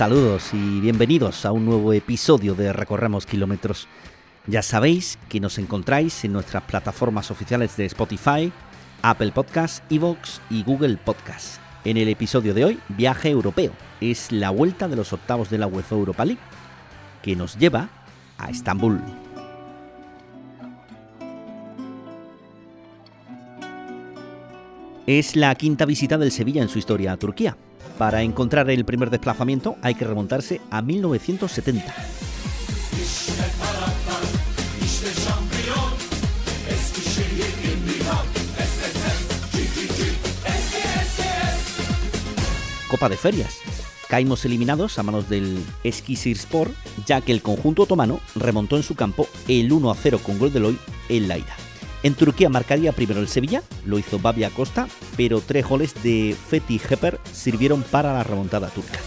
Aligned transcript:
Saludos 0.00 0.54
y 0.54 0.80
bienvenidos 0.80 1.44
a 1.44 1.52
un 1.52 1.66
nuevo 1.66 1.92
episodio 1.92 2.54
de 2.54 2.72
Recorremos 2.72 3.26
Kilómetros. 3.26 3.86
Ya 4.46 4.62
sabéis 4.62 5.18
que 5.28 5.40
nos 5.40 5.58
encontráis 5.58 6.24
en 6.24 6.32
nuestras 6.32 6.62
plataformas 6.62 7.30
oficiales 7.30 7.76
de 7.76 7.84
Spotify, 7.84 8.50
Apple 9.02 9.30
Podcasts, 9.32 9.82
Evox 9.90 10.40
y 10.48 10.62
Google 10.62 10.96
Podcasts. 10.96 11.60
En 11.84 11.98
el 11.98 12.08
episodio 12.08 12.54
de 12.54 12.64
hoy, 12.64 12.80
Viaje 12.88 13.28
Europeo. 13.28 13.72
Es 14.00 14.32
la 14.32 14.48
vuelta 14.48 14.88
de 14.88 14.96
los 14.96 15.12
octavos 15.12 15.50
de 15.50 15.58
la 15.58 15.66
UEFA 15.66 15.96
Europa 15.96 16.24
League, 16.24 16.40
que 17.20 17.36
nos 17.36 17.58
lleva 17.58 17.90
a 18.38 18.48
Estambul. 18.48 19.02
Es 25.06 25.36
la 25.36 25.54
quinta 25.56 25.84
visita 25.84 26.16
del 26.16 26.32
Sevilla 26.32 26.62
en 26.62 26.70
su 26.70 26.78
historia 26.78 27.12
a 27.12 27.18
Turquía. 27.18 27.54
Para 28.00 28.22
encontrar 28.22 28.70
el 28.70 28.86
primer 28.86 29.10
desplazamiento 29.10 29.76
hay 29.82 29.94
que 29.94 30.06
remontarse 30.06 30.62
a 30.70 30.80
1970. 30.80 31.94
Copa 42.88 43.10
de 43.10 43.18
Ferias. 43.18 43.58
Caímos 44.08 44.46
eliminados 44.46 44.98
a 44.98 45.02
manos 45.02 45.28
del 45.28 45.62
Eskisirspor, 45.84 46.70
ya 47.04 47.20
que 47.20 47.32
el 47.32 47.42
conjunto 47.42 47.82
otomano 47.82 48.20
remontó 48.34 48.78
en 48.78 48.82
su 48.82 48.94
campo 48.94 49.28
el 49.46 49.70
1 49.70 49.90
a 49.90 49.94
0 49.94 50.20
con 50.22 50.38
gol 50.38 50.50
de 50.54 50.60
Loy 50.60 50.78
en 51.10 51.28
la 51.28 51.36
ida. 51.36 51.59
En 52.02 52.14
Turquía 52.14 52.48
marcaría 52.48 52.92
primero 52.92 53.20
el 53.20 53.28
Sevilla, 53.28 53.62
lo 53.84 53.98
hizo 53.98 54.18
Babia 54.18 54.48
Costa, 54.48 54.88
pero 55.18 55.42
tres 55.42 55.68
goles 55.68 56.02
de 56.02 56.34
Fethi 56.48 56.80
Hepper 56.88 57.20
sirvieron 57.30 57.82
para 57.82 58.14
la 58.14 58.24
remontada 58.24 58.68
turca. 58.68 58.98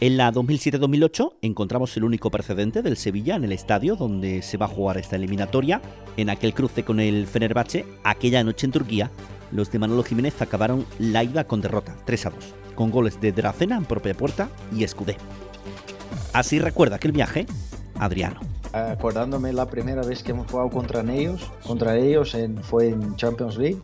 En 0.00 0.16
la 0.16 0.32
2007-2008 0.32 1.34
encontramos 1.42 1.94
el 1.98 2.04
único 2.04 2.30
precedente 2.30 2.80
del 2.80 2.96
Sevilla 2.96 3.36
en 3.36 3.44
el 3.44 3.52
estadio 3.52 3.96
donde 3.96 4.40
se 4.40 4.56
va 4.56 4.64
a 4.64 4.70
jugar 4.70 4.96
esta 4.96 5.16
eliminatoria. 5.16 5.82
En 6.16 6.30
aquel 6.30 6.54
cruce 6.54 6.84
con 6.84 7.00
el 7.00 7.26
Fenerbahce, 7.26 7.84
aquella 8.02 8.42
noche 8.42 8.64
en 8.64 8.72
Turquía, 8.72 9.10
los 9.52 9.70
de 9.70 9.78
Manolo 9.78 10.02
Jiménez 10.02 10.40
acabaron 10.40 10.86
la 10.98 11.22
ida 11.22 11.44
con 11.46 11.60
derrota, 11.60 11.98
3 12.06 12.26
a 12.26 12.30
2, 12.30 12.54
con 12.74 12.90
goles 12.90 13.20
de 13.20 13.32
Dracena 13.32 13.76
en 13.76 13.84
propia 13.84 14.14
puerta 14.14 14.48
y 14.74 14.84
Escudé. 14.84 15.18
Así 16.32 16.58
recuerda 16.58 16.96
aquel 16.96 17.12
viaje 17.12 17.46
Adriano. 18.04 18.40
Acordándome 18.72 19.52
la 19.52 19.66
primera 19.66 20.02
vez 20.02 20.22
que 20.22 20.30
hemos 20.32 20.50
jugado 20.50 20.70
contra 20.70 21.00
ellos, 21.12 21.50
contra 21.66 21.96
ellos 21.96 22.34
en, 22.34 22.58
fue 22.62 22.88
en 22.88 23.16
Champions 23.16 23.56
League, 23.58 23.78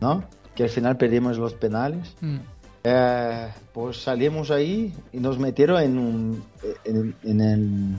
¿no? 0.00 0.24
Que 0.54 0.64
al 0.64 0.68
final 0.70 0.96
perdimos 0.96 1.38
los 1.38 1.54
penales. 1.54 2.14
Mm. 2.20 2.36
Eh, 2.84 3.48
pues 3.72 4.02
salimos 4.02 4.50
ahí 4.50 4.94
y 5.12 5.18
nos 5.18 5.38
metieron 5.38 5.82
en, 5.82 5.98
un, 5.98 6.44
en, 6.84 7.14
en 7.24 7.40
el, 7.40 7.96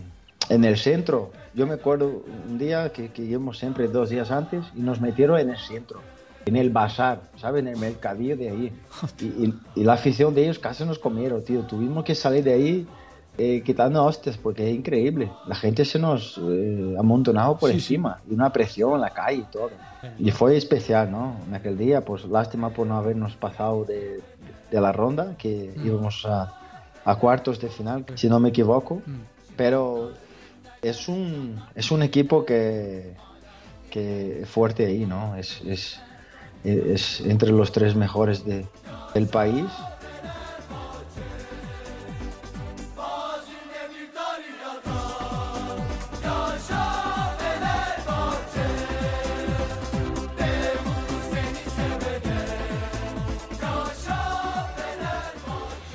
en 0.50 0.64
el 0.64 0.78
centro. 0.78 1.32
Yo 1.54 1.68
me 1.68 1.74
acuerdo 1.74 2.24
un 2.50 2.58
día 2.58 2.92
que, 2.94 3.10
que 3.12 3.24
íbamos 3.24 3.58
siempre 3.60 3.88
dos 3.88 4.10
días 4.10 4.32
antes 4.32 4.64
y 4.76 4.80
nos 4.82 5.02
metieron 5.02 5.40
en 5.40 5.50
el 5.50 5.58
centro, 5.58 6.00
en 6.46 6.56
el 6.56 6.70
bazar, 6.70 7.22
¿sabes? 7.38 7.62
En 7.62 7.68
el 7.68 7.78
mercadillo 7.78 8.38
de 8.38 8.50
ahí. 8.50 8.74
Y, 9.20 9.26
y- 9.26 9.54
y 9.76 9.84
la 9.84 9.94
afición 9.94 10.34
de 10.34 10.44
ellos 10.44 10.58
casi 10.60 10.86
nos 10.86 10.98
comieron, 11.00 11.44
tío. 11.44 11.62
Tuvimos 11.64 12.04
que 12.06 12.16
salir 12.16 12.44
de 12.46 12.54
ahí 12.54 12.88
eh, 13.40 13.62
quitando 13.64 14.04
hostias 14.04 14.38
porque 14.38 14.70
es 14.70 14.76
increíble. 14.76 15.32
La 15.48 15.56
gente 15.56 15.86
se 15.86 15.98
nos 15.98 16.38
eh, 16.38 16.96
amontonaba 17.00 17.58
por 17.58 17.70
Sí, 17.70 17.78
encima 17.78 18.20
y 18.30 18.34
una 18.34 18.52
presión 18.52 18.94
en 18.96 19.02
la 19.02 19.10
calle 19.12 19.40
y 19.40 19.52
todo. 19.52 19.72
Y 20.18 20.30
fue 20.32 20.56
especial, 20.58 21.10
¿no? 21.10 21.36
En 21.48 21.56
aquel 21.56 21.78
día, 21.78 22.04
pues 22.06 22.26
lástima 22.26 22.70
por 22.70 22.86
no 22.88 22.96
habernos 22.98 23.36
pasado 23.36 23.86
de, 23.86 24.22
de 24.72 24.82
la 24.82 24.92
ronda, 24.92 25.36
que 25.38 25.74
Mm. 25.76 25.86
íbamos 25.88 26.26
a, 26.26 26.54
a 27.06 27.16
cuartos 27.16 27.60
de 27.60 27.70
final, 27.70 28.06
si 28.16 28.28
no 28.30 28.40
me 28.40 28.50
equivoco. 28.50 29.02
Mm. 29.06 29.20
Pero 29.56 30.12
es 30.82 31.08
un, 31.08 31.62
es 31.76 31.92
un 31.92 32.02
equipo 32.04 32.46
que, 32.46 33.14
que 33.90 34.44
fuerte 34.46 34.86
ahí, 34.86 35.06
¿no? 35.06 35.36
Es, 35.36 35.62
es, 35.66 36.00
es 36.64 37.22
entre 37.22 37.52
los 37.52 37.72
tres 37.72 37.96
mejores 37.96 38.46
de, 38.46 38.66
del 39.14 39.28
país. 39.28 39.66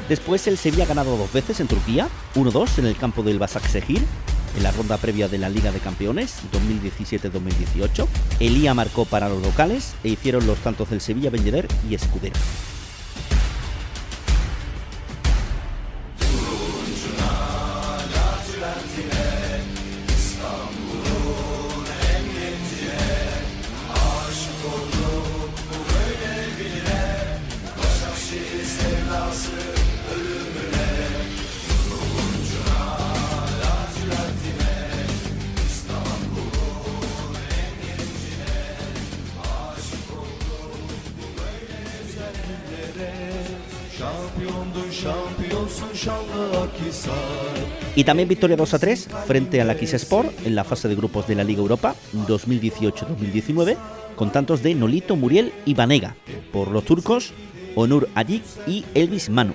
Después 0.08 0.46
el 0.46 0.58
Sevilla 0.58 0.84
ha 0.84 0.88
ganado 0.88 1.16
dos 1.16 1.32
veces 1.32 1.60
en 1.60 1.66
Turquía, 1.66 2.08
1-2 2.34 2.78
en 2.78 2.86
el 2.86 2.96
campo 2.96 3.22
del 3.22 3.38
Basaksehir, 3.38 4.02
en 4.56 4.62
la 4.62 4.70
ronda 4.70 4.98
previa 4.98 5.28
de 5.28 5.38
la 5.38 5.48
Liga 5.48 5.72
de 5.72 5.80
Campeones 5.80 6.40
2017-2018. 6.52 8.06
Elía 8.40 8.74
marcó 8.74 9.06
para 9.06 9.28
los 9.28 9.42
locales 9.42 9.94
e 10.04 10.10
hicieron 10.10 10.46
los 10.46 10.58
tantos 10.58 10.90
del 10.90 11.00
Sevilla 11.00 11.30
Benjeder 11.30 11.66
y 11.88 11.94
Escudero. 11.94 12.36
Y 47.96 48.04
también 48.04 48.28
victoria 48.28 48.56
2 48.56 48.74
a 48.74 48.78
3 48.78 49.08
frente 49.26 49.60
al 49.60 49.70
Akis 49.70 49.94
Sport 49.94 50.46
en 50.46 50.54
la 50.54 50.64
fase 50.64 50.88
de 50.88 50.96
grupos 50.96 51.26
de 51.26 51.36
la 51.36 51.44
Liga 51.44 51.60
Europa 51.60 51.94
2018-2019 52.26 53.76
con 54.16 54.30
tantos 54.30 54.62
de 54.62 54.74
Nolito, 54.74 55.16
Muriel 55.16 55.52
y 55.64 55.74
Vanega 55.74 56.16
por 56.52 56.70
los 56.70 56.84
turcos 56.84 57.32
Onur 57.76 58.08
Ayik 58.14 58.42
y 58.66 58.84
Elvis 58.94 59.30
Manu. 59.30 59.54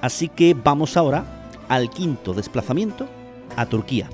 Así 0.00 0.28
que 0.28 0.54
vamos 0.54 0.96
ahora 0.96 1.48
al 1.68 1.90
quinto 1.90 2.34
desplazamiento 2.34 3.08
a 3.56 3.66
Turquía. 3.66 4.08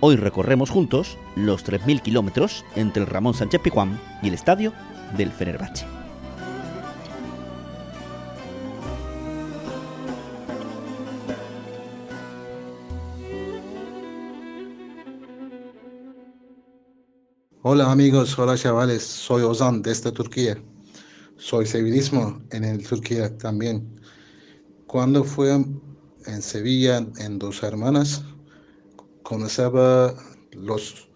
Hoy 0.00 0.16
recorremos 0.16 0.70
juntos 0.70 1.18
los 1.36 1.64
3.000 1.64 2.02
kilómetros 2.02 2.64
entre 2.76 3.02
el 3.02 3.08
Ramón 3.08 3.34
Sánchez 3.34 3.60
Pizjuán 3.60 4.00
y 4.22 4.28
el 4.28 4.34
estadio 4.34 4.72
del 5.16 5.30
Fenerbahce. 5.30 6.03
Hola 17.66 17.90
amigos, 17.90 18.38
hola 18.38 18.58
chavales, 18.58 19.02
soy 19.02 19.40
Ozan 19.40 19.80
desde 19.80 20.12
Turquía. 20.12 20.62
soy 21.38 21.64
sevillismo 21.64 22.42
en 22.50 22.62
el 22.62 22.86
Turquía 22.86 23.34
también. 23.38 24.02
Cuando 24.86 25.24
fue 25.24 25.50
en 26.26 26.42
Sevilla, 26.42 27.06
en 27.16 27.38
Dos 27.38 27.62
Hermanas, 27.62 28.22
conocía 29.22 29.70
los 30.52 31.08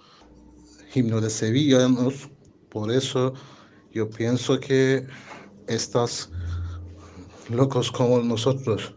himnos 0.94 1.20
de 1.20 1.28
sevillanos, 1.28 2.30
por 2.70 2.90
eso 2.92 3.34
yo 3.92 4.08
pienso 4.08 4.58
que 4.58 5.06
estás 5.66 6.30
locos 7.50 7.92
como 7.92 8.20
nosotros, 8.20 8.94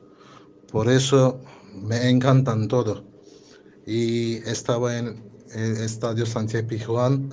por 0.72 0.90
eso 0.90 1.42
me 1.74 2.10
encantan 2.10 2.70
todo. 2.70 3.04
Y 3.86 4.36
estaba 4.50 4.98
en 4.98 5.31
Estadio 5.54 6.26
Sánchez 6.26 6.64
Pijuán 6.64 7.30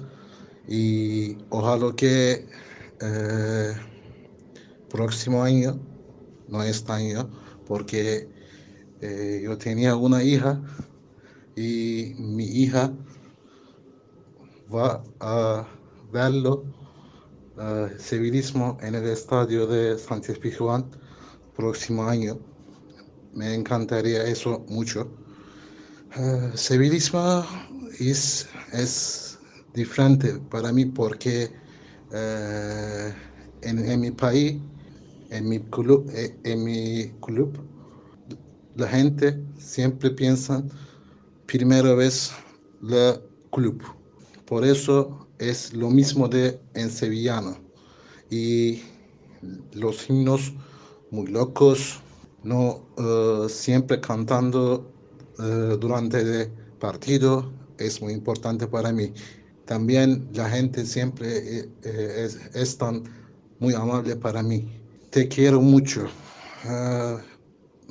y 0.67 1.39
ojalá 1.51 1.95
que 1.97 2.47
eh, 3.01 3.73
próximo 4.91 5.43
año, 5.43 5.79
no 6.49 6.63
este 6.63 6.93
año, 6.93 7.31
porque 7.67 8.29
eh, 9.01 9.41
yo 9.45 9.57
tenía 9.57 9.95
una 9.97 10.23
hija 10.23 10.61
y 11.57 12.15
mi 12.19 12.45
hija 12.45 12.93
va 14.73 15.03
a 15.21 15.67
verlo 16.13 16.65
uh, 17.57 17.89
civilismo 17.99 18.79
en 18.81 18.95
el 18.95 19.07
estadio 19.07 19.67
de 19.67 19.99
Sánchez 19.99 20.39
Pizjuán 20.39 20.91
próximo 21.57 22.05
año. 22.05 22.39
Me 23.35 23.55
encantaría 23.55 24.25
eso 24.25 24.65
mucho. 24.69 25.09
Civilismo 26.55 27.45
es, 28.01 28.49
es 28.73 29.39
diferente 29.75 30.35
para 30.51 30.73
mí 30.73 30.85
porque 30.85 31.51
uh, 32.11 33.13
en, 33.63 33.79
en, 33.79 34.01
mi 34.01 34.11
país, 34.11 34.61
en 35.31 35.49
mi 35.49 35.59
club, 35.61 36.09
eh, 36.15 36.37
en 36.45 36.65
mi 36.65 37.13
club, 37.21 37.59
la 38.77 38.89
gente 38.89 39.43
siempre 39.59 40.11
piensa 40.11 40.63
primera 41.47 41.95
vez 41.95 42.33
el 42.83 43.21
club. 43.51 43.83
Por 44.47 44.65
eso 44.65 45.29
es 45.39 45.73
lo 45.73 45.91
mismo 45.91 46.29
de 46.29 46.61
en 46.75 46.91
sevillano. 46.91 47.57
Y 48.31 48.83
los 49.73 50.09
himnos 50.09 50.53
muy 51.11 51.27
locos, 51.27 52.01
no 52.45 52.87
uh, 52.97 53.49
siempre 53.49 54.01
cantando 54.01 54.93
durante 55.79 56.21
el 56.21 56.49
partido, 56.81 57.49
es 57.79 58.03
muy 58.03 58.13
importante 58.13 58.67
para 58.67 58.93
mí. 58.93 59.13
También 59.69 60.29
la 60.33 60.49
gente 60.49 60.87
siempre 60.87 61.37
eh, 61.37 61.69
eh, 61.83 62.25
es, 62.25 62.39
es, 62.55 62.79
tan 62.79 63.03
muy 63.59 63.75
amable 63.75 64.17
para 64.17 64.43
mí. 64.43 64.67
Te 65.11 65.29
quiero 65.29 65.61
mucho. 65.61 66.07
Uh, 66.65 67.19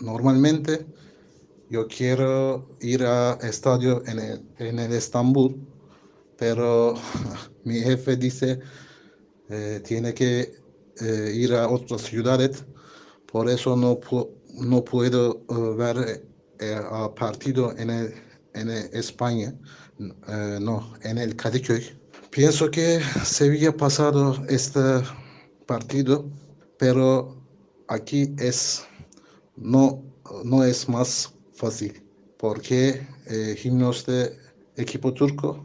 normalmente 0.04 0.88
yo 1.70 1.88
quiero 1.88 2.68
ir 2.82 3.04
a 3.04 3.34
estadio 3.44 4.04
en 4.08 4.20
el, 4.20 4.42
en 4.58 4.80
el 4.80 4.92
Estambul, 4.92 5.56
pero 6.38 6.96
mi 7.64 7.76
jefe 7.76 8.18
dice 8.18 8.60
eh, 9.50 9.82
tiene 9.86 10.14
que 10.14 10.52
ir 11.32 11.54
a 11.54 11.70
otras 11.70 12.02
ciudades, 12.02 12.66
por 13.32 13.48
eso 13.48 13.76
no, 13.76 14.00
no 14.56 14.84
puedo 14.84 15.46
ver 15.76 16.28
a 16.90 17.14
partido 17.14 17.78
en, 17.78 17.92
el, 17.92 18.14
en 18.54 18.70
el 18.70 18.90
España, 18.94 19.54
eh, 20.00 20.58
no, 20.62 20.94
en 21.04 21.18
el 21.18 21.36
Kadıköy. 21.36 21.98
Pienso 22.30 22.70
que 22.70 23.00
Sevilla 23.24 23.70
ha 23.70 23.78
pasado 23.78 24.36
este 24.50 24.80
partido, 25.66 26.30
pero 26.78 27.42
aquí 27.88 28.36
es 28.38 28.86
no, 29.56 30.04
no 30.44 30.64
es 30.64 30.88
más 30.88 31.34
fácil, 31.54 32.04
porque 32.38 33.08
eh, 33.26 33.58
himnos 33.64 34.06
de 34.06 34.38
equipo 34.76 35.14
turco 35.14 35.64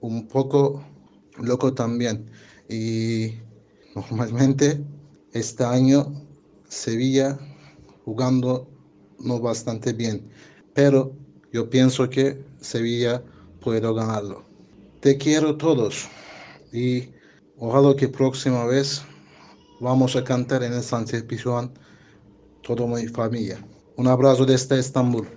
un 0.00 0.28
poco 0.28 0.84
loco 1.38 1.74
también. 1.74 2.30
Y 2.68 3.34
normalmente 3.94 4.84
este 5.32 5.64
año 5.64 6.12
Sevilla 6.68 7.38
jugando 8.04 8.68
no 9.18 9.40
bastante 9.40 9.92
bien, 9.92 10.28
pero 10.74 11.16
yo 11.54 11.70
pienso 11.70 12.10
que 12.10 12.44
Sevilla 12.60 13.22
puede 13.60 13.80
ganarlo. 13.80 14.42
Te 15.00 15.16
quiero 15.16 15.56
todos 15.56 16.08
y 16.72 17.10
ojalá 17.56 17.94
que 17.94 18.08
próxima 18.08 18.64
vez 18.64 19.02
vamos 19.78 20.16
a 20.16 20.24
cantar 20.24 20.64
en 20.64 20.72
el 20.72 20.82
Sánchez 20.82 21.22
Pizjuán 21.22 21.70
toda 22.60 22.84
mi 22.88 23.06
familia. 23.06 23.64
Un 23.94 24.08
abrazo 24.08 24.44
desde 24.44 24.80
Estambul. 24.80 25.28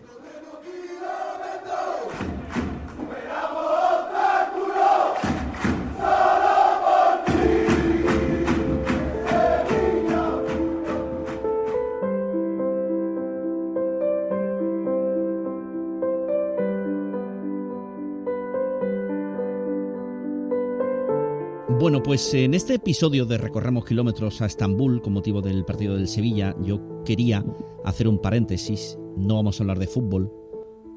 Pues 22.17 22.33
en 22.33 22.55
este 22.55 22.73
episodio 22.73 23.27
de 23.27 23.37
Recorremos 23.37 23.85
Kilómetros 23.85 24.41
a 24.41 24.47
Estambul 24.47 25.03
con 25.03 25.13
motivo 25.13 25.39
del 25.39 25.63
partido 25.65 25.95
del 25.95 26.07
Sevilla, 26.07 26.55
yo 26.63 27.03
quería 27.05 27.45
hacer 27.85 28.07
un 28.07 28.17
paréntesis. 28.17 28.97
No 29.15 29.35
vamos 29.35 29.59
a 29.59 29.63
hablar 29.63 29.77
de 29.77 29.85
fútbol, 29.85 30.33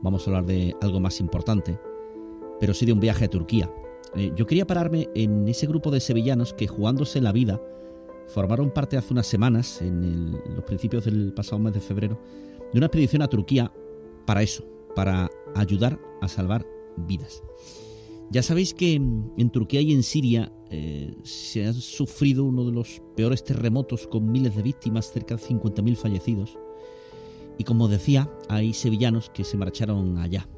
vamos 0.00 0.26
a 0.26 0.30
hablar 0.30 0.46
de 0.46 0.74
algo 0.80 0.98
más 0.98 1.20
importante, 1.20 1.78
pero 2.58 2.72
sí 2.72 2.86
de 2.86 2.94
un 2.94 3.00
viaje 3.00 3.26
a 3.26 3.28
Turquía. 3.28 3.70
Eh, 4.14 4.32
yo 4.34 4.46
quería 4.46 4.66
pararme 4.66 5.10
en 5.14 5.46
ese 5.46 5.66
grupo 5.66 5.90
de 5.90 6.00
sevillanos 6.00 6.54
que 6.54 6.68
jugándose 6.68 7.20
la 7.20 7.32
vida 7.32 7.60
formaron 8.28 8.70
parte 8.70 8.96
hace 8.96 9.12
unas 9.12 9.26
semanas, 9.26 9.82
en 9.82 10.32
los 10.32 10.64
principios 10.64 11.04
del 11.04 11.34
pasado 11.34 11.58
mes 11.58 11.74
de 11.74 11.80
febrero, 11.80 12.18
de 12.72 12.78
una 12.78 12.86
expedición 12.86 13.20
a 13.20 13.28
Turquía 13.28 13.70
para 14.24 14.42
eso, 14.42 14.64
para 14.96 15.28
ayudar 15.54 16.00
a 16.22 16.28
salvar 16.28 16.66
vidas. 16.96 17.42
Ya 18.30 18.42
sabéis 18.42 18.72
que 18.72 18.94
en 18.94 19.50
Turquía 19.50 19.82
y 19.82 19.92
en 19.92 20.02
Siria 20.02 20.50
eh, 20.70 21.16
se 21.24 21.66
ha 21.66 21.72
sufrido 21.72 22.44
uno 22.44 22.64
de 22.64 22.70
los 22.70 23.02
peores 23.16 23.42
terremotos 23.42 24.06
con 24.06 24.30
miles 24.30 24.54
de 24.54 24.62
víctimas, 24.62 25.12
cerca 25.12 25.34
de 25.34 25.42
50.000 25.42 25.96
fallecidos. 25.96 26.56
Y 27.58 27.64
como 27.64 27.88
decía, 27.88 28.30
hay 28.48 28.72
sevillanos 28.72 29.30
que 29.30 29.44
se 29.44 29.56
marcharon 29.56 30.18
allá. 30.18 30.48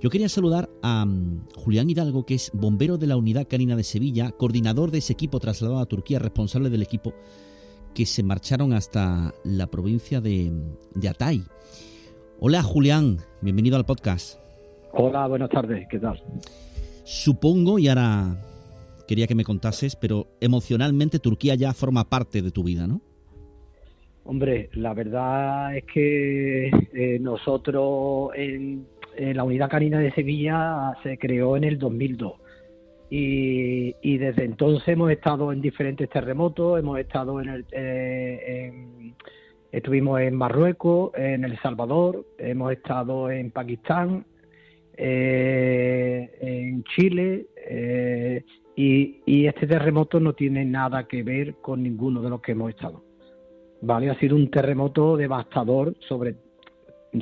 Yo 0.00 0.08
quería 0.08 0.28
saludar 0.28 0.70
a 0.82 1.04
um, 1.04 1.44
Julián 1.56 1.90
Hidalgo, 1.90 2.24
que 2.24 2.34
es 2.34 2.50
bombero 2.54 2.96
de 2.96 3.06
la 3.06 3.16
Unidad 3.16 3.48
Canina 3.48 3.74
de 3.74 3.84
Sevilla, 3.84 4.30
coordinador 4.32 4.90
de 4.90 4.98
ese 4.98 5.12
equipo 5.12 5.40
trasladado 5.40 5.80
a 5.80 5.86
Turquía, 5.86 6.18
responsable 6.18 6.70
del 6.70 6.82
equipo, 6.82 7.14
que 7.92 8.06
se 8.06 8.22
marcharon 8.22 8.72
hasta 8.72 9.34
la 9.44 9.66
provincia 9.66 10.20
de, 10.20 10.52
de 10.94 11.08
Atay. 11.08 11.42
Hola 12.38 12.62
Julián, 12.62 13.18
bienvenido 13.40 13.76
al 13.76 13.86
podcast. 13.86 14.38
Hola, 14.92 15.26
buenas 15.26 15.50
tardes, 15.50 15.86
¿qué 15.90 15.98
tal? 15.98 16.22
Supongo, 17.04 17.78
y 17.78 17.88
ahora 17.88 18.36
quería 19.06 19.26
que 19.26 19.34
me 19.34 19.44
contases, 19.44 19.96
pero 19.96 20.28
emocionalmente 20.40 21.18
Turquía 21.18 21.54
ya 21.54 21.72
forma 21.72 22.08
parte 22.08 22.42
de 22.42 22.50
tu 22.50 22.64
vida, 22.64 22.86
¿no? 22.86 23.00
Hombre, 24.24 24.70
la 24.72 24.94
verdad 24.94 25.76
es 25.76 25.84
que 25.84 26.68
eh, 26.68 27.18
nosotros 27.20 28.30
en, 28.34 28.86
la 29.18 29.44
unidad 29.44 29.68
canina 29.68 29.98
de 29.98 30.12
Sevilla 30.12 30.94
se 31.02 31.18
creó 31.18 31.56
en 31.56 31.64
el 31.64 31.78
2002 31.78 32.32
y, 33.10 34.18
desde 34.18 34.44
entonces 34.44 34.88
hemos 34.88 35.10
estado 35.12 35.52
en 35.52 35.60
diferentes 35.60 36.08
terremotos, 36.08 36.80
hemos 36.80 36.98
estado 36.98 37.40
en 37.40 37.48
el... 37.48 37.66
Eh, 37.70 39.12
estuvimos 39.70 40.20
en 40.20 40.34
Marruecos, 40.34 41.12
en 41.16 41.44
El 41.44 41.56
Salvador, 41.60 42.26
hemos 42.38 42.72
estado 42.72 43.30
en 43.30 43.50
Pakistán, 43.52 44.26
eh, 44.96 46.30
en 46.40 46.82
Chile 46.84 47.46
y, 48.76 49.20
y, 49.24 49.46
este 49.46 49.66
terremoto 49.66 50.18
no 50.18 50.32
tiene 50.32 50.64
nada 50.64 51.06
que 51.06 51.22
ver 51.22 51.56
con 51.56 51.82
ninguno 51.82 52.22
de 52.22 52.30
los 52.30 52.40
que 52.40 52.52
hemos 52.52 52.70
estado. 52.70 53.04
Vale, 53.80 54.10
ha 54.10 54.18
sido 54.18 54.34
un 54.34 54.50
terremoto 54.50 55.16
devastador 55.16 55.94
sobre 56.00 56.36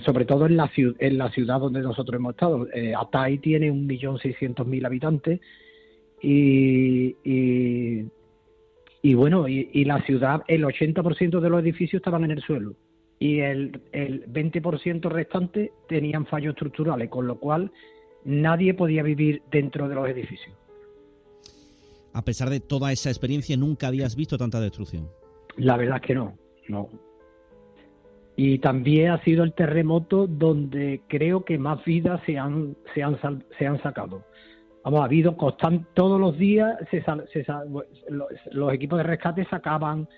sobre 0.00 0.24
todo 0.24 0.46
en 0.46 0.56
la, 0.56 0.70
en 0.74 1.18
la 1.18 1.30
ciudad 1.30 1.60
donde 1.60 1.80
nosotros 1.82 2.16
hemos 2.16 2.32
estado. 2.32 2.66
Eh, 2.72 2.94
Atay 2.94 3.38
tiene 3.38 3.70
un 3.70 3.86
millón 3.86 4.18
seiscientos 4.18 4.66
mil 4.66 4.84
habitantes 4.86 5.40
y, 6.22 7.16
y, 7.24 8.06
y 9.02 9.14
bueno, 9.14 9.48
y, 9.48 9.68
y, 9.72 9.84
la 9.84 10.00
ciudad, 10.02 10.42
el 10.48 10.64
80% 10.64 11.40
de 11.40 11.50
los 11.50 11.60
edificios 11.60 12.00
estaban 12.00 12.24
en 12.24 12.30
el 12.30 12.40
suelo 12.40 12.74
y 13.18 13.40
el, 13.40 13.80
el 13.92 14.26
20% 14.32 15.10
restante 15.10 15.72
tenían 15.88 16.26
fallos 16.26 16.54
estructurales, 16.54 17.08
con 17.08 17.26
lo 17.26 17.38
cual 17.38 17.70
nadie 18.24 18.74
podía 18.74 19.02
vivir 19.02 19.42
dentro 19.50 19.88
de 19.88 19.94
los 19.94 20.08
edificios. 20.08 20.56
A 22.12 22.24
pesar 22.24 22.50
de 22.50 22.60
toda 22.60 22.92
esa 22.92 23.10
experiencia, 23.10 23.56
nunca 23.56 23.88
habías 23.88 24.16
visto 24.16 24.36
tanta 24.36 24.60
destrucción. 24.60 25.08
La 25.56 25.76
verdad 25.76 25.96
es 25.96 26.02
que 26.02 26.14
no, 26.14 26.36
no. 26.68 26.88
Y 28.36 28.58
también 28.58 29.10
ha 29.10 29.22
sido 29.24 29.44
el 29.44 29.52
terremoto 29.52 30.26
donde 30.26 31.02
creo 31.06 31.44
que 31.44 31.58
más 31.58 31.84
vidas 31.84 32.20
se 32.24 32.38
han, 32.38 32.76
se 32.94 33.02
han, 33.02 33.18
se 33.58 33.66
han 33.66 33.82
sacado. 33.82 34.24
Vamos, 34.84 35.00
ha 35.00 35.04
habido 35.04 35.36
constante, 35.36 35.86
todos 35.94 36.18
los 36.18 36.36
días 36.38 36.76
se, 36.90 37.04
los, 38.50 38.74
equipos 38.74 38.98
de 38.98 39.04
rescate 39.04 39.44
sacaban 39.48 40.08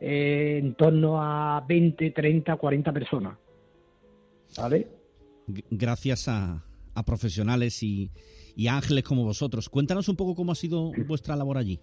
eh, 0.00 0.60
en 0.62 0.74
torno 0.74 1.20
a 1.20 1.64
20, 1.66 2.10
30, 2.10 2.56
40 2.56 2.92
personas. 2.92 3.38
¿Vale? 4.58 4.88
Gracias 5.70 6.28
a, 6.28 6.62
a 6.94 7.02
profesionales 7.04 7.82
y, 7.82 8.10
y 8.56 8.68
ángeles 8.68 9.04
como 9.04 9.22
vosotros. 9.22 9.68
Cuéntanos 9.68 10.08
un 10.08 10.16
poco 10.16 10.34
cómo 10.34 10.52
ha 10.52 10.56
sido 10.56 10.90
vuestra 11.06 11.36
labor 11.36 11.58
allí. 11.58 11.78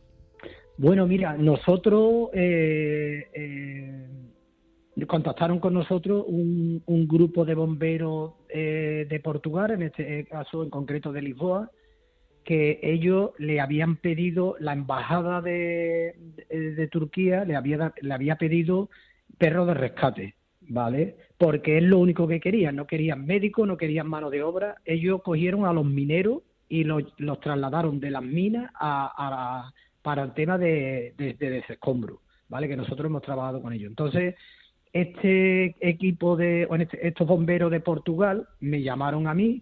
Bueno, 0.77 1.06
mira, 1.06 1.38
nosotros 1.38 2.30
eh, 2.34 3.27
eh, 3.32 5.06
contactaron 5.06 5.60
con 5.60 5.75
nosotros 5.75 6.25
un, 6.27 6.82
grupo 7.08 7.46
de 7.46 7.53
bomberos 7.53 8.34
eh, 8.50 9.06
de 9.08 9.20
Portugal, 9.20 9.72
en 9.72 9.84
este 9.84 10.25
caso 10.25 10.63
en 10.63 10.72
concreto 10.72 11.12
de 11.12 11.22
Lisboa, 11.22 11.70
que 12.44 12.80
ellos 12.82 13.32
le 13.38 13.62
habían 13.62 13.98
pedido, 13.98 14.56
la 14.60 14.74
embajada 14.74 15.42
de, 15.42 16.15
de, 16.50 16.88
Turquía 16.88 17.46
le 17.46 17.56
había, 17.56 17.94
le 18.01 18.13
había 18.13 18.36
pedido 18.38 18.89
perros 19.38 19.68
de 19.68 19.75
rescate, 19.75 20.36
¿vale? 20.62 21.18
Porque 21.38 21.77
es 21.77 21.84
lo 21.84 22.00
único 22.00 22.27
que 22.27 22.39
querían, 22.39 22.75
no 22.75 22.88
querían 22.88 23.25
médicos, 23.25 23.68
no 23.68 23.77
querían 23.77 24.08
mano 24.08 24.32
de 24.32 24.42
obra, 24.42 24.77
ellos 24.86 25.22
cogieron 25.22 25.65
a 25.65 25.74
los 25.74 25.86
mineros 25.86 26.42
y 26.74 26.84
los, 26.84 27.06
trasladaron 27.39 28.00
de 28.00 28.10
las 28.10 28.24
minas 28.24 28.72
a, 28.80 29.72
para 30.01 30.24
el 30.24 30.34
tema 30.34 30.58
de, 30.58 31.13
de, 31.15 31.36
desescombro, 31.36 32.22
¿vale? 32.50 32.68
Que 32.68 32.75
nosotros 32.75 33.06
hemos 33.06 33.22
trabajado 33.22 33.62
con 33.62 33.74
ellos. 33.74 33.89
Entonces, 33.89 34.34
este 34.92 35.75
equipo 35.88 36.36
de, 36.36 36.65
o 36.68 36.75
este, 36.75 37.08
estos 37.08 37.27
bomberos 37.27 37.70
de 37.70 37.80
Portugal 37.80 38.48
me 38.60 38.82
llamaron 38.82 39.27
a 39.27 39.36
mí 39.36 39.62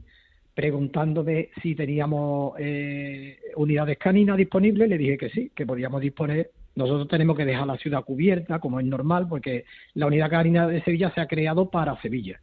preguntándome 0.55 1.49
si 1.61 1.75
teníamos 1.75 2.53
eh, 2.59 3.39
unidades 3.57 3.97
caninas 3.97 4.37
disponibles, 4.37 4.87
le 4.87 4.97
dije 4.97 5.17
que 5.17 5.29
sí, 5.31 5.51
que 5.53 5.65
podíamos 5.65 5.99
disponer. 5.99 6.51
Nosotros 6.75 7.09
tenemos 7.09 7.35
que 7.35 7.43
dejar 7.43 7.67
la 7.67 7.77
ciudad 7.77 8.05
cubierta, 8.05 8.59
como 8.59 8.79
es 8.79 8.85
normal, 8.85 9.27
porque 9.27 9.65
la 9.95 10.07
unidad 10.07 10.29
canina 10.29 10.65
de 10.65 10.81
Sevilla 10.83 11.11
se 11.13 11.19
ha 11.19 11.27
creado 11.27 11.69
para 11.69 12.01
Sevilla. 12.01 12.39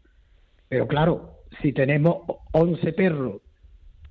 Pero 0.69 0.87
claro, 0.87 1.39
si 1.63 1.73
tenemos 1.73 2.19
11 2.53 2.93
perros 2.93 3.41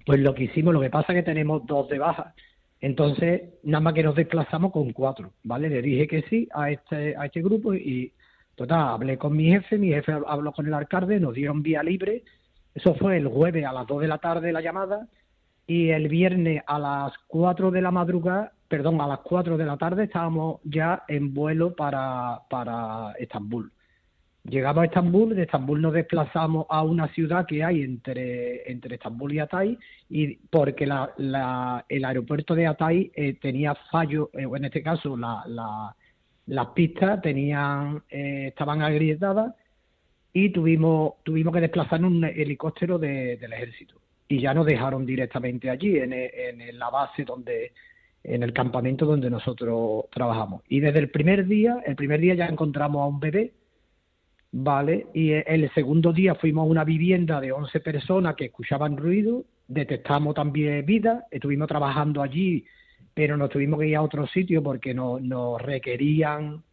pues 0.08 0.22
lo 0.22 0.34
que 0.34 0.46
hicimos, 0.46 0.74
lo 0.74 0.80
que 0.80 0.90
pasa 0.90 1.12
es 1.12 1.18
que 1.18 1.24
tenemos 1.24 1.66
dos 1.66 1.90
de 1.90 2.00
baja. 2.00 2.34
Entonces, 2.80 3.42
nada 3.64 3.82
más 3.82 3.94
que 3.94 4.04
nos 4.04 4.16
desplazamos 4.16 4.72
con 4.72 4.94
cuatro, 4.94 5.34
¿vale? 5.44 5.70
Le 5.70 5.82
dije 5.82 6.08
que 6.08 6.22
sí 6.30 6.48
a 6.54 6.72
este, 6.72 7.14
a 7.18 7.26
este 7.26 7.42
grupo 7.42 7.74
y, 7.74 8.14
total, 8.56 8.88
hablé 8.88 9.18
con 9.18 9.36
mi 9.36 9.50
jefe, 9.50 9.78
mi 9.78 9.90
jefe 9.90 10.14
habló 10.26 10.54
con 10.54 10.66
el 10.66 10.74
alcalde, 10.74 11.20
nos 11.20 11.34
dieron 11.34 11.62
vía 11.62 11.84
libre. 11.84 12.24
Eso 12.74 12.96
fue 12.96 13.18
el 13.18 13.28
jueves 13.28 13.66
a 13.66 13.74
las 13.74 13.86
dos 13.86 14.00
de 14.00 14.08
la 14.08 14.18
tarde 14.18 14.54
la 14.54 14.62
llamada 14.62 15.10
y 15.66 15.90
el 15.90 16.08
viernes 16.08 16.64
a 16.66 16.80
las 16.80 17.12
cuatro 17.28 17.70
de 17.70 17.82
la 17.82 17.92
madrugada, 17.92 18.54
perdón, 18.70 19.02
a 19.02 19.08
las 19.08 19.20
cuatro 19.20 19.58
de 19.58 19.66
la 19.66 19.76
tarde 19.76 20.06
estábamos 20.06 20.62
ya 20.64 21.04
en 21.10 21.34
vuelo 21.34 21.76
para, 21.76 22.44
para 22.50 23.12
Estambul. 23.20 23.74
Llegamos 24.50 24.84
a 24.84 24.86
Estambul, 24.86 25.36
de 25.36 25.44
Estambul 25.44 25.82
nos 25.82 25.92
desplazamos 25.92 26.68
a 26.70 26.82
una 26.82 27.10
ciudad 27.10 27.46
que 27.46 27.66
hay 27.66 27.82
entre, 27.82 28.72
entre 28.72 28.96
Estambul 28.96 29.34
y 29.34 29.40
Atay, 29.40 29.78
y 30.10 30.36
porque 30.36 30.88
la, 30.88 31.84
el 31.90 32.06
aeropuerto 32.06 32.56
de 32.56 32.66
Atay 32.66 33.12
eh, 33.14 33.34
tenía 33.42 33.76
fallo, 33.92 34.30
eh, 34.32 34.44
en 34.44 34.64
este 34.64 34.82
caso 34.82 35.18
la, 35.18 35.94
las 36.46 36.68
pistas 36.68 37.22
tenían, 37.22 38.02
eh, 38.10 38.46
estaban 38.48 38.82
agrietadas 38.82 39.54
y 40.32 40.50
tuvimos, 40.52 41.16
tuvimos 41.24 41.54
que 41.54 41.62
desplazarnos 41.62 42.10
un 42.10 42.24
helicóptero 42.24 42.98
del 42.98 43.52
ejército. 43.52 43.96
Y 44.30 44.40
ya 44.40 44.54
nos 44.54 44.66
dejaron 44.66 45.06
directamente 45.06 45.70
allí, 45.70 45.98
en, 45.98 46.14
en 46.14 46.80
la 46.80 46.90
base 46.90 47.26
donde, 47.26 47.74
en 48.24 48.44
el 48.44 48.54
campamento 48.54 49.06
donde 49.06 49.30
nosotros 49.30 50.06
trabajamos. 50.10 50.62
Y 50.70 50.80
desde 50.80 51.00
el 51.00 51.10
primer 51.10 51.46
día, 51.48 51.84
el 51.86 51.98
primer 51.98 52.22
día 52.22 52.36
ya 52.36 52.46
encontramos 52.46 53.02
a 53.02 53.08
un 53.08 53.20
bebé 53.20 53.52
¿vale? 54.52 55.08
Y 55.14 55.32
el 55.32 55.72
segundo 55.74 56.14
día 56.14 56.36
fuimos 56.36 56.64
a 56.64 56.70
una 56.70 56.84
vivienda 56.84 57.40
de 57.42 57.52
11 57.52 57.80
personas 57.80 58.36
que 58.36 58.46
escuchaban 58.46 58.98
ruido, 58.98 59.46
detectamos 59.68 60.36
también 60.36 60.86
vida, 60.86 61.26
estuvimos 61.32 61.68
trabajando 61.68 62.22
allí, 62.22 62.66
pero 63.14 63.36
nos 63.38 63.50
tuvimos 63.50 63.80
que 63.80 63.88
ir 63.88 63.96
a 63.96 64.02
otro 64.02 64.28
sitio 64.28 64.64
porque 64.64 64.94
nos, 64.94 65.62
requerían 65.62 66.64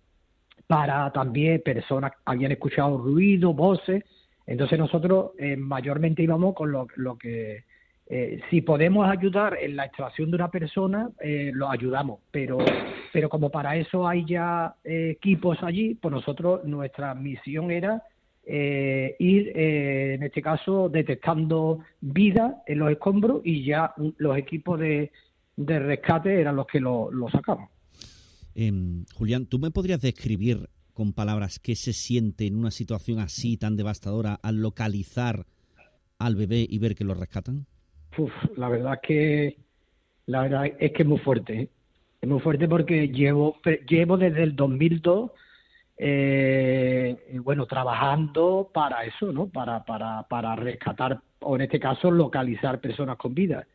para 0.67 1.13
también 1.13 1.63
personas 1.65 2.13
que 2.13 2.19
habían 2.25 2.53
escuchado 2.53 2.99
ruido, 2.99 3.53
voces, 3.53 4.05
entonces 4.47 4.79
nosotros 4.79 5.33
eh, 5.39 5.57
mayormente 5.57 6.23
íbamos 6.23 6.55
con 6.55 6.71
lo, 6.71 6.87
lo 6.97 7.17
que 7.17 7.65
eh, 8.07 8.41
si 8.51 8.61
podemos 8.61 9.09
ayudar 9.09 9.57
en 9.61 9.77
la 9.77 9.87
extracción 9.87 10.31
de 10.31 10.37
una 10.37 10.51
persona, 10.51 11.11
eh, 11.21 11.51
lo 11.55 11.71
ayudamos, 11.71 12.21
pero, 12.31 12.59
pero 13.13 13.31
como 13.31 13.51
para 13.51 13.77
eso 13.77 14.07
hay 14.07 14.27
ya 14.27 14.75
eh, 14.85 15.11
equipos 15.17 15.63
allí, 15.63 15.95
pues 15.95 16.13
nosotros 16.13 16.65
nuestra 16.65 17.15
misión 17.15 17.71
era 17.71 18.03
ir, 18.47 19.53
en 19.57 20.23
este 20.23 20.43
caso, 20.43 20.91
detectando 20.91 21.79
vida 22.03 22.63
en 22.67 22.81
los 22.81 22.91
escombros 22.91 23.41
y 23.43 23.65
ya 23.65 23.95
los 24.19 24.37
equipos 24.37 24.79
de, 24.79 25.11
de 25.57 25.79
rescate 25.79 26.43
eran 26.43 26.55
los 26.55 26.67
que 26.67 26.79
lo, 26.79 27.11
lo 27.11 27.31
sacaban. 27.31 27.69
Em, 28.55 29.07
Julián, 29.15 29.47
¿tú 29.47 29.59
me 29.59 29.71
podrías 29.71 30.03
describir 30.03 30.69
con 30.93 31.15
palabras 31.15 31.59
qué 31.59 31.75
se 31.75 31.95
siente 31.95 32.47
en 32.47 32.57
una 32.57 32.71
situación 32.71 33.19
así 33.19 33.57
tan 33.57 33.77
devastadora 33.77 34.39
al 34.43 34.61
localizar 34.61 35.47
al 36.19 36.37
bebé 36.37 36.67
y 36.69 36.79
ver 36.79 36.95
que 36.95 37.05
lo 37.05 37.15
rescatan? 37.15 37.67
La 38.57 38.69
verdad 38.69 39.01
que 39.03 39.57
la 40.27 40.43
verdad 40.43 40.67
es 40.79 40.93
que 40.93 41.03
es 41.03 41.09
muy 41.09 41.19
fuerte. 41.19 41.61
¿eh? 41.61 41.69
Es 42.21 42.29
muy 42.29 42.41
fuerte 42.41 42.69
porque 42.69 43.09
llevo 43.09 43.57
llevo 43.89 44.17
desde 44.17 44.43
el 44.43 44.57
2002 44.57 45.31
eh, 45.97 47.17
bueno 47.43 47.67
trabajando 47.67 48.71
para 48.73 49.05
eso, 49.05 49.33
¿no? 49.33 49.47
Para 49.47 49.85
para 49.85 50.23
para 50.25 50.57
rescatar 50.57 51.21
o 51.41 51.57
en 51.57 51.63
este 51.63 51.79
caso 51.79 52.11
localizar 52.11 52.81
personas 52.81 53.17
con 53.17 53.35
vida. 53.35 53.67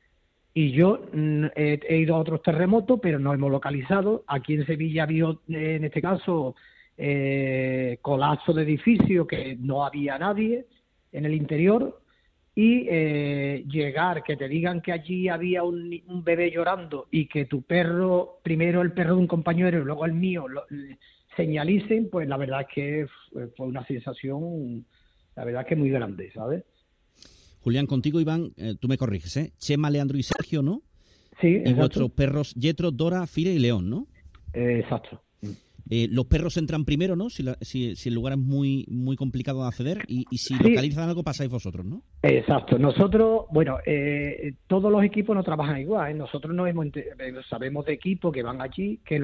Y 0.53 0.71
yo 0.71 0.99
mm, 1.13 1.45
he, 1.55 1.97
ido 1.97 2.15
a 2.15 2.19
otros 2.19 2.41
terremotos, 2.41 2.99
pero 3.01 3.19
no 3.19 3.33
hemos 3.33 3.51
localizado. 3.51 4.23
Aquí 4.27 4.55
en 4.55 4.65
Sevilla 4.65 5.03
había, 5.03 5.25
en 5.47 5.85
este 5.85 6.01
caso, 6.01 6.55
eh, 6.97 7.99
colapso 8.01 8.51
de 8.53 8.63
edificio 8.63 9.27
que 9.27 9.55
no 9.59 9.85
había 9.85 10.17
nadie 10.17 10.65
en 11.11 11.25
el 11.25 11.33
interior 11.33 12.01
y 12.61 12.85
eh, 12.89 13.63
llegar, 13.69 14.21
que 14.21 14.35
te 14.35 14.49
digan 14.49 14.81
que 14.81 14.91
allí 14.91 15.29
había 15.29 15.63
un, 15.63 16.01
bebé 16.25 16.51
llorando 16.51 17.07
y 17.09 17.25
que 17.27 17.45
tu 17.45 17.61
perro, 17.61 18.41
primero 18.43 18.81
el 18.81 18.91
perro 18.91 19.15
de 19.15 19.21
un 19.21 19.27
compañero 19.27 19.79
y 19.79 19.85
luego 19.85 20.05
el 20.05 20.11
mío, 20.11 20.45
lo, 20.49 20.65
señalicen, 21.37 22.09
pues 22.09 22.27
la 22.27 22.35
verdad 22.35 22.63
es 22.63 22.67
que 22.75 23.07
fue 23.55 23.65
una 23.65 23.87
sensación, 23.87 24.85
la 25.37 25.45
verdad 25.45 25.61
es 25.61 25.67
que 25.69 25.77
muy 25.77 25.89
grande, 25.89 26.33
¿sabes? 26.33 26.65
Julián, 27.61 27.85
contigo, 27.85 28.19
Iván, 28.19 28.51
eh, 28.57 28.75
tú 28.77 28.89
me 28.89 28.97
corriges, 28.97 29.37
¿eh? 29.37 29.53
Chema, 29.57 29.89
Leandro 29.89 30.17
y 30.17 30.23
Sergio, 30.23 30.61
¿no? 30.61 30.81
Sí, 31.39 31.61
Y 31.65 31.71
vuestros 31.71 32.11
perros 32.11 32.53
Yetro, 32.55 32.91
Dora, 32.91 33.25
Fire 33.25 33.53
y 33.53 33.59
León, 33.59 33.89
¿no? 33.89 34.07
exacto. 34.51 35.21
Eh, 35.91 36.07
los 36.11 36.25
perros 36.25 36.55
entran 36.57 36.85
primero, 36.85 37.15
¿no? 37.15 37.29
Si, 37.29 37.43
si, 37.61 38.09
el 38.09 38.15
lugar 38.15 38.33
es 38.33 38.39
muy 38.39 38.85
muy 38.89 39.15
complicado 39.15 39.63
de 39.63 39.67
acceder 39.67 40.05
y, 40.07 40.25
si 40.37 40.53
localizan 40.53 41.09
algo 41.09 41.23
pasáis 41.23 41.49
vosotros, 41.49 41.85
¿no? 41.85 42.03
Exacto. 42.21 42.77
Nosotros, 42.77 43.45
bueno, 43.51 43.77
eh, 43.85 44.53
todos 44.67 44.91
los 44.91 45.03
equipos 45.03 45.35
no 45.35 45.43
trabajan 45.43 45.79
igual. 45.79 46.11
¿eh? 46.11 46.13
Nosotros 46.13 46.53
no 46.53 46.67
hemos, 46.67 46.87
sabemos 47.49 47.85
de 47.85 47.93
equipos 47.93 48.31
que 48.31 48.43
van 48.43 48.61
allí, 48.61 48.99
que 49.03 49.19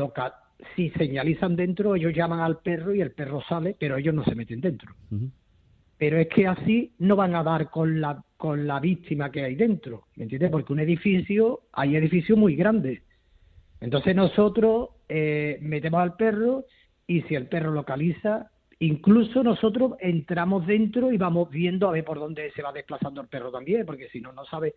si 0.76 0.90
señalizan 0.92 1.56
dentro, 1.56 1.96
ellos 1.96 2.14
llaman 2.16 2.40
al 2.40 2.60
perro 2.60 2.96
y 2.96 3.02
el 3.02 3.12
perro 3.12 3.42
sale, 3.48 3.76
pero 3.80 3.98
ellos 3.98 4.16
no 4.16 4.24
se 4.24 4.34
meten 4.36 4.62
dentro. 4.62 4.96
Pero 5.98 6.18
es 6.18 6.28
que 6.28 6.48
así 6.48 6.94
no 6.98 7.16
van 7.16 7.36
a 7.36 7.44
dar 7.44 7.70
con 7.70 8.02
la 8.02 8.24
con 8.38 8.68
la 8.68 8.80
víctima 8.80 9.32
que 9.32 9.44
hay 9.44 9.56
dentro, 9.56 10.04
¿me 10.16 10.24
entiendes? 10.24 10.52
Porque 10.52 10.74
un 10.74 10.80
edificio, 10.80 11.62
hay 11.72 11.96
edificios 11.96 12.38
muy 12.38 12.56
grandes. 12.56 13.02
Entonces 13.86 14.16
nosotros 14.16 14.90
eh, 15.08 15.60
metemos 15.62 16.02
al 16.02 16.16
perro 16.16 16.66
y 17.06 17.22
si 17.22 17.36
el 17.36 17.48
perro 17.48 17.72
localiza, 17.72 18.50
incluso 18.80 19.44
nosotros 19.44 19.94
entramos 20.00 20.66
dentro 20.66 21.12
y 21.12 21.18
vamos 21.18 21.52
viendo 21.52 21.88
a 21.88 21.92
ver 21.92 22.04
por 22.04 22.18
dónde 22.18 22.52
se 22.54 22.64
va 22.64 22.74
desplazando 22.74 23.22
el 23.22 23.28
perro 23.28 23.52
también, 23.52 23.86
porque 23.86 24.10
si 24.10 24.22
no, 24.22 24.34
no 24.34 24.44
sabe. 24.46 24.74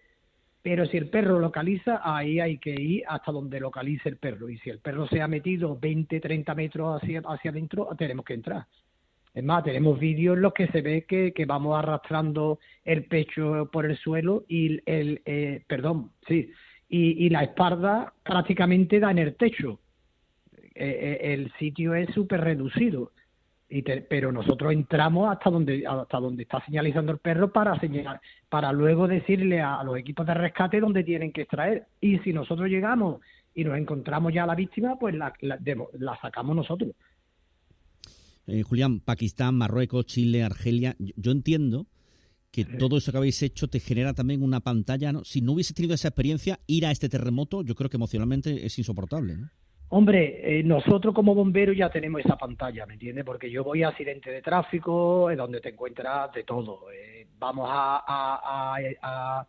Pero 0.61 0.85
si 0.85 0.99
el 0.99 1.09
perro 1.09 1.39
localiza, 1.39 2.03
ahí 2.05 2.39
hay 2.39 2.59
que 2.59 2.79
ir 2.79 3.03
hasta 3.09 3.33
donde 3.33 3.59
localice 3.61 4.11
el 4.11 4.19
perro. 4.19 4.51
Y 4.51 4.59
si 4.59 4.69
el 4.69 4.81
perro 4.81 5.09
se 5.09 5.23
ha 5.23 5.27
metido 5.27 5.79
20, 5.79 6.21
30 6.21 6.55
metros 6.55 7.03
hacia, 7.03 7.23
hacia 7.27 7.51
adentro, 7.51 7.89
tenemos 7.97 8.27
que 8.27 8.35
entrar. 8.35 8.67
Es 9.33 9.43
más, 9.43 9.65
tenemos 9.65 9.99
vídeos 9.99 10.37
en 10.37 10.43
los 10.43 10.53
que 10.53 10.67
se 10.67 10.83
ve 10.83 11.07
que, 11.09 11.33
que 11.33 11.47
vamos 11.47 11.79
arrastrando 11.79 12.59
el 12.85 13.07
pecho 13.07 13.71
por 13.73 13.87
el 13.87 13.97
suelo 13.97 14.45
y 14.49 14.83
el, 14.85 15.23
eh, 15.25 15.65
perdón, 15.67 16.11
sí, 16.27 16.51
y, 16.89 17.27
y 17.27 17.29
la 17.31 17.43
espalda 17.45 18.13
prácticamente 18.23 18.99
da 19.01 19.11
en 19.11 19.19
el 19.19 19.35
techo. 19.37 19.81
Eh, 20.75 21.19
eh, 21.21 21.35
el 21.35 21.53
sitio 21.59 21.95
es 21.95 22.09
súper 22.15 22.41
reducido. 22.41 23.13
Y 23.71 23.83
te- 23.83 24.01
pero 24.01 24.33
nosotros 24.33 24.73
entramos 24.73 25.31
hasta 25.31 25.51
donde 25.51 25.87
hasta 25.87 26.19
donde 26.19 26.45
está 26.45 26.65
señalizando 26.65 27.13
el 27.13 27.19
perro 27.19 27.53
para 27.53 27.79
señalar, 27.79 28.19
para 28.49 28.73
luego 28.73 29.07
decirle 29.07 29.61
a, 29.61 29.83
los 29.85 29.99
equipos 29.99 30.27
de 30.27 30.33
rescate 30.35 30.81
dónde 30.81 31.05
tienen 31.05 31.33
que 31.33 31.43
extraer. 31.43 31.87
Y 32.01 32.19
si 32.21 32.33
nosotros 32.33 32.69
llegamos 32.69 33.21
y 33.55 33.65
nos 33.65 33.77
encontramos 33.77 34.33
ya 34.33 34.45
a 34.45 34.47
la 34.47 34.55
víctima, 34.55 34.99
pues 34.99 35.15
la, 35.15 35.35
la, 35.41 35.59
la 35.99 36.19
sacamos 36.23 36.57
nosotros. 36.57 36.93
Eh, 38.47 38.63
Julián, 38.63 39.01
Pakistán, 39.01 39.57
Marruecos, 39.57 40.07
Chile, 40.07 40.43
Argelia. 40.43 40.97
Yo 40.99 41.33
entiendo 41.33 41.87
que 42.51 42.65
todo 42.65 42.97
eso 42.97 43.13
que 43.13 43.19
habéis 43.19 43.43
hecho 43.43 43.69
te 43.69 43.81
genera 43.81 44.15
también 44.15 44.43
una 44.43 44.61
pantalla. 44.61 45.13
¿no? 45.13 45.25
Si 45.25 45.41
no 45.41 45.53
hubiese 45.53 45.75
tenido 45.75 45.95
esa 45.95 46.09
experiencia, 46.09 46.59
ir 46.67 46.87
a 46.87 46.91
este 46.91 47.09
terremoto, 47.09 47.63
yo 47.63 47.75
creo 47.75 47.91
que 47.91 47.97
emocionalmente 47.97 48.65
es 48.65 48.79
insoportable. 48.79 49.37
¿no? 49.37 49.49
Hombre, 49.91 50.59
eh, 50.59 50.63
nosotros 50.63 51.15
como 51.15 51.35
bomberos 51.35 51.77
ya 51.77 51.89
tenemos 51.91 52.21
esa 52.23 52.37
pantalla, 52.37 52.85
¿me 52.87 52.95
entiendes? 52.95 53.25
Porque 53.25 53.51
yo 53.51 53.65
voy 53.65 53.83
a 53.83 53.89
accidente 53.89 54.31
de 54.31 54.43
tráfico, 54.43 55.31
es 55.31 55.39
donde 55.39 55.61
te 55.61 55.71
encuentras 55.71 56.33
de 56.33 56.45
todo. 56.45 56.91
Eh, 56.93 57.27
vamos 57.39 57.69
a, 57.71 57.97
a, 58.07 58.77
a, 58.77 58.77
a- 59.03 59.47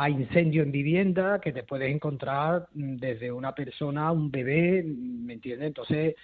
a 0.00 0.08
incendio 0.10 0.62
en 0.62 0.70
vivienda, 0.70 1.40
que 1.40 1.52
te 1.52 1.64
puedes 1.64 1.92
encontrar 1.92 2.68
mm, 2.72 2.96
desde 2.98 3.32
una 3.32 3.52
persona, 3.52 4.12
un 4.12 4.30
bebé, 4.30 4.84
mm, 4.84 5.24
¿me 5.26 5.32
entiendes? 5.34 5.66
Entonces, 5.68 6.14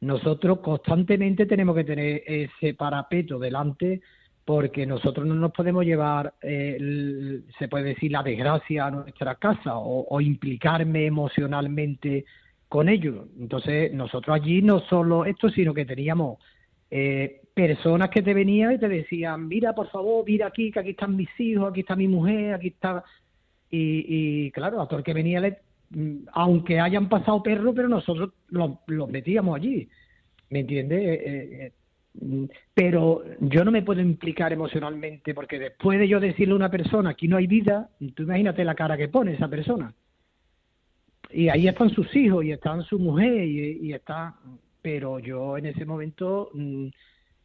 nosotros 0.00 0.60
constantemente 0.60 1.44
tenemos 1.46 1.74
que 1.74 1.84
tener 1.84 2.22
ese 2.26 2.74
parapeto 2.74 3.38
delante 3.38 4.02
porque 4.44 4.84
nosotros 4.86 5.26
no 5.26 5.34
nos 5.34 5.52
podemos 5.52 5.84
llevar, 5.84 6.34
eh, 6.42 7.40
se 7.58 7.68
puede 7.68 7.84
decir, 7.84 8.12
la 8.12 8.22
desgracia 8.22 8.86
a 8.86 8.90
nuestra 8.90 9.36
casa 9.36 9.72
o, 9.76 10.20
implicarme 10.20 11.06
emocionalmente 11.06 12.26
con 12.68 12.88
ellos. 12.88 13.26
Entonces, 13.38 13.92
nosotros 13.92 14.36
allí 14.36 14.60
no 14.60 14.80
solo 14.80 15.24
esto, 15.24 15.48
sino 15.48 15.72
que 15.72 15.86
teníamos 15.86 16.38
eh, 16.90 17.40
personas 17.54 18.10
que 18.10 18.20
te 18.22 18.34
venían 18.34 18.72
y 18.72 18.78
te 18.78 18.88
decían, 18.88 19.48
mira, 19.48 19.72
por 19.74 19.88
favor, 19.90 20.24
mira 20.26 20.48
aquí, 20.48 20.70
que 20.70 20.80
aquí 20.80 20.90
están 20.90 21.16
mis 21.16 21.28
hijos, 21.38 21.70
aquí 21.70 21.80
está 21.80 21.96
mi 21.96 22.08
mujer, 22.08 22.54
aquí 22.54 22.68
está... 22.68 23.02
Y, 23.70 24.46
y 24.46 24.50
claro, 24.50 24.80
a 24.80 24.86
todo 24.86 24.98
el 24.98 25.04
que 25.04 25.14
venía, 25.14 25.40
le- 25.40 25.58
mm, 25.90 26.26
aunque 26.32 26.78
hayan 26.80 27.08
pasado 27.08 27.42
perros, 27.42 27.72
pero 27.74 27.88
nosotros 27.88 28.30
los, 28.48 28.72
los 28.88 29.08
metíamos 29.08 29.56
allí. 29.56 29.88
¿Me 30.50 30.60
entiendes? 30.60 31.00
Eh, 31.00 31.12
eh, 31.14 31.48
eh, 31.66 31.72
pero 32.74 33.22
yo 33.40 33.64
no 33.64 33.70
me 33.70 33.82
puedo 33.82 34.00
implicar 34.00 34.52
emocionalmente 34.52 35.34
porque 35.34 35.58
después 35.58 35.98
de 35.98 36.08
yo 36.08 36.20
decirle 36.20 36.52
a 36.52 36.56
una 36.56 36.70
persona 36.70 37.10
aquí 37.10 37.28
no 37.28 37.36
hay 37.36 37.46
vida, 37.46 37.90
tú 38.14 38.22
imagínate 38.22 38.64
la 38.64 38.74
cara 38.74 38.96
que 38.96 39.08
pone 39.08 39.32
esa 39.32 39.48
persona. 39.48 39.92
Y 41.30 41.48
ahí 41.48 41.66
están 41.66 41.90
sus 41.90 42.14
hijos 42.14 42.44
y 42.44 42.52
están 42.52 42.82
su 42.84 42.98
mujer 42.98 43.44
y, 43.44 43.88
y 43.88 43.92
está 43.92 44.36
pero 44.80 45.18
yo 45.18 45.56
en 45.56 45.64
ese 45.64 45.86
momento 45.86 46.50
mm, 46.52 46.88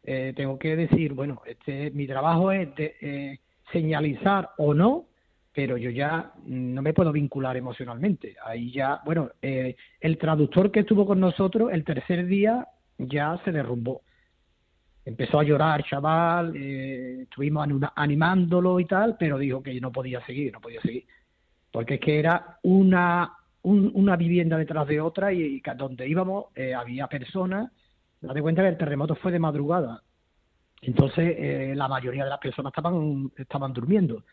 eh, 0.03 0.33
tengo 0.35 0.59
que 0.59 0.75
decir 0.75 1.13
bueno 1.13 1.41
este 1.45 1.89
mi 1.91 2.05
trabajo 2.05 2.51
es 2.51 2.75
de, 2.75 2.95
eh, 2.99 3.39
señalizar 3.71 4.49
o 4.57 4.73
no 4.73 5.05
pero 5.53 5.77
yo 5.77 5.89
ya 5.89 6.33
mm, 6.45 6.73
no 6.73 6.81
me 6.81 6.93
puedo 6.93 7.11
vincular 7.11 7.55
emocionalmente. 7.57 8.35
Ahí 8.45 8.71
ya 8.71 9.01
bueno 9.05 9.31
eh, 9.41 9.75
el 10.01 10.17
traductor 10.17 10.69
que 10.69 10.81
estuvo 10.81 11.05
con 11.05 11.19
nosotros 11.21 11.71
el 11.71 11.85
tercer 11.85 12.25
día 12.27 12.67
ya 12.97 13.39
se 13.45 13.53
derrumbó 13.53 14.01
empezó 15.09 15.39
a 15.39 15.43
llorar 15.43 15.83
chaval 15.83 16.53
eh, 16.55 17.21
estuvimos 17.23 17.67
animándolo 17.95 18.79
y 18.79 18.85
tal 18.85 19.15
pero 19.17 19.37
dijo 19.37 19.61
que 19.63 19.79
no 19.81 19.91
podía 19.91 20.23
seguir 20.25 20.53
no 20.53 20.61
podía 20.61 20.81
seguir 20.81 21.05
porque 21.71 21.95
es 21.95 21.99
que 21.99 22.19
era 22.19 22.57
una 22.63 23.31
un- 23.61 23.91
una 23.93 24.15
vivienda 24.15 24.57
detrás 24.57 24.87
de 24.87 25.01
otra 25.01 25.33
y, 25.33 25.61
donde 25.75 26.07
íbamos 26.07 26.45
eh, 26.55 26.73
había 26.73 27.07
personas. 27.07 27.69
Date 28.21 28.41
cuenta 28.41 28.61
que 28.61 28.69
el 28.69 28.77
terremoto 28.77 29.15
fue 29.15 29.33
de 29.33 29.39
madrugada. 29.39 30.01
Entonces, 30.81 31.35
eh, 31.37 31.73
la 31.75 31.89
mayoría 31.89 32.23
de 32.23 32.29
las 32.29 32.39
personas 32.39 32.71
estaban, 32.71 33.29
estaban 33.37 33.73
durmiendo. 33.73 34.23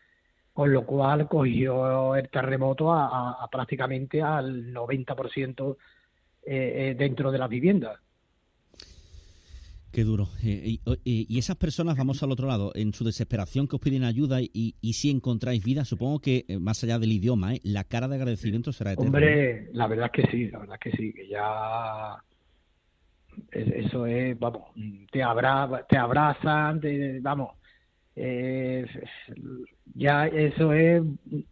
Con 0.53 0.71
lo 0.71 0.85
cual 0.85 1.27
cogió 1.27 2.15
el 2.15 2.29
terremoto 2.29 2.91
a, 2.93 3.07
a- 3.07 3.43
a 3.43 3.47
prácticamente 3.49 4.21
al 4.21 4.71
90% 4.73 5.77
eh, 6.45 6.91
eh, 6.91 6.95
dentro 6.97 7.29
de 7.29 7.37
las 7.37 7.49
viviendas. 7.49 7.99
Qué 9.91 10.03
duro. 10.03 10.27
Eh, 10.43 10.79
eh, 10.85 10.97
y 11.05 11.37
esas 11.39 11.55
personas, 11.55 11.97
vamos 11.97 12.21
al 12.21 12.31
otro 12.31 12.47
lado, 12.47 12.71
en 12.75 12.93
su 12.93 13.03
desesperación 13.03 13.67
que 13.67 13.77
os 13.77 13.81
piden 13.81 14.03
ayuda 14.03 14.39
y, 14.41 14.75
si 14.93 15.09
encontráis 15.09 15.63
vida, 15.63 15.85
supongo 15.85 16.19
que 16.19 16.45
eh, 16.47 16.59
más 16.59 16.83
allá 16.83 16.99
del 16.99 17.11
idioma, 17.13 17.53
la 17.63 17.83
cara 17.83 18.07
de 18.07 18.15
agradecimiento 18.15 18.71
será 18.73 18.91
eterna. 18.93 19.07
Hombre, 19.07 19.69
la 19.73 19.87
verdad 19.87 20.11
es 20.13 20.23
que 20.23 20.31
sí, 20.31 20.49
la 20.51 20.59
verdad 20.59 20.77
es 20.83 20.91
que 20.91 20.97
sí, 20.97 21.13
que 21.13 21.27
ya 21.29 22.15
es- 23.51 23.85
eso 23.85 24.05
es, 24.05 24.37
vamos, 24.37 24.63
te 25.11 25.23
abra, 25.23 25.85
te 25.89 25.97
abrazan, 25.97 26.79
te- 26.81 27.19
vamos, 27.21 27.51
eh, 28.15 28.85
ya 29.95 30.27
eso 30.27 30.73
es, 30.73 31.01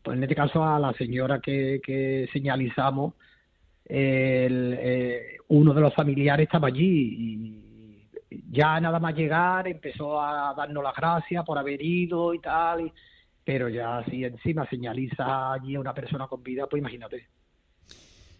pues 0.03 0.17
en 0.17 0.23
este 0.23 0.35
caso 0.35 0.63
a 0.63 0.77
la 0.79 0.93
señora 0.93 1.39
que, 1.39 1.79
que 1.83 2.27
señalizamos, 2.33 3.13
el, 3.85 4.75
eh, 4.79 5.37
uno 5.49 5.73
de 5.73 5.81
los 5.81 5.93
familiares 5.93 6.45
estaba 6.45 6.67
allí 6.69 7.15
y 7.17 7.64
ya 8.51 8.79
nada 8.79 8.99
más 8.99 9.15
llegar 9.15 9.67
empezó 9.67 10.19
a 10.21 10.53
darnos 10.55 10.83
las 10.83 10.95
gracias 10.95 11.43
por 11.45 11.57
haber 11.57 11.81
ido 11.81 12.33
y 12.33 12.39
tal, 12.39 12.91
pero 13.43 13.69
ya 13.69 14.03
si 14.09 14.23
encima 14.23 14.67
señaliza 14.69 15.53
allí 15.53 15.75
a 15.75 15.79
una 15.79 15.93
persona 15.93 16.27
con 16.27 16.41
vida, 16.43 16.67
pues 16.67 16.79
imagínate. 16.79 17.27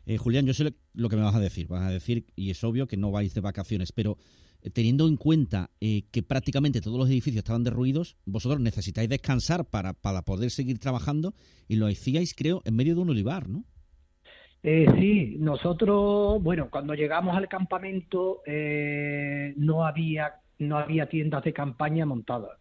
Eh, 0.05 0.17
Julián, 0.17 0.45
yo 0.45 0.53
sé 0.53 0.63
lo- 0.65 0.71
lo 0.93 1.09
que 1.09 1.15
me 1.15 1.23
vas 1.23 1.35
a 1.35 1.39
decir. 1.39 1.67
Vas 1.67 1.83
a 1.83 1.89
decir, 1.89 2.25
y 2.35 2.51
es 2.51 2.63
obvio 2.63 2.87
que 2.87 2.97
no 2.97 3.11
vais 3.11 3.33
de 3.33 3.41
vacaciones, 3.41 3.91
pero 3.91 4.17
eh, 4.61 4.69
teniendo 4.69 5.07
en 5.07 5.17
cuenta 5.17 5.71
eh, 5.81 6.03
que 6.11 6.21
prácticamente 6.23 6.81
todos 6.81 6.97
los 6.97 7.09
edificios 7.09 7.39
estaban 7.39 7.63
derruidos, 7.63 8.17
vosotros 8.25 8.59
necesitáis 8.61 9.09
descansar 9.09 9.65
para, 9.65 9.93
para 9.93 10.21
poder 10.23 10.51
seguir 10.51 10.79
trabajando 10.79 11.33
y 11.67 11.75
lo 11.77 11.87
hacíais, 11.87 12.33
creo, 12.35 12.61
en 12.65 12.75
medio 12.75 12.95
de 12.95 13.01
un 13.01 13.09
olivar, 13.09 13.49
¿no? 13.49 13.63
Eh, 14.67 14.87
sí, 14.99 15.35
nosotros, 15.37 16.41
bueno, 16.41 16.69
cuando 16.71 16.95
llegamos 16.95 17.37
al 17.37 17.47
campamento 17.47 18.41
eh, 18.47 19.53
no 19.57 19.85
había 19.85 20.37
no 20.57 20.79
había 20.79 21.07
tiendas 21.07 21.43
de 21.43 21.53
campaña 21.53 22.03
montadas, 22.07 22.57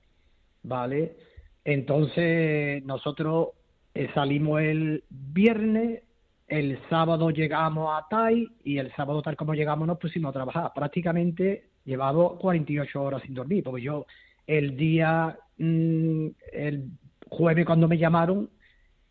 ¿vale? 0.62 1.16
Entonces 1.64 2.84
nosotros 2.84 3.52
eh, 3.94 4.10
salimos 4.12 4.60
el 4.60 5.02
viernes, 5.08 6.02
el 6.46 6.78
sábado 6.90 7.30
llegamos 7.30 7.88
a 7.90 8.06
Tai 8.10 8.48
y 8.64 8.76
el 8.76 8.94
sábado 8.94 9.22
tal 9.22 9.34
como 9.34 9.54
llegamos 9.54 9.88
nos 9.88 9.98
pusimos 9.98 10.28
a 10.28 10.32
trabajar. 10.34 10.72
Prácticamente 10.74 11.70
llevaba 11.86 12.36
48 12.36 13.02
horas 13.02 13.22
sin 13.22 13.32
dormir, 13.32 13.64
porque 13.64 13.80
yo 13.80 14.04
el 14.46 14.76
día, 14.76 15.38
mm, 15.56 16.26
el 16.52 16.84
jueves 17.30 17.64
cuando 17.64 17.88
me 17.88 17.96
llamaron, 17.96 18.50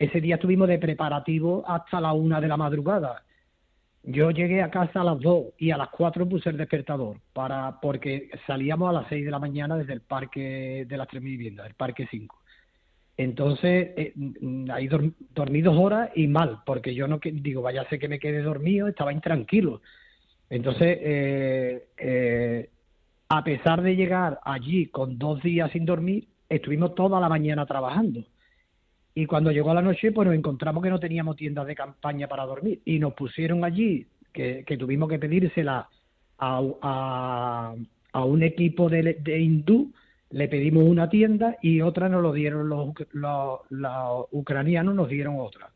ese 0.03 0.21
día 0.21 0.35
estuvimos 0.35 0.67
de 0.67 0.79
preparativo 0.79 1.63
hasta 1.67 2.01
la 2.01 2.13
una 2.13 2.41
de 2.41 2.47
la 2.47 2.57
madrugada. 2.57 3.23
Yo 4.03 4.31
llegué 4.31 4.61
a 4.61 4.69
casa 4.69 4.99
a 5.01 5.03
las 5.03 5.19
dos 5.19 5.45
y 5.57 5.71
a 5.71 5.77
las 5.77 5.89
cuatro 5.89 6.27
puse 6.27 6.49
el 6.49 6.57
despertador 6.57 7.17
para 7.31 7.79
porque 7.79 8.29
salíamos 8.45 8.89
a 8.89 8.93
las 8.93 9.07
seis 9.07 9.23
de 9.23 9.31
la 9.31 9.39
mañana 9.39 9.77
desde 9.77 9.93
el 9.93 10.01
parque 10.01 10.85
de 10.87 10.97
las 10.97 11.07
tres 11.07 11.23
viviendas, 11.23 11.67
el 11.67 11.75
parque 11.75 12.07
5. 12.11 12.37
Entonces, 13.15 13.91
eh, 13.95 14.11
mm, 14.15 14.71
ahí 14.71 14.87
dor- 14.87 15.13
dormí 15.33 15.61
dos 15.61 15.77
horas 15.77 16.09
y 16.15 16.27
mal, 16.27 16.59
porque 16.65 16.93
yo 16.93 17.07
no 17.07 17.19
que- 17.19 17.31
digo, 17.31 17.61
vaya 17.61 17.87
ser 17.87 17.99
que 17.99 18.09
me 18.09 18.19
quede 18.19 18.41
dormido, 18.41 18.87
estaba 18.87 19.13
intranquilo. 19.13 19.81
Entonces, 20.49 20.97
eh, 21.01 21.87
eh, 21.97 22.69
a 23.29 23.43
pesar 23.43 23.81
de 23.81 23.95
llegar 23.95 24.39
allí 24.43 24.87
con 24.87 25.17
dos 25.17 25.41
días 25.43 25.71
sin 25.71 25.85
dormir, 25.85 26.27
estuvimos 26.49 26.93
toda 26.95 27.19
la 27.19 27.29
mañana 27.29 27.65
trabajando. 27.65 28.25
Y 29.15 29.25
cuando 29.27 29.51
llegó 29.51 29.73
la 29.73 29.81
noche, 29.81 30.11
pues 30.11 30.25
nos 30.25 30.35
encontramos 30.35 30.81
que 30.81 30.89
no 30.89 30.99
teníamos 30.99 31.35
tiendas 31.35 31.67
de 31.67 31.75
campaña 31.75 32.27
para 32.27 32.45
dormir. 32.45 32.81
Y 32.85 32.97
nos 32.99 33.13
pusieron 33.13 33.63
allí, 33.63 34.07
que, 34.31 34.65
tuvimos 34.79 35.07
que 35.09 35.19
pedírsela 35.19 35.87
a, 36.39 36.61
a, 36.81 37.75
a 38.11 38.25
un 38.25 38.43
equipo 38.43 38.89
de, 38.89 39.21
hindú, 39.39 39.91
le 40.31 40.47
pedimos 40.47 40.83
una 40.83 41.09
tienda 41.09 41.57
y 41.61 41.81
otra 41.81 42.09
nos 42.09 42.23
lo 42.23 42.33
dieron 42.33 42.67
los, 42.67 42.87
uc- 42.87 43.07
los, 43.11 43.59
los 43.69 44.25
ucranianos, 44.31 44.95
nos 44.95 45.09
dieron 45.09 45.35
otra. 45.39 45.69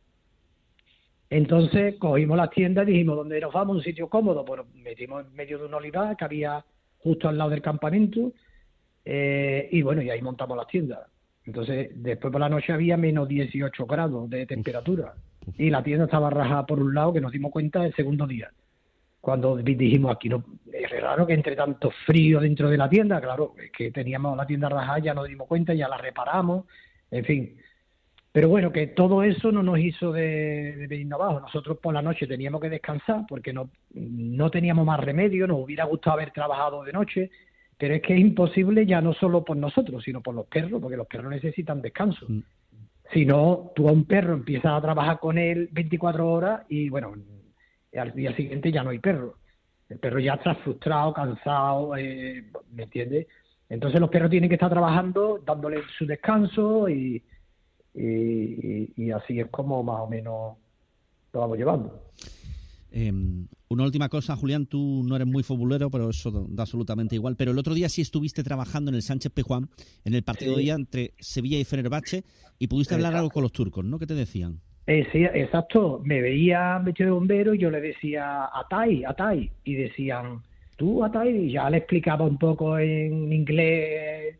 Entonces 1.29 1.95
cogimos 1.99 2.37
las 2.37 2.49
tiendas 2.49 2.87
y 2.87 2.91
dijimos, 2.93 3.17
¿dónde 3.17 3.39
nos 3.39 3.53
vamos? 3.53 3.77
Un 3.77 3.83
sitio 3.83 4.09
cómodo. 4.09 4.43
Pues 4.45 4.59
nos 4.65 4.73
metimos 4.75 5.25
en 5.25 5.33
medio 5.35 5.59
de 5.59 5.65
un 5.65 5.73
olivar 5.75 6.17
que 6.17 6.25
había 6.25 6.65
justo 6.99 7.29
al 7.29 7.37
lado 7.37 7.51
del 7.51 7.61
campamento 7.61 8.31
eh, 9.05 9.69
y 9.71 9.81
bueno, 9.83 10.01
y 10.01 10.09
ahí 10.09 10.21
montamos 10.21 10.57
las 10.57 10.67
tiendas. 10.67 10.99
Entonces, 11.47 11.89
después 11.95 12.31
por 12.31 12.41
la 12.41 12.49
noche 12.49 12.73
había 12.73 12.97
menos 12.97 13.27
18 13.27 13.85
grados 13.85 14.29
de 14.29 14.45
temperatura 14.45 15.13
y 15.57 15.69
la 15.69 15.81
tienda 15.81 16.05
estaba 16.05 16.29
rajada 16.29 16.65
por 16.65 16.79
un 16.81 16.93
lado 16.93 17.13
que 17.13 17.21
nos 17.21 17.31
dimos 17.31 17.51
cuenta 17.51 17.85
el 17.85 17.95
segundo 17.95 18.27
día. 18.27 18.51
Cuando 19.21 19.55
di- 19.55 19.75
dijimos 19.75 20.13
aquí, 20.13 20.27
no, 20.29 20.43
es 20.71 20.91
raro 21.01 21.25
que 21.25 21.33
entre 21.33 21.55
tanto 21.55 21.89
frío 22.05 22.39
dentro 22.41 22.69
de 22.69 22.77
la 22.77 22.89
tienda, 22.89 23.19
claro, 23.21 23.53
es 23.63 23.71
que 23.71 23.91
teníamos 23.91 24.35
la 24.35 24.45
tienda 24.45 24.67
rajada, 24.69 24.99
ya 24.99 25.13
nos 25.13 25.27
dimos 25.27 25.47
cuenta, 25.47 25.73
ya 25.73 25.87
la 25.87 25.97
reparamos, 25.97 26.65
en 27.11 27.23
fin. 27.25 27.57
Pero 28.33 28.49
bueno, 28.49 28.71
que 28.71 28.87
todo 28.87 29.23
eso 29.23 29.51
no 29.51 29.63
nos 29.63 29.79
hizo 29.79 30.11
de, 30.11 30.75
de 30.75 30.87
venirnos 30.87 31.19
abajo. 31.19 31.39
Nosotros 31.39 31.77
por 31.81 31.93
la 31.93 32.01
noche 32.01 32.27
teníamos 32.27 32.61
que 32.61 32.69
descansar 32.69 33.21
porque 33.27 33.51
no, 33.53 33.71
no 33.93 34.51
teníamos 34.51 34.85
más 34.85 34.99
remedio, 34.99 35.47
nos 35.47 35.59
hubiera 35.63 35.85
gustado 35.85 36.17
haber 36.17 36.31
trabajado 36.31 36.83
de 36.83 36.91
noche, 36.93 37.31
pero 37.77 37.93
es 37.95 38.01
que 38.01 38.13
es 38.13 38.19
imposible 38.19 38.85
ya 38.85 39.01
no 39.01 39.13
solo 39.13 39.43
por 39.45 39.55
nosotros, 39.57 40.03
sino 40.03 40.21
por 40.21 40.33
los 40.35 40.47
perros, 40.47 40.81
porque 40.81 40.97
los 40.97 41.07
perros 41.07 41.31
necesitan 41.31 41.81
descanso. 41.81 42.25
Mm. 42.27 42.39
Si 43.13 43.25
no, 43.25 43.71
tú 43.75 43.87
a 43.87 43.91
un 43.91 44.05
perro 44.05 44.33
empiezas 44.33 44.73
a 44.73 44.81
trabajar 44.81 45.19
con 45.19 45.37
él 45.37 45.69
24 45.71 46.29
horas 46.29 46.61
y 46.69 46.89
bueno, 46.89 47.13
al 47.95 48.13
día 48.13 48.35
siguiente 48.35 48.71
ya 48.71 48.83
no 48.83 48.89
hay 48.89 48.99
perro. 48.99 49.35
El 49.89 49.99
perro 49.99 50.19
ya 50.19 50.33
está 50.33 50.55
frustrado, 50.55 51.13
cansado, 51.13 51.95
eh, 51.95 52.43
¿me 52.73 52.83
entiendes? 52.83 53.27
Entonces 53.69 53.99
los 54.01 54.09
perros 54.09 54.29
tienen 54.29 54.49
que 54.49 54.55
estar 54.55 54.69
trabajando, 54.69 55.39
dándole 55.45 55.81
su 55.97 56.05
descanso 56.05 56.89
y, 56.89 57.23
y, 57.93 58.03
y- 58.03 58.93
y 58.97 59.11
así 59.11 59.39
es 59.39 59.47
como 59.47 59.81
más 59.83 60.01
o 60.01 60.07
menos 60.07 60.57
lo 61.33 61.39
vamos 61.39 61.57
llevando. 61.57 62.03
Eh, 62.91 63.11
una 63.69 63.83
última 63.83 64.07
cosa, 64.09 64.35
Julián, 64.35 64.65
tú 64.65 65.03
no 65.05 65.15
eres 65.15 65.27
muy 65.27 65.43
futbolero, 65.43 65.89
pero 65.89 66.09
eso 66.09 66.31
da 66.49 66.63
absolutamente 66.63 67.15
igual. 67.15 67.35
Pero 67.35 67.51
el 67.51 67.57
otro 67.59 67.73
día 67.73 67.89
sí 67.89 68.01
estuviste 68.01 68.43
trabajando 68.43 68.89
en 68.89 68.95
el 68.95 69.01
Sánchez 69.01 69.31
Pejuán, 69.33 69.69
en 70.05 70.13
el 70.13 70.23
partido 70.23 70.51
Sí. 70.53 70.57
de 70.57 70.63
día 70.63 70.73
entre 70.75 71.13
Sevilla 71.19 71.59
y 71.59 71.65
Fenerbahce, 71.65 72.23
y 72.59 72.67
pudiste 72.67 72.95
hablar 72.95 73.15
algo 73.15 73.29
con 73.29 73.43
los 73.43 73.51
turcos, 73.51 73.83
¿no? 73.83 73.99
¿Qué 73.99 74.07
te 74.07 74.13
decían? 74.15 74.59
Eh, 74.87 75.05
sí, 75.11 75.23
exacto. 75.25 76.01
Me 76.05 76.21
veía 76.21 76.79
vestido 76.79 77.07
de 77.07 77.11
bombero 77.11 77.53
y 77.53 77.57
yo 77.57 77.69
le 77.69 77.81
decía 77.81 78.45
Atai, 78.53 79.03
Atai. 79.03 79.51
Y 79.65 79.73
decían, 79.75 80.41
tú 80.77 81.03
Atai. 81.03 81.47
Y 81.47 81.51
ya 81.51 81.69
le 81.69 81.77
explicaba 81.79 82.23
un 82.23 82.37
poco 82.37 82.79
en 82.79 83.33
inglés, 83.33 84.37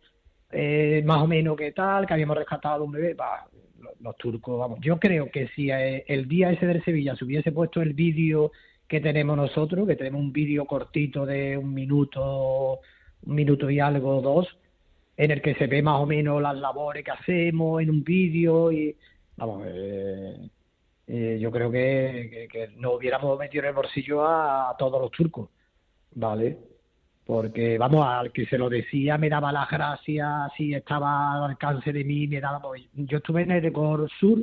eh, 0.51 1.03
más 1.05 1.21
o 1.21 1.27
menos 1.27 1.57
qué 1.57 1.73
tal, 1.73 2.07
que 2.07 2.13
habíamos 2.13 2.37
rescatado 2.37 2.85
un 2.85 2.93
bebé. 2.93 3.13
Va, 3.13 3.45
los, 4.01 4.17
turcos, 4.17 4.59
vamos. 4.59 4.79
Yo 4.81 4.99
creo 4.99 5.29
que 5.31 5.47
si 5.49 5.71
eh, 5.71 6.03
el 6.07 6.27
día 6.27 6.51
ese 6.51 6.65
del 6.65 6.83
Sevilla 6.83 7.15
se 7.15 7.25
hubiese 7.25 7.51
puesto 7.51 7.81
el 7.81 7.93
vídeo 7.93 8.51
que 8.87 9.01
tenemos 9.01 9.35
nosotros, 9.37 9.87
que 9.87 9.95
tenemos 9.95 10.21
un 10.21 10.31
vídeo 10.31 10.65
cortito 10.65 11.25
de 11.25 11.57
un 11.57 11.73
minuto, 11.73 12.79
un 13.25 13.35
minuto 13.35 13.69
y 13.69 13.79
algo, 13.79 14.21
dos, 14.21 14.47
en 15.17 15.31
el 15.31 15.41
que 15.41 15.55
se 15.55 15.67
ve 15.67 15.81
más 15.81 15.99
o 15.99 16.05
menos 16.05 16.41
las 16.41 16.55
labores 16.57 17.03
que 17.03 17.11
hacemos 17.11 17.81
en 17.81 17.89
un 17.89 18.03
vídeo 18.03 18.71
y 18.71 18.95
vamos 19.35 19.63
eh, 19.67 20.49
eh, 21.07 21.37
yo 21.39 21.51
creo 21.51 21.71
que, 21.71 22.47
que, 22.51 22.69
que 22.69 22.87
hubiéramos 22.87 23.37
metido 23.39 23.63
en 23.63 23.69
el 23.69 23.75
bolsillo 23.75 24.25
a 24.25 24.75
todos 24.77 25.01
los 25.01 25.11
turcos 25.11 25.49
vale 26.13 26.57
porque 27.27 27.77
vamos 27.77 28.05
al 28.07 28.31
que 28.31 28.45
se 28.45 28.57
lo 28.57 28.69
decía 28.69 29.17
me 29.17 29.29
daba 29.29 29.51
las 29.51 29.69
gracias 29.69 30.27
si 30.55 30.73
estaba 30.73 31.33
al 31.35 31.51
alcance 31.51 31.91
de 31.91 32.03
mí 32.05 32.25
me 32.27 32.39
daba 32.39 32.61
pues, 32.61 32.83
yo 32.95 33.17
estuve 33.17 33.41
en 33.43 33.51
el 33.51 33.69
Gor 33.71 34.09
Sur 34.19 34.39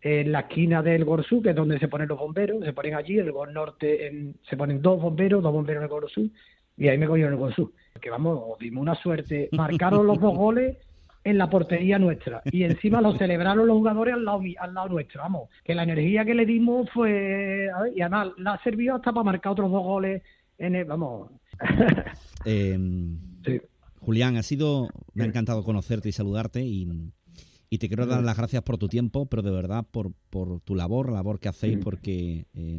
en 0.00 0.30
la 0.30 0.40
esquina 0.40 0.80
del 0.80 1.04
Gor 1.04 1.24
Sur 1.24 1.42
que 1.42 1.50
es 1.50 1.56
donde 1.56 1.78
se 1.80 1.88
ponen 1.88 2.06
los 2.08 2.18
bomberos 2.18 2.64
se 2.64 2.72
ponen 2.72 2.94
allí 2.94 3.18
el 3.18 3.32
Gor 3.32 3.52
Norte 3.52 4.06
en- 4.06 4.36
se 4.48 4.56
ponen 4.56 4.80
dos 4.80 5.02
bomberos 5.02 5.42
dos 5.42 5.52
bomberos 5.52 5.80
en 5.80 5.84
el 5.84 5.88
Gor 5.90 6.08
Sur 6.08 6.26
y 6.76 6.86
ahí 6.86 6.96
me 6.96 7.08
cogieron 7.08 7.32
el 7.32 7.38
Gor 7.40 7.52
Sur. 7.52 7.72
Que 8.00 8.08
vamos 8.08 8.56
dimos 8.60 8.80
una 8.82 8.94
suerte. 8.94 9.48
Marcaron 9.50 10.06
los 10.06 10.20
dos 10.20 10.32
goles 10.36 10.76
en 11.24 11.36
la 11.36 11.50
portería 11.50 11.98
nuestra 11.98 12.40
y 12.44 12.62
encima 12.62 13.00
lo 13.00 13.14
celebraron 13.18 13.66
los 13.66 13.76
jugadores 13.78 14.14
al 14.14 14.24
lado, 14.24 14.40
al 14.60 14.74
lado 14.74 14.88
nuestro, 14.90 15.20
vamos, 15.22 15.48
que 15.64 15.74
la 15.74 15.82
energía 15.82 16.24
que 16.24 16.36
le 16.36 16.46
dimos 16.46 16.88
fue, 16.90 17.68
a 17.74 17.82
ver, 17.82 17.92
y 17.96 18.00
además 18.02 18.28
la 18.38 18.56
sirvió 18.62 18.94
hasta 18.94 19.10
para 19.12 19.24
marcar 19.24 19.50
otros 19.50 19.72
dos 19.72 19.82
goles 19.82 20.22
en 20.58 20.76
el, 20.76 20.84
vamos, 20.84 21.32
Eh, 22.44 22.78
Sí. 23.44 23.60
Julián, 24.00 24.36
ha 24.36 24.42
sido, 24.42 24.88
me 25.14 25.24
ha 25.24 25.26
encantado 25.26 25.62
conocerte 25.64 26.08
y 26.08 26.12
saludarte 26.12 26.62
y, 26.64 26.88
y 27.70 27.78
te 27.78 27.88
quiero 27.88 28.06
dar 28.06 28.22
las 28.22 28.36
gracias 28.36 28.62
por 28.62 28.78
tu 28.78 28.88
tiempo, 28.88 29.26
pero 29.26 29.42
de 29.42 29.50
verdad 29.50 29.84
por, 29.90 30.12
por 30.30 30.60
tu 30.60 30.74
labor, 30.74 31.08
la 31.08 31.14
labor 31.16 31.40
que 31.40 31.48
hacéis, 31.48 31.78
porque 31.78 32.46
eh, 32.54 32.78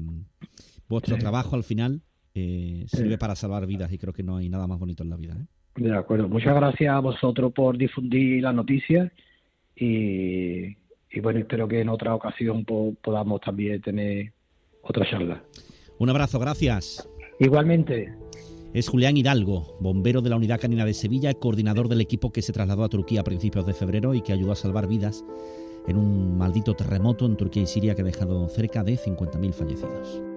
vuestro 0.87 1.17
trabajo 1.17 1.55
al 1.55 1.63
final 1.63 2.01
eh, 2.35 2.85
sirve 2.87 3.17
para 3.17 3.35
salvar 3.35 3.65
vidas 3.67 3.91
y 3.91 3.97
creo 3.97 4.13
que 4.13 4.23
no 4.23 4.37
hay 4.37 4.49
nada 4.49 4.65
más 4.67 4.79
bonito 4.79 5.03
en 5.03 5.09
la 5.09 5.17
vida. 5.17 5.35
¿eh? 5.39 5.45
de 5.75 5.95
acuerdo, 5.95 6.27
muchas 6.27 6.55
gracias 6.55 6.93
a 6.93 6.99
vosotros 6.99 7.53
por 7.53 7.77
difundir 7.77 8.41
las 8.43 8.53
noticias 8.55 9.11
y, 9.75 10.65
y 11.11 11.19
bueno, 11.21 11.39
espero 11.39 11.67
que 11.67 11.81
en 11.81 11.89
otra 11.89 12.13
ocasión 12.15 12.65
po- 12.65 12.95
podamos 13.01 13.41
también 13.41 13.81
tener 13.81 14.33
otra 14.81 15.09
charla. 15.09 15.43
Un 15.99 16.09
abrazo, 16.09 16.39
gracias. 16.39 17.07
Igualmente, 17.39 18.13
Es 18.71 18.87
Julián 18.87 19.17
Hidalgo, 19.17 19.75
bombero 19.79 20.21
de 20.21 20.29
la 20.29 20.35
Unidad 20.35 20.59
Canina 20.59 20.85
de 20.85 20.93
Sevilla, 20.93 21.33
coordinador 21.33 21.89
del 21.89 22.01
equipo 22.01 22.31
que 22.31 22.43
se 22.43 22.53
trasladó 22.53 22.83
a 22.83 22.89
Turquía 22.89 23.21
a 23.21 23.23
principios 23.23 23.65
de 23.65 23.73
febrero 23.73 24.13
y 24.13 24.21
que 24.21 24.31
ayudó 24.31 24.51
a 24.51 24.55
salvar 24.55 24.87
vidas 24.87 25.25
en 25.87 25.97
un 25.97 26.37
maldito 26.37 26.75
terremoto 26.75 27.25
en 27.25 27.35
Turquía 27.35 27.63
y 27.63 27.67
Siria 27.67 27.95
que 27.95 28.03
ha 28.03 28.05
dejado 28.05 28.47
cerca 28.47 28.83
de 28.83 28.95
50.000 28.95 29.53
fallecidos. 29.53 30.28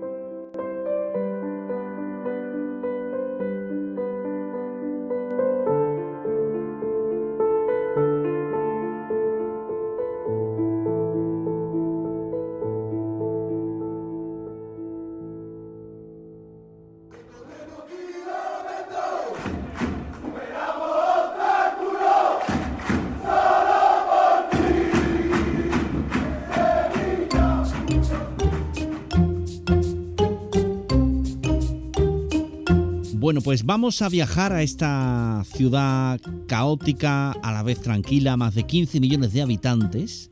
Vamos 33.73 34.03
a 34.03 34.11
viajar 34.11 34.53
a 34.53 34.63
esta 34.63 35.45
ciudad 35.45 36.21
caótica, 36.47 37.31
a 37.31 37.53
la 37.53 37.63
vez 37.63 37.81
tranquila, 37.81 38.37
más 38.37 38.55
de 38.55 38.65
15 38.65 39.01
millones 39.01 39.33
de 39.33 39.41
habitantes, 39.41 40.31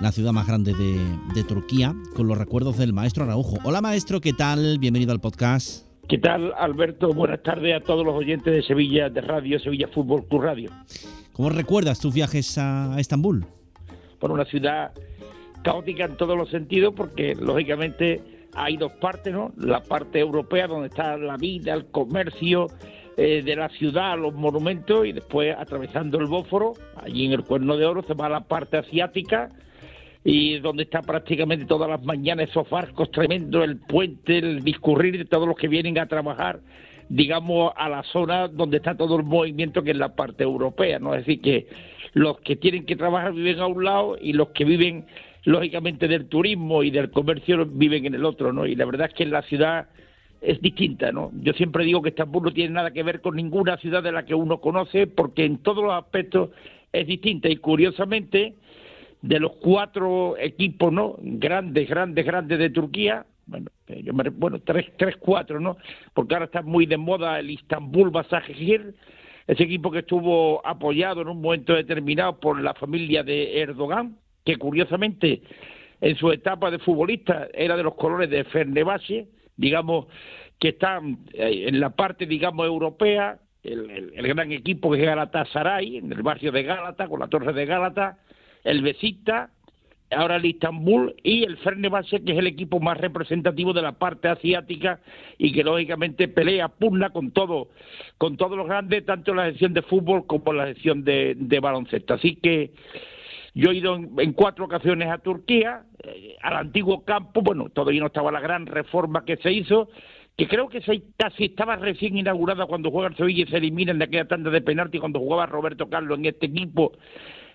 la 0.00 0.12
ciudad 0.12 0.32
más 0.32 0.46
grande 0.46 0.72
de, 0.72 0.98
de 1.34 1.44
Turquía, 1.44 1.94
con 2.16 2.26
los 2.26 2.38
recuerdos 2.38 2.78
del 2.78 2.94
maestro 2.94 3.24
Araujo. 3.24 3.58
Hola 3.64 3.82
maestro, 3.82 4.22
¿qué 4.22 4.32
tal? 4.32 4.78
Bienvenido 4.78 5.12
al 5.12 5.20
podcast. 5.20 5.86
¿Qué 6.08 6.16
tal, 6.16 6.54
Alberto? 6.56 7.12
Buenas 7.12 7.42
tardes 7.42 7.76
a 7.76 7.84
todos 7.84 8.02
los 8.02 8.14
oyentes 8.14 8.50
de 8.50 8.62
Sevilla, 8.62 9.10
de 9.10 9.20
Radio, 9.20 9.60
Sevilla 9.60 9.88
Fútbol 9.88 10.24
Club 10.26 10.40
Radio. 10.40 10.70
¿Cómo 11.34 11.50
recuerdas 11.50 12.00
tus 12.00 12.14
viajes 12.14 12.56
a, 12.56 12.94
a 12.94 12.98
Estambul? 12.98 13.44
Por 14.18 14.30
una 14.30 14.46
ciudad 14.46 14.92
caótica 15.62 16.06
en 16.06 16.16
todos 16.16 16.34
los 16.34 16.48
sentidos, 16.48 16.94
porque 16.96 17.34
lógicamente 17.34 18.39
hay 18.54 18.76
dos 18.76 18.92
partes, 18.92 19.32
¿no? 19.32 19.52
La 19.56 19.82
parte 19.82 20.18
europea, 20.18 20.66
donde 20.66 20.88
está 20.88 21.16
la 21.16 21.36
vida, 21.36 21.74
el 21.74 21.86
comercio 21.86 22.66
eh, 23.16 23.42
de 23.42 23.56
la 23.56 23.68
ciudad, 23.68 24.18
los 24.18 24.34
monumentos, 24.34 25.06
y 25.06 25.12
después 25.12 25.54
atravesando 25.56 26.18
el 26.18 26.26
Bósforo, 26.26 26.72
allí 26.96 27.26
en 27.26 27.32
el 27.32 27.44
Cuerno 27.44 27.76
de 27.76 27.86
Oro, 27.86 28.02
se 28.02 28.14
va 28.14 28.26
a 28.26 28.30
la 28.30 28.40
parte 28.40 28.78
asiática, 28.78 29.50
y 30.24 30.58
donde 30.58 30.82
está 30.82 31.02
prácticamente 31.02 31.64
todas 31.64 31.88
las 31.88 32.02
mañanas 32.02 32.50
esos 32.50 32.68
barcos 32.68 33.10
tremendos, 33.10 33.64
el 33.64 33.78
puente, 33.78 34.38
el 34.38 34.62
discurrir 34.62 35.16
de 35.16 35.24
todos 35.24 35.48
los 35.48 35.56
que 35.56 35.68
vienen 35.68 35.98
a 35.98 36.06
trabajar, 36.06 36.60
digamos, 37.08 37.72
a 37.76 37.88
la 37.88 38.02
zona 38.04 38.48
donde 38.48 38.78
está 38.78 38.96
todo 38.96 39.16
el 39.16 39.24
movimiento 39.24 39.82
que 39.82 39.92
es 39.92 39.96
la 39.96 40.14
parte 40.14 40.44
europea, 40.44 40.98
¿no? 40.98 41.14
Es 41.14 41.26
decir, 41.26 41.40
que 41.40 41.66
los 42.12 42.40
que 42.40 42.56
tienen 42.56 42.84
que 42.84 42.96
trabajar 42.96 43.32
viven 43.32 43.60
a 43.60 43.66
un 43.66 43.84
lado 43.84 44.16
y 44.20 44.32
los 44.32 44.50
que 44.50 44.64
viven, 44.64 45.06
lógicamente, 45.44 46.08
del 46.08 46.26
turismo 46.26 46.82
y 46.82 46.90
del 46.90 47.10
comercio 47.10 47.66
viven 47.66 48.06
en 48.06 48.14
el 48.14 48.24
otro, 48.24 48.52
¿no? 48.52 48.66
Y 48.66 48.74
la 48.74 48.84
verdad 48.84 49.08
es 49.08 49.14
que 49.14 49.26
la 49.26 49.42
ciudad 49.42 49.88
es 50.40 50.60
distinta, 50.60 51.12
¿no? 51.12 51.30
Yo 51.42 51.52
siempre 51.52 51.84
digo 51.84 52.02
que 52.02 52.10
Estambul 52.10 52.44
no 52.44 52.52
tiene 52.52 52.74
nada 52.74 52.92
que 52.92 53.02
ver 53.02 53.20
con 53.20 53.36
ninguna 53.36 53.76
ciudad 53.76 54.02
de 54.02 54.12
la 54.12 54.24
que 54.24 54.34
uno 54.34 54.58
conoce 54.58 55.06
porque 55.06 55.44
en 55.44 55.58
todos 55.58 55.84
los 55.84 55.92
aspectos 55.92 56.50
es 56.92 57.06
distinta 57.06 57.48
y 57.48 57.56
curiosamente 57.56 58.54
de 59.22 59.38
los 59.38 59.52
cuatro 59.56 60.36
equipos 60.38 60.92
no 60.92 61.16
grandes 61.20 61.88
grandes 61.88 62.24
grandes 62.24 62.58
de 62.58 62.70
Turquía 62.70 63.26
bueno 63.46 63.70
eh, 63.88 64.02
yo 64.02 64.14
me, 64.14 64.28
bueno 64.30 64.60
tres 64.60 64.86
tres 64.96 65.16
cuatro 65.18 65.60
no 65.60 65.76
porque 66.14 66.34
ahora 66.34 66.46
está 66.46 66.62
muy 66.62 66.86
de 66.86 66.96
moda 66.96 67.38
el 67.38 67.50
Istanbul 67.50 68.10
Basaksehir 68.10 68.94
ese 69.46 69.64
equipo 69.64 69.90
que 69.90 69.98
estuvo 70.00 70.66
apoyado 70.66 71.20
en 71.20 71.28
un 71.28 71.40
momento 71.42 71.74
determinado 71.74 72.40
por 72.40 72.60
la 72.60 72.72
familia 72.72 73.22
de 73.22 73.60
Erdogan 73.60 74.16
que 74.44 74.56
curiosamente 74.56 75.42
en 76.00 76.16
su 76.16 76.30
etapa 76.32 76.70
de 76.70 76.78
futbolista 76.78 77.48
era 77.52 77.76
de 77.76 77.82
los 77.82 77.94
colores 77.94 78.30
de 78.30 78.44
Fenerbahce 78.44 79.28
digamos 79.56 80.06
que 80.58 80.70
están 80.70 81.18
eh, 81.32 81.66
en 81.68 81.80
la 81.80 81.90
parte 81.90 82.26
digamos 82.26 82.66
europea 82.66 83.38
el, 83.62 84.12
gran 84.14 84.52
equipo 84.52 84.90
que 84.90 85.00
es 85.00 85.04
Galatasaray 85.04 85.98
en 85.98 86.12
el 86.12 86.22
barrio 86.22 86.52
de 86.52 86.62
Gálata 86.62 87.08
con 87.08 87.20
la 87.20 87.28
torre 87.28 87.52
de 87.52 87.66
Gálata 87.66 88.18
el 88.64 88.82
Besiktas, 88.82 89.50
ahora 90.10 90.36
el 90.36 90.44
Istanbul 90.44 91.14
y 91.22 91.44
el 91.44 91.56
Fenerbahce, 91.58 92.22
que 92.22 92.32
es 92.32 92.38
el 92.38 92.46
equipo 92.46 92.80
más 92.80 92.98
representativo 92.98 93.72
de 93.72 93.82
la 93.82 93.92
parte 93.92 94.28
asiática 94.28 95.00
y 95.38 95.52
que 95.52 95.64
lógicamente 95.64 96.28
pelea, 96.28 96.68
pugna 96.68 97.10
con 97.10 97.30
todo, 97.30 97.68
con 98.18 98.36
todos 98.36 98.56
los 98.56 98.66
grandes, 98.66 99.04
tanto 99.06 99.30
en 99.30 99.36
la 99.38 99.46
sección 99.50 99.72
de 99.72 99.82
fútbol 99.82 100.26
como 100.26 100.50
en 100.52 100.58
la 100.58 100.66
sección 100.66 101.04
de, 101.04 101.34
de 101.36 101.60
baloncesto. 101.60 102.14
Así 102.14 102.36
que 102.36 102.72
Yo 103.54 103.70
he 103.70 103.76
ido 103.76 103.96
en, 103.96 104.32
cuatro 104.32 104.64
ocasiones 104.64 105.08
a 105.08 105.18
Turquía, 105.18 105.82
eh, 106.02 106.36
al 106.42 106.56
antiguo 106.56 107.04
campo, 107.04 107.42
bueno, 107.42 107.68
todavía 107.68 108.00
no 108.00 108.06
estaba 108.06 108.30
la 108.30 108.40
gran 108.40 108.66
reforma 108.66 109.24
que 109.24 109.36
se 109.38 109.52
hizo, 109.52 109.88
que 110.36 110.46
creo 110.46 110.68
que 110.68 110.80
se, 110.82 111.02
casi 111.16 111.46
estaba 111.46 111.76
recién 111.76 112.16
inaugurada 112.16 112.66
cuando 112.66 112.90
juega 112.90 113.08
el 113.08 113.16
Sevilla 113.16 113.44
y 113.44 113.50
se 113.50 113.56
eliminan 113.56 113.98
de 113.98 114.04
aquella 114.04 114.28
tanda 114.28 114.50
de 114.50 114.60
penalti 114.60 114.98
cuando 114.98 115.18
jugaba 115.18 115.46
Roberto 115.46 115.88
Carlos 115.88 116.18
en 116.18 116.26
este 116.26 116.46
equipo 116.46 116.92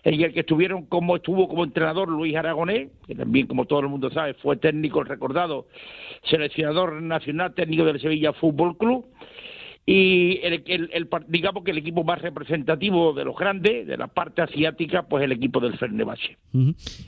en 0.04 0.22
el 0.22 0.34
que 0.34 0.42
estuvieron 0.42 0.86
como 0.86 1.16
estuvo 1.16 1.48
como 1.48 1.64
entrenador 1.64 2.10
Luis 2.10 2.36
Aragonés, 2.36 2.90
que 3.08 3.16
también 3.16 3.48
como 3.48 3.66
todo 3.66 3.80
el 3.80 3.88
mundo 3.88 4.12
sabe 4.12 4.36
fue 4.36 4.56
técnico 4.58 5.04
recordado, 5.04 5.66
seleccionador 6.30 7.02
nacional 7.02 7.56
técnico 7.56 7.86
del 7.86 8.00
Sevilla 8.00 8.32
Fútbol 8.34 8.78
Club 8.78 9.08
y 9.88 10.40
el, 10.42 10.64
el, 10.66 11.10
digamos 11.28 11.64
que 11.64 11.70
el 11.70 11.78
equipo 11.78 12.04
más 12.04 12.20
representativo 12.20 13.14
de 13.14 13.24
los 13.24 13.36
grandes, 13.38 13.86
de 13.86 13.98
la 13.98 14.08
parte 14.08 14.42
asiática, 14.42 15.04
pues 15.04 15.24
el 15.24 15.32
equipo 15.32 15.60
del 15.60 15.78
Fenerbahce. 15.78 16.38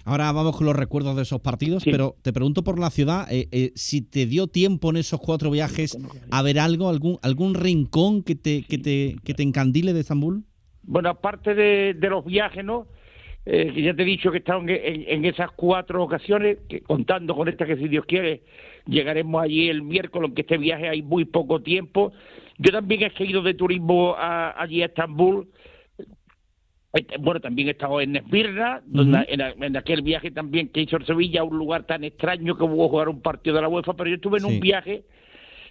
Ahora 0.05 0.31
vamos 0.31 0.55
con 0.55 0.67
los 0.67 0.75
recuerdos 0.75 1.15
de 1.15 1.23
esos 1.23 1.41
partidos, 1.41 1.83
pero 1.85 2.15
te 2.21 2.31
pregunto 2.31 2.63
por 2.63 2.77
la 2.79 2.91
ciudad, 2.91 3.25
eh, 3.31 3.47
eh, 3.51 3.71
si 3.73 4.03
te 4.03 4.27
dio 4.27 4.45
tiempo 4.45 4.91
en 4.91 4.97
esos 4.97 5.19
cuatro 5.19 5.49
viajes 5.49 5.97
a 6.29 6.41
ver 6.43 6.59
algo, 6.59 6.89
algún 6.89 7.17
algún 7.23 7.55
rincón 7.55 8.21
que 8.21 8.35
te 8.35 8.61
que 8.61 8.77
te 8.77 9.15
que 9.23 9.33
te 9.33 9.41
encandile 9.41 9.93
de 9.93 10.01
Estambul. 10.01 10.43
Bueno, 10.83 11.09
aparte 11.09 11.55
de, 11.55 12.09
los 12.09 12.23
viajes, 12.23 12.63
¿no? 12.63 12.87
Eh, 13.45 13.71
que 13.73 13.81
ya 13.81 13.95
te 13.95 14.03
he 14.03 14.05
dicho 14.05 14.29
que 14.29 14.37
he 14.37 14.39
estado 14.39 14.61
en, 14.67 15.25
esas 15.25 15.49
cuatro 15.51 16.03
ocasiones, 16.03 16.59
que 16.69 16.81
contando 16.81 17.35
con 17.35 17.47
esta 17.47 17.65
que 17.65 17.75
si 17.77 17.87
Dios 17.87 18.05
quiere 18.05 18.43
llegaremos 18.85 19.41
allí 19.41 19.67
el 19.67 19.81
miércoles, 19.81 20.31
que 20.35 20.41
este 20.41 20.57
viaje 20.57 20.87
hay 20.87 21.01
muy 21.01 21.25
poco 21.25 21.61
tiempo 21.61 22.13
yo 22.57 22.71
también 22.71 23.11
he 23.17 23.25
ido 23.25 23.41
de 23.41 23.53
turismo 23.53 24.15
allí 24.17 24.81
a 24.81 24.87
Estambul. 24.87 25.47
Este, 26.93 27.17
bueno, 27.17 27.39
también 27.39 27.67
he 27.67 27.71
estado 27.71 28.01
en 28.01 28.15
Esmirna, 28.15 28.81
en, 28.93 29.77
aquel 29.77 30.01
viaje 30.01 30.31
también 30.31 30.69
que 30.69 30.81
hizo 30.81 30.99
Sevilla, 31.01 31.43
un 31.43 31.57
lugar 31.57 31.83
tan 31.83 32.03
extraño 32.03 32.57
que 32.57 32.63
hubo 32.63 32.89
jugar 32.89 33.09
un 33.09 33.21
partido 33.21 33.57
de 33.57 33.61
la 33.61 33.67
UEFA, 33.67 33.93
pero 33.93 34.09
yo 34.09 34.15
estuve 34.15 34.39
en 34.39 34.45
un 34.45 34.59
viaje 34.59 35.03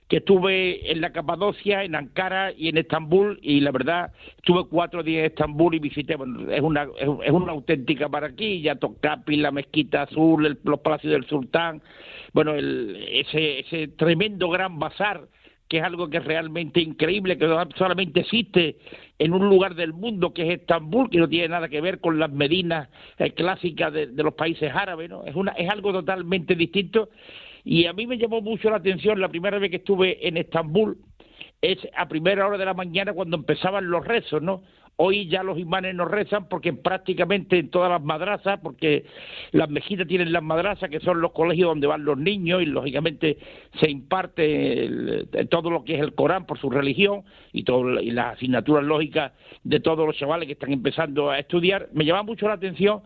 que 0.08 0.18
estuve 0.18 0.92
en 0.92 1.00
la 1.00 1.10
Capadocia, 1.10 1.82
en 1.82 1.96
Ankara 1.96 2.52
y 2.52 2.68
en 2.68 2.78
Estambul, 2.78 3.40
y 3.42 3.58
la 3.58 3.72
verdad, 3.72 4.12
estuve 4.36 4.68
cuatro 4.68 5.02
días 5.02 5.20
en 5.20 5.26
Estambul 5.26 5.74
y 5.74 5.80
visité, 5.80 6.14
bueno, 6.14 6.48
es 6.48 6.60
una, 6.60 6.86
es, 6.96 7.32
una 7.32 7.52
auténtica 7.52 8.08
ya 8.60 8.76
Tocapi, 8.76 9.36
la 9.36 9.50
Mezquita 9.50 10.02
Azul, 10.02 10.56
los 10.62 10.80
Palacios 10.80 11.12
del 11.12 11.26
Sultán, 11.26 11.82
bueno, 12.32 12.54
el, 12.54 13.04
ese, 13.10 13.60
ese 13.60 13.88
tremendo 13.88 14.48
gran 14.48 14.78
bazar 14.78 15.26
que 15.68 15.78
es 15.78 15.84
algo 15.84 16.08
que 16.08 16.18
es 16.18 16.24
realmente 16.24 16.80
increíble, 16.80 17.38
que 17.38 17.48
solamente 17.76 18.20
existe 18.20 18.76
en 19.18 19.32
un 19.32 19.48
lugar 19.48 19.74
del 19.74 19.92
mundo 19.92 20.32
que 20.32 20.42
es 20.42 20.60
Estambul, 20.60 21.10
que 21.10 21.18
no 21.18 21.28
tiene 21.28 21.48
nada 21.48 21.68
que 21.68 21.80
ver 21.80 22.00
con 22.00 22.18
las 22.18 22.30
medinas 22.30 22.88
eh, 23.18 23.32
clásicas 23.32 23.92
de, 23.92 24.06
los 24.06 24.34
países 24.34 24.72
árabes, 24.74 25.10
¿no? 25.10 25.24
Es, 25.24 25.70
algo 25.70 25.92
totalmente 25.92 26.54
distinto. 26.54 27.08
Y 27.64 27.86
a 27.86 27.92
mí 27.92 28.06
me 28.06 28.18
llamó 28.18 28.40
mucho 28.40 28.70
la 28.70 28.76
atención 28.76 29.20
la 29.20 29.28
primera 29.28 29.58
vez 29.58 29.70
que 29.70 29.76
estuve 29.76 30.26
en 30.26 30.36
Estambul, 30.36 30.98
es 31.60 31.78
a 31.96 32.06
primera 32.06 32.46
hora 32.46 32.58
de 32.58 32.64
la 32.64 32.74
mañana 32.74 33.12
cuando 33.12 33.36
empezaban 33.36 33.90
los 33.90 34.06
rezos, 34.06 34.42
¿no? 34.42 34.62
Hoy 34.98 35.28
ya 35.28 35.42
los 35.42 35.58
imanes 35.58 35.94
no 35.94 36.06
rezan 36.06 36.48
porque 36.48 36.72
prácticamente 36.72 37.58
en 37.58 37.68
todas 37.68 37.90
las 37.90 38.02
madrazas, 38.02 38.58
porque 38.62 39.04
las 39.52 39.68
mejitas 39.68 40.06
tienen 40.06 40.32
las 40.32 40.42
madrazas, 40.42 40.88
que 40.88 41.00
son 41.00 41.20
los 41.20 41.32
colegios 41.32 41.68
donde 41.68 41.86
van 41.86 42.06
los 42.06 42.16
niños 42.16 42.62
y 42.62 42.66
lógicamente 42.66 43.36
se 43.78 43.90
imparte 43.90 45.26
todo 45.50 45.68
lo 45.68 45.84
que 45.84 45.96
es 45.96 46.00
el 46.00 46.14
Corán 46.14 46.46
por 46.46 46.58
su 46.58 46.70
religión 46.70 47.24
y, 47.52 47.62
las 48.10 48.36
asignaturas 48.36 48.84
lógicas 48.84 49.32
de 49.64 49.80
todos 49.80 50.06
los 50.06 50.16
chavales 50.16 50.46
que 50.46 50.54
están 50.54 50.72
empezando 50.72 51.30
a 51.30 51.40
estudiar. 51.40 51.90
Me 51.92 52.06
llama 52.06 52.22
mucho 52.22 52.48
la 52.48 52.54
atención 52.54 53.02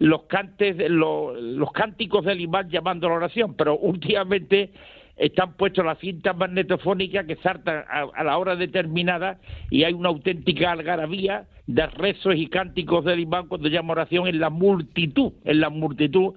los 0.00 0.22
cantes, 0.24 0.76
los 0.90 1.72
cánticos 1.72 2.24
del 2.24 2.40
imán 2.40 2.68
llamando 2.68 3.06
a 3.06 3.10
la 3.10 3.16
oración, 3.16 3.54
pero 3.54 3.76
últimamente 3.78 4.70
están 5.18 5.54
puestos 5.54 5.84
las 5.84 5.98
cintas 5.98 6.36
magnetofónicas 6.36 7.26
que 7.26 7.36
saltan 7.36 7.84
a, 7.88 8.24
la 8.24 8.38
hora 8.38 8.56
determinada 8.56 9.38
y 9.70 9.84
hay 9.84 9.92
una 9.92 10.08
auténtica 10.08 10.72
algarabía 10.72 11.46
de 11.66 11.86
rezos 11.86 12.34
y 12.36 12.46
cánticos 12.46 13.04
del 13.04 13.20
imán 13.20 13.48
cuando 13.48 13.68
llama 13.68 13.92
oración 13.92 14.28
en 14.28 14.40
la 14.40 14.50
multitud, 14.50 15.32
en 15.44 15.60
la 15.60 15.70
multitud 15.70 16.34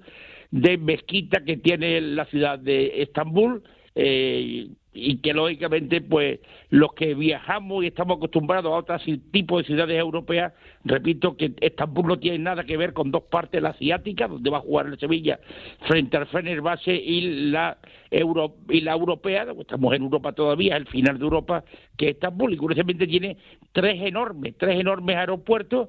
de 0.50 0.76
mezquitas 0.76 1.42
que 1.44 1.56
tiene 1.56 2.00
la 2.00 2.26
ciudad 2.26 2.58
de 2.58 3.02
Estambul. 3.02 3.62
Eh, 3.94 4.68
y 4.94 5.18
que 5.18 5.32
lógicamente 5.32 6.00
pues 6.00 6.40
los 6.70 6.92
que 6.92 7.14
viajamos 7.14 7.82
y 7.82 7.88
estamos 7.88 8.18
acostumbrados 8.18 8.72
a 8.72 8.76
otros 8.76 9.02
tipos 9.30 9.62
de 9.62 9.66
ciudades 9.66 9.98
europeas, 9.98 10.52
repito 10.84 11.36
que 11.36 11.52
Estambul 11.60 12.06
no 12.06 12.18
tiene 12.18 12.38
nada 12.38 12.64
que 12.64 12.76
ver 12.76 12.92
con 12.92 13.10
dos 13.10 13.22
partes, 13.24 13.62
la 13.62 13.70
asiática, 13.70 14.28
donde 14.28 14.50
va 14.50 14.58
a 14.58 14.62
jugar 14.62 14.86
el 14.86 14.98
Sevilla 14.98 15.40
frente 15.86 16.16
al 16.16 16.26
Fenerbahce 16.26 16.94
y 16.94 17.50
la 17.50 17.78
Euro, 18.10 18.56
y 18.68 18.82
la 18.82 18.92
europea, 18.92 19.46
estamos 19.58 19.94
en 19.94 20.02
Europa 20.02 20.32
todavía, 20.32 20.76
el 20.76 20.86
final 20.86 21.18
de 21.18 21.24
Europa, 21.24 21.64
que 21.96 22.10
es 22.10 22.14
Estambul, 22.14 22.52
y 22.52 22.56
curiosamente 22.58 23.06
tiene 23.06 23.38
tres 23.72 24.00
enormes, 24.02 24.54
tres 24.58 24.78
enormes 24.78 25.16
aeropuertos 25.16 25.88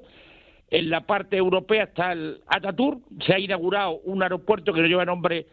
en 0.74 0.90
la 0.90 1.02
parte 1.02 1.36
europea 1.36 1.84
está 1.84 2.10
el 2.10 2.40
Ataturk, 2.48 2.98
se 3.24 3.32
ha 3.32 3.38
inaugurado 3.38 4.00
un 4.04 4.24
aeropuerto 4.24 4.72
que 4.72 4.80
no 4.80 4.88
lleva 4.88 5.04
nombre, 5.04 5.46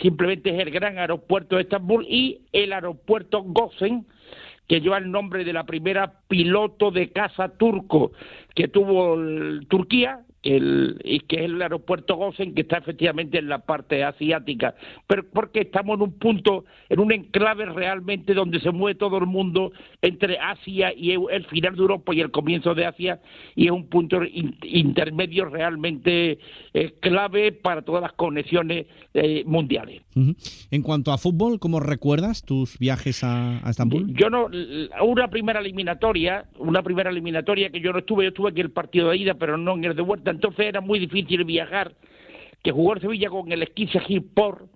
simplemente 0.00 0.50
es 0.50 0.60
el 0.60 0.70
gran 0.70 0.98
aeropuerto 0.98 1.56
de 1.56 1.62
Estambul, 1.62 2.06
y 2.08 2.42
el 2.52 2.72
aeropuerto 2.72 3.42
Gosen, 3.42 4.06
que 4.68 4.80
lleva 4.80 4.98
el 4.98 5.10
nombre 5.10 5.42
de 5.42 5.52
la 5.52 5.64
primera 5.64 6.20
piloto 6.28 6.92
de 6.92 7.10
caza 7.10 7.48
turco 7.58 8.12
que 8.54 8.68
tuvo 8.68 9.16
Turquía, 9.68 10.20
el, 10.42 11.00
y 11.04 11.20
que 11.20 11.36
es 11.36 11.42
el 11.42 11.62
aeropuerto 11.62 12.16
Gosen, 12.16 12.54
que 12.54 12.62
está 12.62 12.78
efectivamente 12.78 13.38
en 13.38 13.48
la 13.48 13.60
parte 13.60 14.02
asiática, 14.02 14.74
pero 15.06 15.24
porque 15.32 15.60
estamos 15.60 15.96
en 15.96 16.02
un 16.02 16.12
punto, 16.18 16.64
en 16.88 17.00
un 17.00 17.12
enclave 17.12 17.66
realmente 17.66 18.34
donde 18.34 18.60
se 18.60 18.70
mueve 18.70 18.98
todo 18.98 19.18
el 19.18 19.26
mundo 19.26 19.72
entre 20.00 20.38
Asia 20.38 20.92
y 20.92 21.12
el 21.12 21.46
final 21.46 21.76
de 21.76 21.82
Europa 21.82 22.14
y 22.14 22.20
el 22.20 22.30
comienzo 22.30 22.74
de 22.74 22.86
Asia, 22.86 23.20
y 23.54 23.66
es 23.66 23.70
un 23.70 23.88
punto 23.88 24.20
intermedio 24.62 25.44
realmente 25.44 26.38
eh, 26.74 26.94
clave 27.00 27.52
para 27.52 27.82
todas 27.82 28.02
las 28.02 28.12
conexiones 28.12 28.86
eh, 29.14 29.44
mundiales. 29.46 30.02
En 30.70 30.82
cuanto 30.82 31.12
a 31.12 31.18
fútbol, 31.18 31.58
¿cómo 31.60 31.80
recuerdas 31.80 32.44
tus 32.44 32.78
viajes 32.78 33.22
a, 33.22 33.64
a, 33.66 33.70
Estambul? 33.70 34.12
Yo 34.14 34.28
no, 34.28 34.48
una 35.02 35.28
primera 35.28 35.60
eliminatoria, 35.60 36.46
una 36.58 36.82
primera 36.82 37.10
eliminatoria 37.10 37.70
que 37.70 37.80
yo 37.80 37.92
no 37.92 38.00
estuve, 38.00 38.24
yo 38.24 38.28
estuve 38.28 38.50
aquí 38.50 38.60
el 38.60 38.70
partido 38.70 39.10
de 39.10 39.16
ida, 39.16 39.34
pero 39.34 39.56
no 39.56 39.74
en 39.74 39.84
el 39.84 39.96
de 39.96 40.02
vuelta 40.02 40.31
entonces 40.32 40.66
era 40.66 40.80
muy 40.80 40.98
difícil 40.98 41.44
viajar, 41.44 41.92
que 42.62 42.72
jugó 42.72 42.94
el 42.94 43.00
Sevilla 43.00 43.30
con 43.30 43.50
el 43.52 43.62
Esquisse 43.62 43.98
Por, 44.34 44.68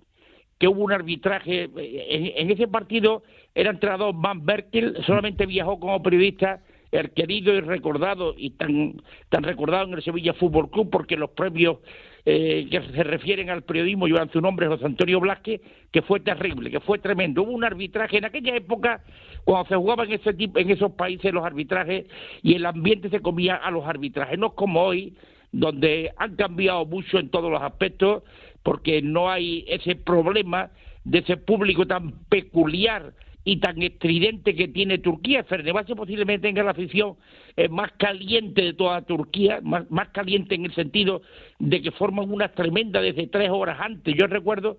que 0.59 0.67
hubo 0.67 0.83
un 0.83 0.91
arbitraje, 0.91 1.69
en, 1.75 2.51
ese 2.51 2.67
partido 2.67 3.23
era 3.53 3.69
entrenador 3.69 4.13
Van 4.15 4.45
Berkel, 4.45 4.97
solamente 5.05 5.45
viajó 5.45 5.79
como 5.79 6.01
periodista 6.01 6.61
el 6.91 7.11
querido 7.11 7.53
y 7.53 7.59
recordado 7.61 8.33
y 8.37 8.51
tan 8.51 9.01
tan 9.29 9.43
recordado 9.43 9.87
en 9.87 9.93
el 9.95 10.03
Sevilla 10.03 10.33
Fútbol 10.33 10.69
Club 10.69 10.89
porque 10.89 11.17
los 11.17 11.31
premios 11.31 11.79
eh, 12.25 12.67
que 12.71 12.81
se 12.81 13.03
refieren 13.03 13.49
al 13.49 13.63
periodismo 13.63 14.07
llevan 14.07 14.31
su 14.31 14.39
nombre 14.39 14.67
José 14.67 14.85
Antonio 14.85 15.19
Blasque 15.19 15.61
que 15.91 16.01
fue 16.01 16.19
terrible 16.21 16.71
que 16.71 16.79
fue 16.79 16.99
tremendo. 16.99 17.43
Hubo 17.43 17.51
un 17.51 17.63
arbitraje 17.63 18.17
en 18.17 18.25
aquella 18.25 18.55
época 18.55 19.03
cuando 19.43 19.67
se 19.67 19.75
jugaba 19.75 20.05
en 20.05 20.13
ese 20.13 20.29
en 20.37 20.69
esos 20.69 20.93
países 20.93 21.33
los 21.33 21.43
arbitrajes 21.43 22.05
y 22.41 22.53
el 22.53 22.65
ambiente 22.65 23.09
se 23.09 23.19
comía 23.19 23.55
a 23.55 23.69
los 23.69 23.85
arbitrajes 23.85 24.39
no 24.39 24.55
como 24.55 24.81
hoy 24.81 25.13
donde 25.51 26.11
han 26.17 26.35
cambiado 26.35 26.85
mucho 26.85 27.19
en 27.19 27.29
todos 27.29 27.51
los 27.51 27.61
aspectos, 27.61 28.23
porque 28.63 29.01
no 29.01 29.29
hay 29.29 29.65
ese 29.67 29.95
problema 29.95 30.71
de 31.03 31.19
ese 31.19 31.37
público 31.37 31.87
tan 31.87 32.11
peculiar 32.25 33.13
y 33.47 33.61
tan 33.61 33.81
estridente 33.81 34.53
que 34.53 34.67
tiene 34.67 34.97
Turquía. 34.97 35.45
Fenerbahce 35.45 35.95
posiblemente 35.95 36.49
tenga 36.49 36.63
la 36.63 36.71
afición 36.71 37.15
eh, 37.55 37.69
más 37.69 37.93
caliente 37.93 38.61
de 38.61 38.73
toda 38.73 39.01
Turquía, 39.03 39.61
más, 39.63 40.09
caliente 40.09 40.55
en 40.55 40.65
el 40.65 40.75
sentido 40.75 41.21
de 41.57 41.81
que 41.81 41.91
forman 41.91 42.29
una 42.29 42.49
tremenda 42.49 42.99
desde 43.01 43.27
tres 43.27 43.49
horas 43.49 43.77
antes. 43.79 44.13
Yo 44.15 44.27
recuerdo 44.27 44.77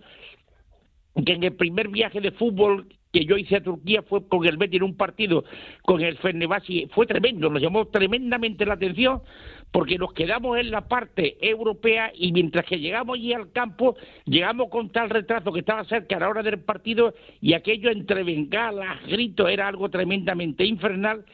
que 1.25 1.33
en 1.33 1.45
el 1.45 1.55
primer 1.55 1.89
viaje 1.89 2.21
de 2.21 2.31
fútbol 2.33 2.87
que 3.11 3.25
yo 3.25 3.39
hice 3.39 3.57
a 3.57 3.63
Turquía 3.63 4.03
fue 4.03 4.29
con 4.29 4.47
el 4.47 4.59
Betis 4.59 4.77
en 4.77 4.83
un 4.83 4.97
partido 4.99 5.45
con 5.81 6.03
el 6.03 6.19
Fenerbahce, 6.19 6.89
fue 6.91 7.07
tremendo, 7.07 7.49
nos 7.49 7.63
llamó 7.63 7.87
tremendamente 7.87 8.67
la 8.67 8.75
atención 8.75 9.23
porque 9.71 9.99
nos 9.99 10.13
quedamos 10.13 10.59
en 10.59 10.71
la 10.71 10.89
parte 10.89 11.37
europea 11.41 12.11
y 12.15 12.33
mientras 12.33 12.65
que 12.65 12.79
llegamos 12.79 13.17
allí 13.17 13.33
al 13.33 13.53
campo, 13.53 13.97
llegamos 14.25 14.69
con 14.71 14.91
tal 14.91 15.11
retraso 15.11 15.53
que 15.53 15.61
estaba 15.61 15.85
cerca 15.85 16.17
a 16.17 16.21
la 16.21 16.29
hora 16.29 16.43
del 16.43 16.61
partido 16.61 17.15
y 17.41 17.53
aquello 17.53 17.91
entre 17.91 18.23
bengalas, 18.23 19.05
gritos, 19.07 19.51
era 19.51 19.69
algo 19.69 19.89
tremendamente 19.91 20.65
infernal 20.65 21.25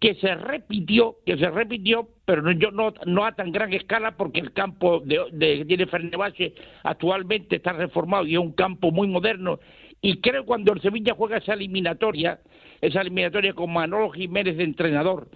que 0.00 0.14
se 0.16 0.34
repitió, 0.34 1.16
que 1.24 1.38
se 1.38 1.50
repitió, 1.50 2.08
pero 2.24 2.42
no, 2.42 2.52
yo 2.52 2.70
no, 2.70 2.92
no 3.06 3.24
a 3.24 3.32
tan 3.32 3.50
gran 3.50 3.72
escala 3.72 4.16
porque 4.16 4.40
el 4.40 4.52
campo 4.52 5.00
de, 5.00 5.20
de, 5.32 5.64
tiene 5.64 5.86
Fenerbahce 5.86 6.54
actualmente 6.82 7.56
está 7.56 7.72
reformado 7.72 8.26
y 8.26 8.34
es 8.34 8.40
un 8.40 8.52
campo 8.52 8.90
muy 8.90 9.08
moderno. 9.08 9.58
Y 10.02 10.20
creo 10.20 10.44
cuando 10.44 10.74
el 10.74 10.82
Sevilla 10.82 11.14
juega 11.16 11.38
esa 11.38 11.54
eliminatoria, 11.54 12.40
esa 12.82 13.00
eliminatoria 13.00 13.54
con 13.54 13.72
Manolo 13.72 14.10
Jiménez 14.10 14.58
de 14.58 14.64
entrenador, 14.64 15.28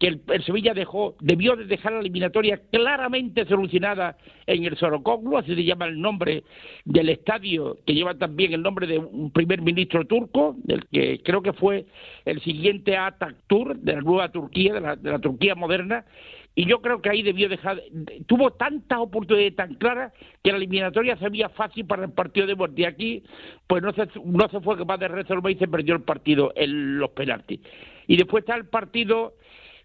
que 0.00 0.06
el, 0.06 0.44
Sevilla 0.44 0.72
dejó, 0.72 1.14
debió 1.20 1.54
de 1.56 1.66
dejar 1.66 1.92
la 1.92 2.00
eliminatoria 2.00 2.58
claramente 2.72 3.44
solucionada 3.44 4.16
en 4.46 4.64
el 4.64 4.76
Sorocoglu, 4.78 5.36
así 5.36 5.54
se 5.54 5.62
llama 5.62 5.84
el 5.84 6.00
nombre 6.00 6.42
del 6.86 7.10
estadio, 7.10 7.76
que 7.86 7.92
lleva 7.92 8.14
también 8.14 8.54
el 8.54 8.62
nombre 8.62 8.86
de 8.86 8.98
un 8.98 9.30
primer 9.30 9.60
ministro 9.60 10.06
turco, 10.06 10.56
del 10.64 10.86
que 10.86 11.20
creo 11.22 11.42
que 11.42 11.52
fue 11.52 11.84
el 12.24 12.40
siguiente 12.40 12.96
Ataturk 12.96 13.76
de 13.80 13.92
la 13.92 14.00
nueva 14.00 14.30
Turquía, 14.30 14.72
de 14.72 14.80
la, 14.80 15.18
Turquía 15.18 15.54
moderna, 15.54 16.06
y 16.54 16.64
yo 16.64 16.80
creo 16.80 17.02
que 17.02 17.10
ahí 17.10 17.22
debió 17.22 17.50
dejar, 17.50 17.82
tuvo 18.26 18.52
tantas 18.52 19.00
oportunidades 19.00 19.54
tan 19.54 19.74
claras 19.74 20.14
que 20.42 20.50
la 20.50 20.56
eliminatoria 20.56 21.16
se 21.18 21.28
veía 21.28 21.50
fácil 21.50 21.84
para 21.84 22.04
el 22.04 22.12
partido 22.12 22.46
de. 22.46 22.56
Y 22.76 22.84
aquí, 22.84 23.22
pues 23.66 23.82
no 23.82 23.92
se, 23.92 24.08
no 24.24 24.48
se 24.48 24.60
fue 24.60 24.76
capaz 24.76 24.96
de 24.98 25.08
resolver 25.08 25.52
y 25.52 25.58
se 25.58 25.68
perdió 25.68 25.94
el 25.94 26.02
partido 26.02 26.52
en 26.56 26.98
los 26.98 27.10
penaltis. 27.10 27.60
Y 28.08 28.16
después 28.16 28.42
está 28.42 28.56
el 28.56 28.66
partido 28.66 29.34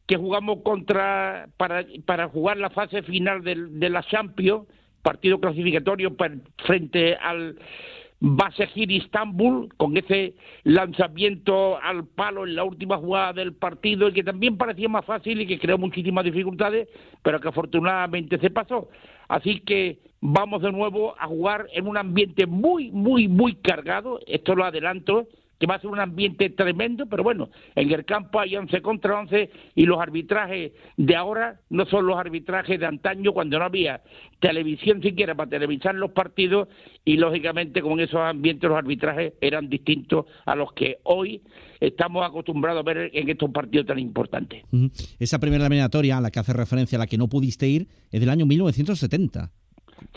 que 0.07 0.17
jugamos 0.17 0.61
contra 0.63 1.47
para, 1.57 1.85
para 2.05 2.27
jugar 2.29 2.57
la 2.57 2.69
fase 2.69 3.01
final 3.03 3.43
de, 3.43 3.89
la 3.89 4.03
Champions, 4.03 4.67
partido 5.01 5.39
clasificatorio 5.39 6.15
frente 6.65 7.15
al 7.15 7.57
Basegir 8.19 8.91
Istanbul, 8.91 9.73
con 9.75 9.97
ese 9.97 10.35
lanzamiento 10.63 11.77
al 11.81 12.07
palo 12.07 12.45
en 12.45 12.55
la 12.55 12.63
última 12.63 12.97
jugada 12.97 13.33
del 13.33 13.53
partido, 13.53 14.07
y 14.07 14.13
que 14.13 14.23
también 14.23 14.57
parecía 14.57 14.87
más 14.87 15.05
fácil 15.05 15.41
y 15.41 15.47
que 15.47 15.59
creó 15.59 15.77
muchísimas 15.77 16.23
dificultades, 16.23 16.87
pero 17.21 17.39
que 17.39 17.49
afortunadamente 17.49 18.39
se 18.39 18.49
pasó. 18.49 18.89
Así 19.27 19.59
que 19.59 19.99
vamos 20.21 20.61
de 20.61 20.71
nuevo 20.71 21.15
a 21.19 21.27
jugar 21.27 21.67
en 21.73 21.87
un 21.87 21.97
ambiente 21.97 22.45
muy, 22.45 22.89
muy, 22.91 23.27
muy 23.27 23.55
cargado, 23.55 24.19
esto 24.27 24.55
lo 24.55 24.63
adelanto, 24.63 25.27
que 25.59 25.67
va 25.67 25.75
a 25.75 25.79
ser 25.79 25.89
un 25.89 25.99
ambiente 25.99 26.49
tremendo, 26.49 27.05
pero 27.05 27.23
bueno, 27.23 27.49
en 27.75 27.91
el 27.91 28.05
campo 28.05 28.39
hay 28.39 28.55
11 28.55 28.81
contra 28.81 29.19
11 29.19 29.49
y 29.75 29.85
los 29.85 29.99
arbitrajes 29.99 30.73
de 30.97 31.15
ahora 31.15 31.59
no 31.69 31.85
son 31.85 32.07
los 32.07 32.17
arbitrajes 32.17 32.79
de 32.79 32.85
antaño 32.85 33.33
cuando 33.33 33.59
no 33.59 33.65
había 33.65 34.01
televisión 34.39 35.01
siquiera 35.01 35.35
para 35.35 35.49
televisar 35.49 35.95
los 35.95 36.11
partidos 36.11 36.67
y 37.03 37.17
lógicamente 37.17 37.81
con 37.81 37.99
esos 37.99 38.19
ambientes 38.19 38.69
los 38.69 38.77
arbitrajes 38.77 39.33
eran 39.41 39.69
distintos 39.69 40.25
a 40.45 40.55
los 40.55 40.73
que 40.73 40.97
hoy 41.03 41.41
estamos 41.79 42.25
acostumbrados 42.25 42.81
a 42.81 42.83
ver 42.83 43.11
en 43.13 43.29
estos 43.29 43.49
partidos 43.51 43.87
tan 43.87 43.99
importantes. 43.99 44.63
Esa 45.19 45.39
primera 45.39 45.65
eliminatoria 45.65 46.17
a 46.17 46.21
la 46.21 46.31
que 46.31 46.39
hace 46.39 46.53
referencia, 46.53 46.97
a 46.97 46.99
la 46.99 47.07
que 47.07 47.17
no 47.17 47.27
pudiste 47.27 47.67
ir, 47.67 47.87
es 48.11 48.19
del 48.19 48.29
año 48.29 48.45
1970. 48.45 49.51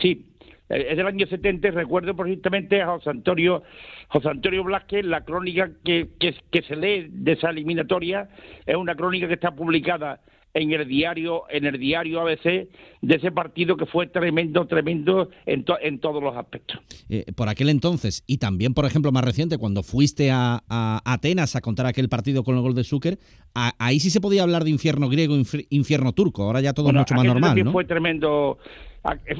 Sí, 0.00 0.26
es 0.68 0.96
del 0.96 1.06
año 1.06 1.26
70 1.26 1.70
recuerdo 1.70 2.14
perfectamente 2.14 2.82
a 2.82 2.86
José 2.88 3.10
Antonio, 3.10 3.62
José 4.08 4.28
Antonio 4.28 4.64
Blasquez, 4.64 5.04
la 5.04 5.24
crónica 5.24 5.70
que, 5.84 6.08
que, 6.18 6.62
se 6.62 6.76
lee 6.76 7.08
de 7.10 7.32
esa 7.32 7.50
eliminatoria. 7.50 8.28
Es 8.66 8.76
una 8.76 8.94
crónica 8.94 9.28
que 9.28 9.34
está 9.34 9.50
publicada 9.52 10.20
en 10.54 10.72
el 10.72 10.88
diario 10.88 11.42
en 11.50 11.66
el 11.66 11.78
diario 11.78 12.22
ABC 12.22 12.68
de 13.02 13.14
ese 13.14 13.30
partido 13.30 13.76
que 13.76 13.84
fue 13.84 14.06
tremendo 14.06 14.66
tremendo 14.66 15.28
en, 15.44 15.64
en 15.82 16.00
todos 16.00 16.22
los 16.22 16.34
aspectos. 16.36 16.80
Eh, 17.08 17.26
por 17.36 17.48
aquel 17.48 17.68
entonces 17.68 18.24
y 18.26 18.38
también 18.38 18.72
por 18.72 18.86
ejemplo 18.86 19.12
más 19.12 19.24
reciente 19.24 19.58
cuando 19.58 19.82
fuiste 19.82 20.30
a, 20.32 20.62
Atenas 21.04 21.54
a 21.54 21.60
contar 21.60 21.86
aquel 21.86 22.08
partido 22.08 22.44
con 22.44 22.56
el 22.56 22.62
gol 22.62 22.74
de 22.74 22.84
Zucker 22.84 23.18
ahí 23.54 24.00
sí 24.00 24.10
se 24.10 24.20
podía 24.20 24.42
hablar 24.42 24.64
de 24.64 24.70
infierno 24.70 25.08
griego 25.08 25.36
infierno 25.70 26.12
turco. 26.12 26.44
Ahora 26.44 26.60
ya 26.60 26.72
todo 26.72 26.88
es 26.88 26.94
mucho 26.94 27.14
más 27.14 27.24
normal 27.24 27.64
¿no? 27.64 27.72
fue 27.72 27.84
tremendo 27.84 28.58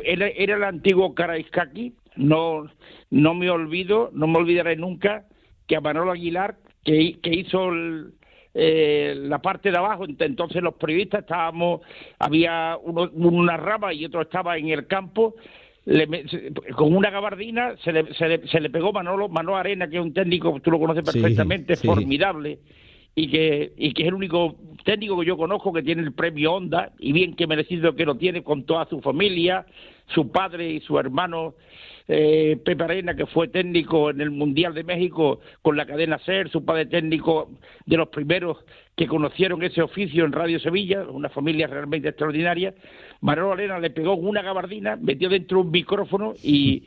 era, 0.04 0.28
el 0.28 0.64
antiguo 0.64 1.14
Karaiskaki, 1.14 1.94
no, 2.16 2.68
no 3.10 3.34
me 3.34 3.50
olvido, 3.50 4.10
no 4.12 4.26
me 4.26 4.38
olvidaré 4.38 4.76
nunca 4.76 5.24
que 5.66 5.76
a 5.76 5.80
Manolo 5.80 6.12
Aguilar, 6.12 6.56
que, 6.84 7.18
que 7.20 7.30
hizo 7.30 7.70
eh, 8.54 9.14
la 9.16 9.38
parte 9.40 9.70
de 9.70 9.78
abajo, 9.78 10.04
entonces 10.06 10.62
los 10.62 10.74
periodistas 10.74 11.20
estábamos, 11.20 11.82
había 12.18 12.76
uno, 12.82 13.10
una 13.12 13.56
rama 13.56 13.92
y 13.92 14.04
otro 14.04 14.22
estaba 14.22 14.56
en 14.56 14.68
el 14.68 14.86
campo, 14.86 15.36
con 16.74 16.94
una 16.94 17.10
gabardina 17.10 17.74
se 17.82 17.92
le, 17.92 18.14
se 18.14 18.60
le, 18.60 18.70
pegó 18.70 18.92
Manolo, 18.92 19.28
Manolo 19.28 19.56
Arena, 19.56 19.88
que 19.88 19.96
es 19.96 20.02
un 20.02 20.12
técnico, 20.12 20.58
tú 20.60 20.70
lo 20.70 20.78
conoces 20.78 21.04
perfectamente, 21.04 21.76
formidable, 21.76 22.58
y 23.18 23.26
que, 23.26 23.72
y 23.76 23.92
que 23.94 24.02
es 24.02 24.08
el 24.08 24.14
único 24.14 24.54
técnico 24.84 25.18
que 25.18 25.26
yo 25.26 25.36
conozco 25.36 25.72
que 25.72 25.82
tiene 25.82 26.02
el 26.02 26.12
premio 26.12 26.52
Honda 26.52 26.92
y 27.00 27.10
bien 27.10 27.34
que 27.34 27.48
merecido 27.48 27.96
que 27.96 28.04
lo 28.04 28.14
tiene 28.14 28.44
con 28.44 28.62
toda 28.62 28.86
su 28.88 29.00
familia, 29.00 29.66
su 30.14 30.30
padre 30.30 30.70
y 30.70 30.80
su 30.80 30.96
hermano 31.00 31.54
eh, 32.08 32.58
Pepe 32.64 32.82
Arena, 32.82 33.14
que 33.14 33.26
fue 33.26 33.48
técnico 33.48 34.10
en 34.10 34.22
el 34.22 34.30
Mundial 34.30 34.72
de 34.72 34.82
México 34.82 35.40
con 35.60 35.76
la 35.76 35.84
cadena 35.84 36.18
SER, 36.18 36.50
su 36.50 36.64
padre 36.64 36.86
técnico 36.86 37.50
de 37.84 37.96
los 37.98 38.08
primeros 38.08 38.56
que 38.96 39.06
conocieron 39.06 39.62
ese 39.62 39.82
oficio 39.82 40.24
en 40.24 40.32
Radio 40.32 40.58
Sevilla, 40.58 41.02
una 41.02 41.28
familia 41.28 41.66
realmente 41.66 42.08
extraordinaria. 42.08 42.74
Manolo 43.20 43.52
Arena 43.52 43.78
le 43.78 43.90
pegó 43.90 44.14
una 44.14 44.42
gabardina, 44.42 44.96
metió 44.96 45.28
dentro 45.28 45.60
un 45.60 45.70
micrófono 45.70 46.32
y 46.42 46.84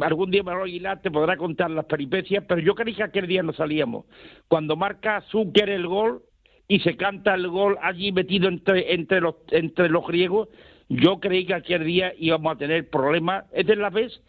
algún 0.00 0.30
día 0.30 0.42
Manolo 0.42 0.64
Aguilar 0.64 1.02
te 1.02 1.10
podrá 1.10 1.36
contar 1.36 1.70
las 1.70 1.84
peripecias, 1.84 2.44
pero 2.48 2.60
yo 2.60 2.74
creí 2.74 2.94
que 2.94 3.02
aquel 3.02 3.26
día 3.26 3.42
no 3.42 3.52
salíamos. 3.52 4.06
Cuando 4.48 4.74
marca 4.74 5.20
Zucker 5.30 5.68
el 5.68 5.86
gol, 5.86 6.22
y 6.68 6.80
se 6.80 6.96
canta 6.96 7.34
el 7.34 7.48
gol 7.48 7.78
allí 7.80 8.12
metido 8.12 8.48
entre, 8.48 8.92
entre, 8.92 9.20
los, 9.20 9.36
entre 9.50 9.88
los 9.88 10.06
griegos, 10.06 10.48
yo 10.88 11.20
creí 11.20 11.46
que 11.46 11.54
aquel 11.54 11.84
día 11.84 12.12
íbamos 12.18 12.54
a 12.54 12.58
tener 12.58 12.88
problemas. 12.88 13.44
Esta 13.52 13.72
es 13.72 13.78
la 13.78 13.90
vez 13.90 14.20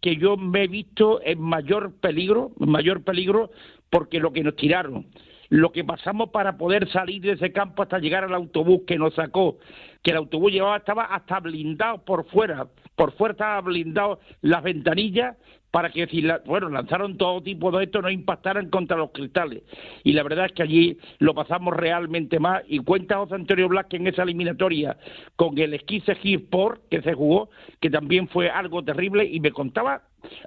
que 0.00 0.16
yo 0.16 0.36
me 0.36 0.64
he 0.64 0.68
visto 0.68 1.20
en 1.22 1.40
mayor 1.40 1.92
peligro, 2.00 2.52
mayor 2.58 3.02
peligro, 3.02 3.50
porque 3.90 4.18
lo 4.18 4.32
que 4.32 4.42
nos 4.42 4.56
tiraron, 4.56 5.06
lo 5.48 5.72
que 5.72 5.84
pasamos 5.84 6.30
para 6.30 6.56
poder 6.56 6.88
salir 6.90 7.22
de 7.22 7.32
ese 7.32 7.52
campo 7.52 7.82
hasta 7.82 7.98
llegar 7.98 8.24
al 8.24 8.34
autobús 8.34 8.82
que 8.86 8.98
nos 8.98 9.14
sacó, 9.14 9.58
que 10.02 10.12
el 10.12 10.18
autobús 10.18 10.52
llevaba, 10.52 10.78
estaba 10.78 11.04
hasta 11.04 11.40
blindado 11.40 12.04
por 12.04 12.24
fuera, 12.26 12.68
por 12.96 13.12
fuera 13.12 13.32
estaba 13.32 13.60
blindado 13.60 14.20
las 14.42 14.62
ventanillas 14.62 15.36
para 15.70 15.90
que 15.90 16.06
si 16.06 16.26
bueno 16.46 16.68
lanzaron 16.68 17.16
todo 17.16 17.42
tipo 17.42 17.70
de 17.70 17.84
esto 17.84 18.02
no 18.02 18.10
impactaran 18.10 18.70
contra 18.70 18.96
los 18.96 19.10
cristales. 19.10 19.62
Y 20.02 20.12
la 20.12 20.22
verdad 20.22 20.46
es 20.46 20.52
que 20.52 20.62
allí 20.62 20.98
lo 21.18 21.34
pasamos 21.34 21.76
realmente 21.76 22.38
más. 22.40 22.62
Y 22.66 22.80
cuenta 22.80 23.18
José 23.18 23.36
Antonio 23.36 23.68
Blasque 23.68 23.96
en 23.96 24.06
esa 24.06 24.22
eliminatoria 24.22 24.96
con 25.36 25.56
el 25.58 25.74
Esquise 25.74 26.16
Sport 26.22 26.82
que 26.90 27.02
se 27.02 27.14
jugó 27.14 27.50
que 27.80 27.90
también 27.90 28.28
fue 28.28 28.50
algo 28.50 28.82
terrible. 28.82 29.24
Y 29.24 29.40
me 29.40 29.52
contaba 29.52 30.02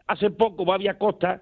hace 0.08 0.30
poco 0.30 0.66
Babia 0.66 0.98
Costa 0.98 1.42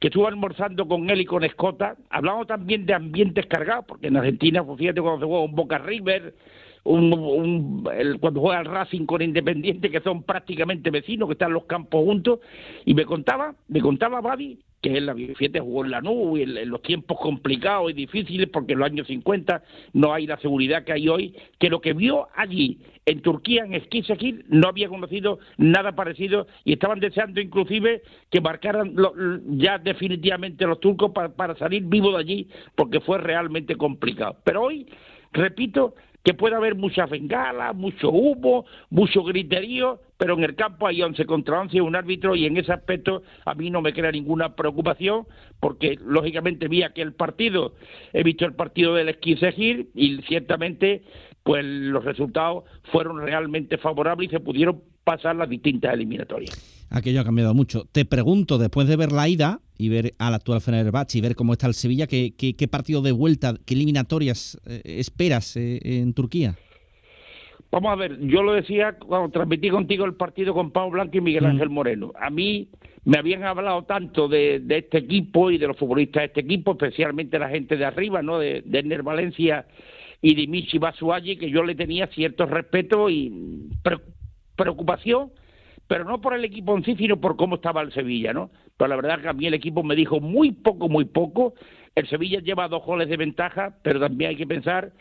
que 0.00 0.08
estuvo 0.08 0.26
almorzando 0.26 0.88
con 0.88 1.08
él 1.08 1.20
y 1.20 1.24
con 1.24 1.44
Escota. 1.44 1.96
Hablamos 2.10 2.46
también 2.46 2.84
de 2.84 2.94
ambientes 2.94 3.46
cargados 3.46 3.84
porque 3.86 4.08
en 4.08 4.16
Argentina 4.16 4.64
pues 4.64 4.78
fíjate 4.78 5.00
cuando 5.00 5.20
se 5.20 5.26
juega 5.26 5.44
un 5.44 5.54
Boca 5.54 5.78
River 5.78 6.34
un, 6.84 7.82
cuando 8.20 8.40
juega 8.40 8.60
el 8.60 8.66
Racing 8.66 9.06
con 9.06 9.22
Independiente, 9.22 9.90
que 9.90 10.00
son 10.00 10.22
prácticamente 10.22 10.90
vecinos, 10.90 11.28
que 11.28 11.32
están 11.32 11.52
los 11.52 11.64
campos 11.64 12.04
juntos, 12.04 12.40
y 12.84 12.94
me 12.94 13.04
contaba, 13.04 13.54
me 13.68 13.80
contaba 13.80 14.20
Babi, 14.20 14.58
que 14.82 14.98
en 14.98 15.06
la 15.06 15.14
fíjate, 15.14 15.60
jugó 15.60 15.84
en 15.84 15.90
la 15.90 16.02
nube, 16.02 16.42
en, 16.42 16.56
en, 16.58 16.68
los 16.68 16.82
tiempos 16.82 17.18
complicados 17.18 17.90
y 17.90 17.94
difíciles, 17.94 18.48
porque 18.50 18.74
en 18.74 18.80
los 18.80 18.86
años 18.86 19.06
50 19.06 19.62
no 19.94 20.12
hay 20.12 20.26
la 20.26 20.36
seguridad 20.38 20.84
que 20.84 20.92
hay 20.92 21.08
hoy, 21.08 21.34
que 21.58 21.70
lo 21.70 21.80
que 21.80 21.94
vio 21.94 22.28
allí 22.36 22.78
en 23.06 23.20
Turquía, 23.20 23.64
en 23.64 23.74
Eskişehir, 23.74 24.44
no 24.48 24.68
había 24.68 24.88
conocido 24.88 25.38
nada 25.56 25.92
parecido 25.92 26.46
y 26.64 26.74
estaban 26.74 27.00
deseando 27.00 27.40
inclusive 27.40 28.02
que 28.30 28.40
marcaran 28.40 28.94
ya 29.58 29.78
definitivamente 29.78 30.66
los 30.66 30.80
turcos 30.80 31.12
para, 31.12 31.30
para 31.30 31.56
salir 31.56 31.84
vivos 31.84 32.14
de 32.14 32.20
allí, 32.20 32.48
porque 32.74 33.00
fue 33.00 33.18
realmente 33.18 33.76
complicado. 33.76 34.36
Pero 34.44 34.64
hoy, 34.64 34.86
repito, 35.32 35.94
que 36.24 36.32
puede 36.32 36.56
haber 36.56 36.74
muchas 36.74 37.08
bengalas, 37.10 37.76
mucho 37.76 38.10
humo, 38.10 38.64
mucho 38.88 39.22
griterío, 39.22 40.00
pero 40.16 40.34
en 40.34 40.44
el 40.44 40.54
campo 40.56 40.86
hay 40.86 41.02
11 41.02 41.26
contra 41.26 41.60
11 41.60 41.82
un 41.82 41.94
árbitro 41.94 42.34
y 42.34 42.46
en 42.46 42.56
ese 42.56 42.72
aspecto 42.72 43.22
a 43.44 43.54
mí 43.54 43.68
no 43.68 43.82
me 43.82 43.92
crea 43.92 44.10
ninguna 44.10 44.56
preocupación 44.56 45.26
porque 45.60 45.98
lógicamente 46.02 46.66
vi 46.66 46.82
aquel 46.82 47.12
partido, 47.12 47.74
he 48.14 48.22
visto 48.22 48.46
el 48.46 48.54
partido 48.54 48.94
del 48.94 49.10
Esquisegir 49.10 49.90
y 49.94 50.16
ciertamente 50.22 51.02
pues 51.44 51.64
los 51.64 52.04
resultados 52.04 52.64
fueron 52.90 53.20
realmente 53.20 53.78
favorables 53.78 54.28
y 54.28 54.32
se 54.32 54.40
pudieron 54.40 54.82
pasar 55.04 55.36
las 55.36 55.48
distintas 55.48 55.94
eliminatorias 55.94 56.74
aquello 56.94 57.20
ha 57.20 57.24
cambiado 57.24 57.54
mucho. 57.54 57.84
Te 57.90 58.04
pregunto, 58.04 58.56
después 58.56 58.86
de 58.88 58.96
ver 58.96 59.12
la 59.12 59.28
ida 59.28 59.60
y 59.76 59.88
ver 59.88 60.14
al 60.18 60.34
actual 60.34 60.60
Fenerbahce 60.60 61.18
y 61.18 61.20
ver 61.20 61.34
cómo 61.34 61.52
está 61.52 61.66
el 61.66 61.74
Sevilla, 61.74 62.06
¿qué, 62.06 62.34
qué, 62.36 62.68
partido 62.68 63.02
de 63.02 63.12
vuelta, 63.12 63.54
qué 63.66 63.74
eliminatorias 63.74 64.60
eh, 64.66 64.80
esperas 64.84 65.56
eh, 65.56 65.80
en 65.82 66.14
Turquía? 66.14 66.54
Vamos 67.72 67.92
a 67.92 67.96
ver, 67.96 68.20
yo 68.20 68.42
lo 68.44 68.52
decía 68.52 68.96
cuando 68.98 69.30
transmití 69.30 69.68
contigo 69.68 70.04
el 70.04 70.14
partido 70.14 70.54
con 70.54 70.70
Pablo 70.70 70.92
Blanco 70.92 71.18
y 71.18 71.20
Miguel 71.20 71.42
mm. 71.42 71.46
Ángel 71.46 71.70
Moreno. 71.70 72.12
A 72.20 72.30
mí 72.30 72.68
me 73.04 73.18
habían 73.18 73.42
hablado 73.42 73.82
tanto 73.82 74.28
de, 74.28 74.62
este 74.68 74.98
equipo 74.98 75.50
y 75.50 75.58
de 75.58 75.66
los 75.66 75.76
futbolistas 75.76 76.20
de 76.20 76.26
este 76.26 76.40
equipo, 76.42 76.72
especialmente 76.72 77.38
la 77.40 77.48
gente 77.48 77.76
de 77.76 77.84
arriba, 77.84 78.22
¿no? 78.22 78.38
De, 78.38 78.62
de 78.64 78.78
Ener 78.78 79.02
Valencia 79.02 79.66
y 80.24 80.34
de 80.34 80.46
Michi 80.46 80.80
que 81.38 81.50
yo 81.50 81.62
le 81.62 81.74
tenía 81.74 82.06
cierto 82.06 82.46
respeto 82.46 83.10
y 83.10 83.68
preocupación 84.56 85.30
pero 85.86 86.04
no 86.04 86.20
por 86.22 86.34
el 86.34 86.44
equipo 86.44 86.74
en 86.74 86.82
sí, 86.82 86.96
sino 86.96 87.20
por 87.20 87.36
cómo 87.36 87.56
estaba 87.56 87.82
el 87.82 87.92
Sevilla, 87.92 88.32
¿no? 88.32 88.50
Pero 88.78 88.88
la 88.88 88.96
verdad 88.96 89.20
que 89.20 89.28
a 89.28 89.34
mí 89.34 89.46
el 89.46 89.52
equipo 89.52 89.82
me 89.82 89.94
dijo 89.94 90.18
muy 90.18 90.52
poco, 90.52 90.88
muy 90.88 91.04
poco. 91.04 91.54
El 91.94 92.08
Sevilla 92.08 92.40
lleva 92.40 92.68
dos 92.68 92.82
goles 92.84 93.08
de 93.10 93.18
ventaja, 93.18 93.76
pero 93.82 94.00
también 94.00 94.30
hay 94.30 94.36
que 94.36 94.46
pensar 94.46 94.92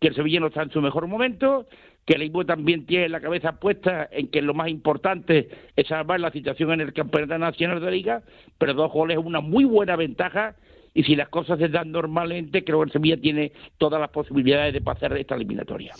que 0.00 0.08
el 0.08 0.14
Sevilla 0.14 0.40
no 0.40 0.46
está 0.46 0.62
en 0.62 0.70
su 0.70 0.80
mejor 0.80 1.06
momento, 1.08 1.68
que 2.06 2.14
el 2.14 2.22
Equipo 2.22 2.46
también 2.46 2.86
tiene 2.86 3.10
la 3.10 3.20
cabeza 3.20 3.60
puesta 3.60 4.08
en 4.10 4.28
que 4.28 4.40
lo 4.40 4.54
más 4.54 4.68
importante 4.68 5.50
es 5.76 5.86
salvar 5.86 6.20
la 6.20 6.30
situación 6.30 6.72
en 6.72 6.80
el 6.80 6.94
Campeonato 6.94 7.36
Nacional 7.36 7.80
de 7.82 7.90
Liga, 7.90 8.22
pero 8.56 8.72
dos 8.72 8.90
goles 8.90 9.18
es 9.18 9.24
una 9.24 9.40
muy 9.40 9.64
buena 9.64 9.94
ventaja 9.96 10.56
y 10.94 11.02
si 11.04 11.16
las 11.16 11.28
cosas 11.28 11.58
se 11.58 11.68
dan 11.68 11.92
normalmente, 11.92 12.64
creo 12.64 12.80
que 12.80 12.86
el 12.86 12.92
Sevilla 12.92 13.20
tiene 13.20 13.52
todas 13.78 14.00
las 14.00 14.10
posibilidades 14.10 14.74
de 14.74 14.80
pasar 14.80 15.16
esta 15.16 15.34
eliminatoria. 15.34 15.94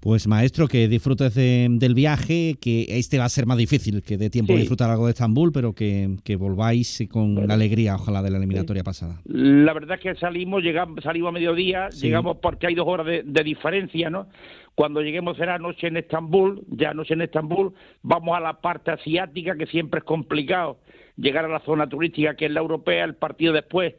Pues 0.00 0.28
maestro, 0.28 0.68
que 0.68 0.86
disfrutes 0.86 1.34
del 1.34 1.94
viaje, 1.94 2.54
que 2.60 2.86
este 2.88 3.18
va 3.18 3.24
a 3.24 3.28
ser 3.28 3.46
más 3.46 3.58
difícil, 3.58 4.00
que 4.02 4.16
dé 4.16 4.30
tiempo 4.30 4.52
a 4.52 4.56
disfrutar 4.56 4.88
algo 4.90 5.06
de 5.06 5.10
Estambul, 5.10 5.50
pero 5.52 5.74
que, 5.74 6.36
volváis 6.38 7.04
con 7.10 7.50
alegría, 7.50 7.96
ojalá, 7.96 8.22
de 8.22 8.30
la 8.30 8.38
eliminatoria 8.38 8.84
pasada. 8.84 9.20
La 9.24 9.72
verdad 9.72 9.96
es 9.96 10.02
que 10.02 10.14
salimos, 10.14 10.62
llegamos, 10.62 11.02
salimos 11.02 11.30
a 11.30 11.32
mediodía, 11.32 11.88
llegamos 11.88 12.36
porque 12.40 12.68
hay 12.68 12.76
dos 12.76 12.86
horas 12.86 13.06
de, 13.06 13.22
de, 13.24 13.42
diferencia, 13.42 14.08
¿no? 14.08 14.28
Cuando 14.76 15.02
lleguemos 15.02 15.36
será 15.36 15.58
noche 15.58 15.88
en 15.88 15.96
Estambul, 15.96 16.62
ya 16.68 16.94
noche 16.94 17.14
en 17.14 17.22
Estambul, 17.22 17.74
vamos 18.02 18.36
a 18.36 18.40
la 18.40 18.60
parte 18.60 18.92
asiática, 18.92 19.56
que 19.56 19.66
siempre 19.66 19.98
es 19.98 20.04
complicado 20.04 20.78
llegar 21.18 21.44
a 21.44 21.48
la 21.48 21.60
zona 21.60 21.88
turística, 21.88 22.34
que 22.34 22.46
es 22.46 22.52
la 22.52 22.60
europea, 22.60 23.04
el 23.04 23.16
partido 23.16 23.52
después 23.52 23.94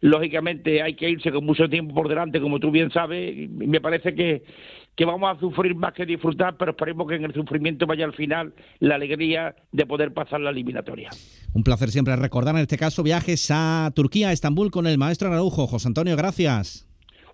lógicamente 0.00 0.82
hay 0.82 0.94
que 0.94 1.08
irse 1.08 1.32
con 1.32 1.44
mucho 1.44 1.68
tiempo 1.68 1.94
por 1.94 2.08
delante, 2.08 2.40
como 2.40 2.60
tú 2.60 2.70
bien 2.70 2.90
sabes, 2.90 3.36
y 3.36 3.48
me 3.48 3.80
parece 3.80 4.14
que, 4.14 4.44
que 4.94 5.04
vamos 5.04 5.36
a 5.36 5.40
sufrir 5.40 5.74
más 5.74 5.92
que 5.92 6.06
disfrutar, 6.06 6.56
pero 6.56 6.72
esperemos 6.72 7.08
que 7.08 7.16
en 7.16 7.24
el 7.24 7.34
sufrimiento 7.34 7.86
vaya 7.86 8.04
al 8.04 8.14
final 8.14 8.54
la 8.80 8.96
alegría 8.96 9.54
de 9.72 9.86
poder 9.86 10.12
pasar 10.12 10.40
la 10.40 10.50
eliminatoria. 10.50 11.10
Un 11.54 11.62
placer 11.62 11.90
siempre 11.90 12.16
recordar 12.16 12.54
en 12.56 12.62
este 12.62 12.76
caso 12.76 13.02
viajes 13.02 13.50
a 13.50 13.90
Turquía, 13.94 14.28
a 14.28 14.32
Estambul 14.32 14.70
con 14.70 14.86
el 14.86 14.98
maestro 14.98 15.28
Araujo. 15.28 15.66
José 15.66 15.88
Antonio, 15.88 16.16
gracias. 16.16 16.86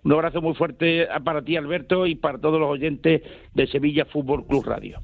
Un 0.03 0.11
abrazo 0.11 0.41
muy 0.41 0.53
fuerte 0.53 1.07
para 1.23 1.41
ti, 1.43 1.55
Alberto, 1.55 2.05
y 2.05 2.15
para 2.15 2.37
todos 2.37 2.59
los 2.59 2.69
oyentes 2.69 3.21
de 3.53 3.67
Sevilla 3.67 4.05
Fútbol 4.05 4.45
Club 4.45 4.65
Radio. 4.65 4.99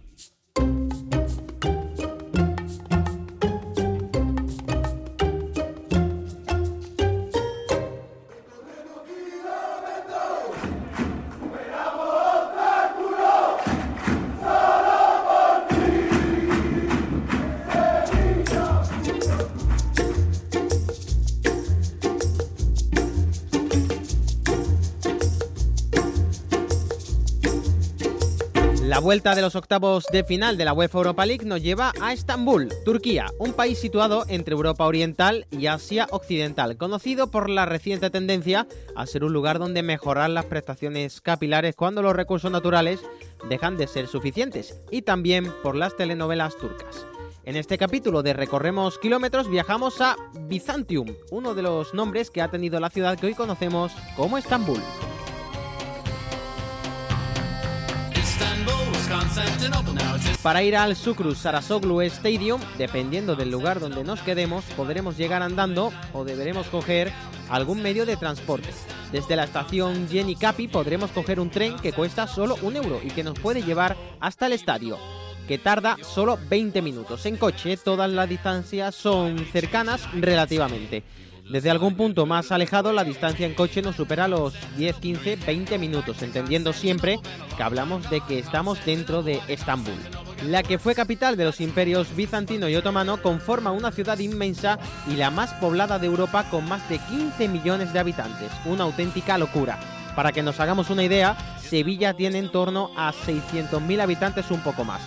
La 29.00 29.06
vuelta 29.06 29.34
de 29.34 29.42
los 29.42 29.56
octavos 29.56 30.04
de 30.12 30.26
final 30.26 30.58
de 30.58 30.66
la 30.66 30.74
UEFA 30.74 30.98
Europa 30.98 31.26
League 31.26 31.46
nos 31.46 31.62
lleva 31.62 31.94
a 32.02 32.12
Estambul, 32.12 32.68
Turquía, 32.84 33.28
un 33.40 33.54
país 33.54 33.80
situado 33.80 34.26
entre 34.28 34.52
Europa 34.52 34.86
Oriental 34.86 35.48
y 35.52 35.68
Asia 35.68 36.06
Occidental, 36.12 36.76
conocido 36.76 37.32
por 37.32 37.50
la 37.50 37.66
reciente 37.66 38.10
tendencia 38.10 38.68
a 38.98 39.06
ser 39.06 39.24
un 39.24 39.32
lugar 39.32 39.58
donde 39.58 39.84
mejorar 39.84 40.30
las 40.32 40.48
prestaciones 40.48 41.22
capilares 41.22 41.78
cuando 41.78 42.02
los 42.02 42.14
recursos 42.14 42.52
naturales 42.52 43.00
dejan 43.48 43.78
de 43.78 43.88
ser 43.88 44.08
suficientes, 44.08 44.78
y 44.92 45.04
también 45.04 45.50
por 45.64 45.78
las 45.78 45.96
telenovelas 45.96 46.58
turcas. 46.58 47.06
En 47.46 47.56
este 47.56 47.78
capítulo 47.78 48.22
de 48.22 48.34
Recorremos 48.34 49.00
Kilómetros 49.00 49.50
viajamos 49.50 50.02
a 50.02 50.18
Byzantium, 50.50 51.16
uno 51.32 51.56
de 51.56 51.62
los 51.62 51.94
nombres 51.94 52.30
que 52.32 52.42
ha 52.42 52.52
tenido 52.52 52.82
la 52.82 52.90
ciudad 52.90 53.18
que 53.18 53.28
hoy 53.28 53.34
conocemos 53.34 53.94
como 54.18 54.38
Estambul. 54.38 54.82
Para 60.42 60.64
ir 60.64 60.76
al 60.78 60.96
Sucru 60.96 61.36
Sarasoglu 61.36 62.02
Stadium, 62.02 62.62
dependiendo 62.78 63.36
del 63.36 63.52
lugar 63.52 63.80
donde 63.80 64.04
nos 64.04 64.22
quedemos, 64.22 64.64
podremos 64.76 65.18
llegar 65.18 65.42
andando 65.42 65.92
o 66.14 66.24
deberemos 66.24 66.68
coger 66.68 67.12
algún 67.50 67.82
medio 67.82 68.06
de 68.06 68.16
transporte. 68.16 68.70
Desde 69.12 69.36
la 69.36 69.44
estación 69.44 70.08
Jenny 70.10 70.36
Capi 70.36 70.68
podremos 70.68 71.12
coger 71.12 71.40
un 71.40 71.50
tren 71.50 71.76
que 71.78 71.94
cuesta 71.94 72.28
solo 72.28 72.58
un 72.62 72.76
euro 72.76 73.02
y 73.04 73.10
que 73.10 73.24
nos 73.24 73.38
puede 73.40 73.64
llevar 73.64 73.98
hasta 74.20 74.48
el 74.48 74.54
estadio, 74.54 74.98
que 75.48 75.58
tarda 75.58 75.98
solo 76.04 76.40
20 76.50 76.82
minutos. 76.82 77.26
En 77.26 77.38
coche 77.38 77.76
todas 77.78 78.10
las 78.10 78.30
distancias 78.30 78.96
son 78.96 79.40
cercanas 79.52 80.02
relativamente. 80.14 81.04
Desde 81.50 81.72
algún 81.72 81.96
punto 81.96 82.28
más 82.28 82.52
alejado, 82.52 82.94
la 82.94 83.04
distancia 83.04 83.48
en 83.48 83.56
coche 83.56 83.82
no 83.82 83.92
supera 83.92 84.28
los 84.28 84.54
10, 84.78 84.98
15, 84.98 85.36
20 85.48 85.80
minutos, 85.80 86.22
entendiendo 86.22 86.74
siempre 86.74 87.20
que 87.58 87.64
hablamos 87.64 88.08
de 88.12 88.22
que 88.22 88.38
estamos 88.38 88.86
dentro 88.86 89.24
de 89.24 89.42
Estambul. 89.48 89.98
La 90.46 90.62
que 90.62 90.78
fue 90.78 90.94
capital 90.94 91.38
de 91.38 91.46
los 91.46 91.60
imperios 91.60 92.16
bizantino 92.16 92.70
y 92.70 92.76
otomano 92.76 93.20
conforma 93.20 93.72
una 93.72 93.92
ciudad 93.92 94.20
inmensa 94.20 94.78
y 95.08 95.16
la 95.16 95.32
más 95.32 95.52
poblada 95.56 95.98
de 95.98 96.06
Europa 96.06 96.46
con 96.52 96.70
más 96.70 96.88
de 96.88 97.00
15 97.00 97.48
millones 97.48 97.94
de 97.94 98.00
habitantes, 98.00 98.52
una 98.66 98.84
auténtica 98.84 99.40
locura. 99.40 99.80
Para 100.16 100.32
que 100.32 100.44
nos 100.44 100.60
hagamos 100.60 100.92
una 100.92 101.04
idea, 101.04 101.36
Sevilla 101.60 102.14
tiene 102.14 102.38
en 102.38 102.52
torno 102.52 102.92
a 102.96 103.12
600.000 103.12 104.02
habitantes 104.02 104.52
un 104.52 104.62
poco 104.62 104.86
más. 104.86 105.02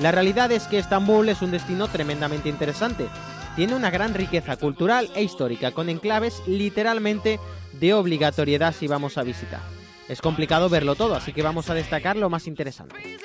La 0.00 0.10
realidad 0.10 0.50
es 0.52 0.66
que 0.68 0.78
Estambul 0.78 1.28
es 1.28 1.42
un 1.42 1.50
destino 1.50 1.86
tremendamente 1.86 2.48
interesante, 2.48 3.08
tiene 3.56 3.74
una 3.74 3.90
gran 3.90 4.14
riqueza 4.14 4.56
cultural 4.56 5.10
e 5.14 5.22
histórica, 5.22 5.72
con 5.72 5.88
enclaves 5.88 6.42
literalmente 6.46 7.38
de 7.72 7.94
obligatoriedad 7.94 8.74
si 8.74 8.86
vamos 8.86 9.18
a 9.18 9.22
visitar. 9.22 9.60
Es 10.08 10.20
complicado 10.20 10.68
verlo 10.68 10.94
todo, 10.94 11.14
así 11.14 11.32
que 11.32 11.42
vamos 11.42 11.70
a 11.70 11.74
destacar 11.74 12.16
lo 12.16 12.30
más 12.30 12.46
interesante. 12.46 13.18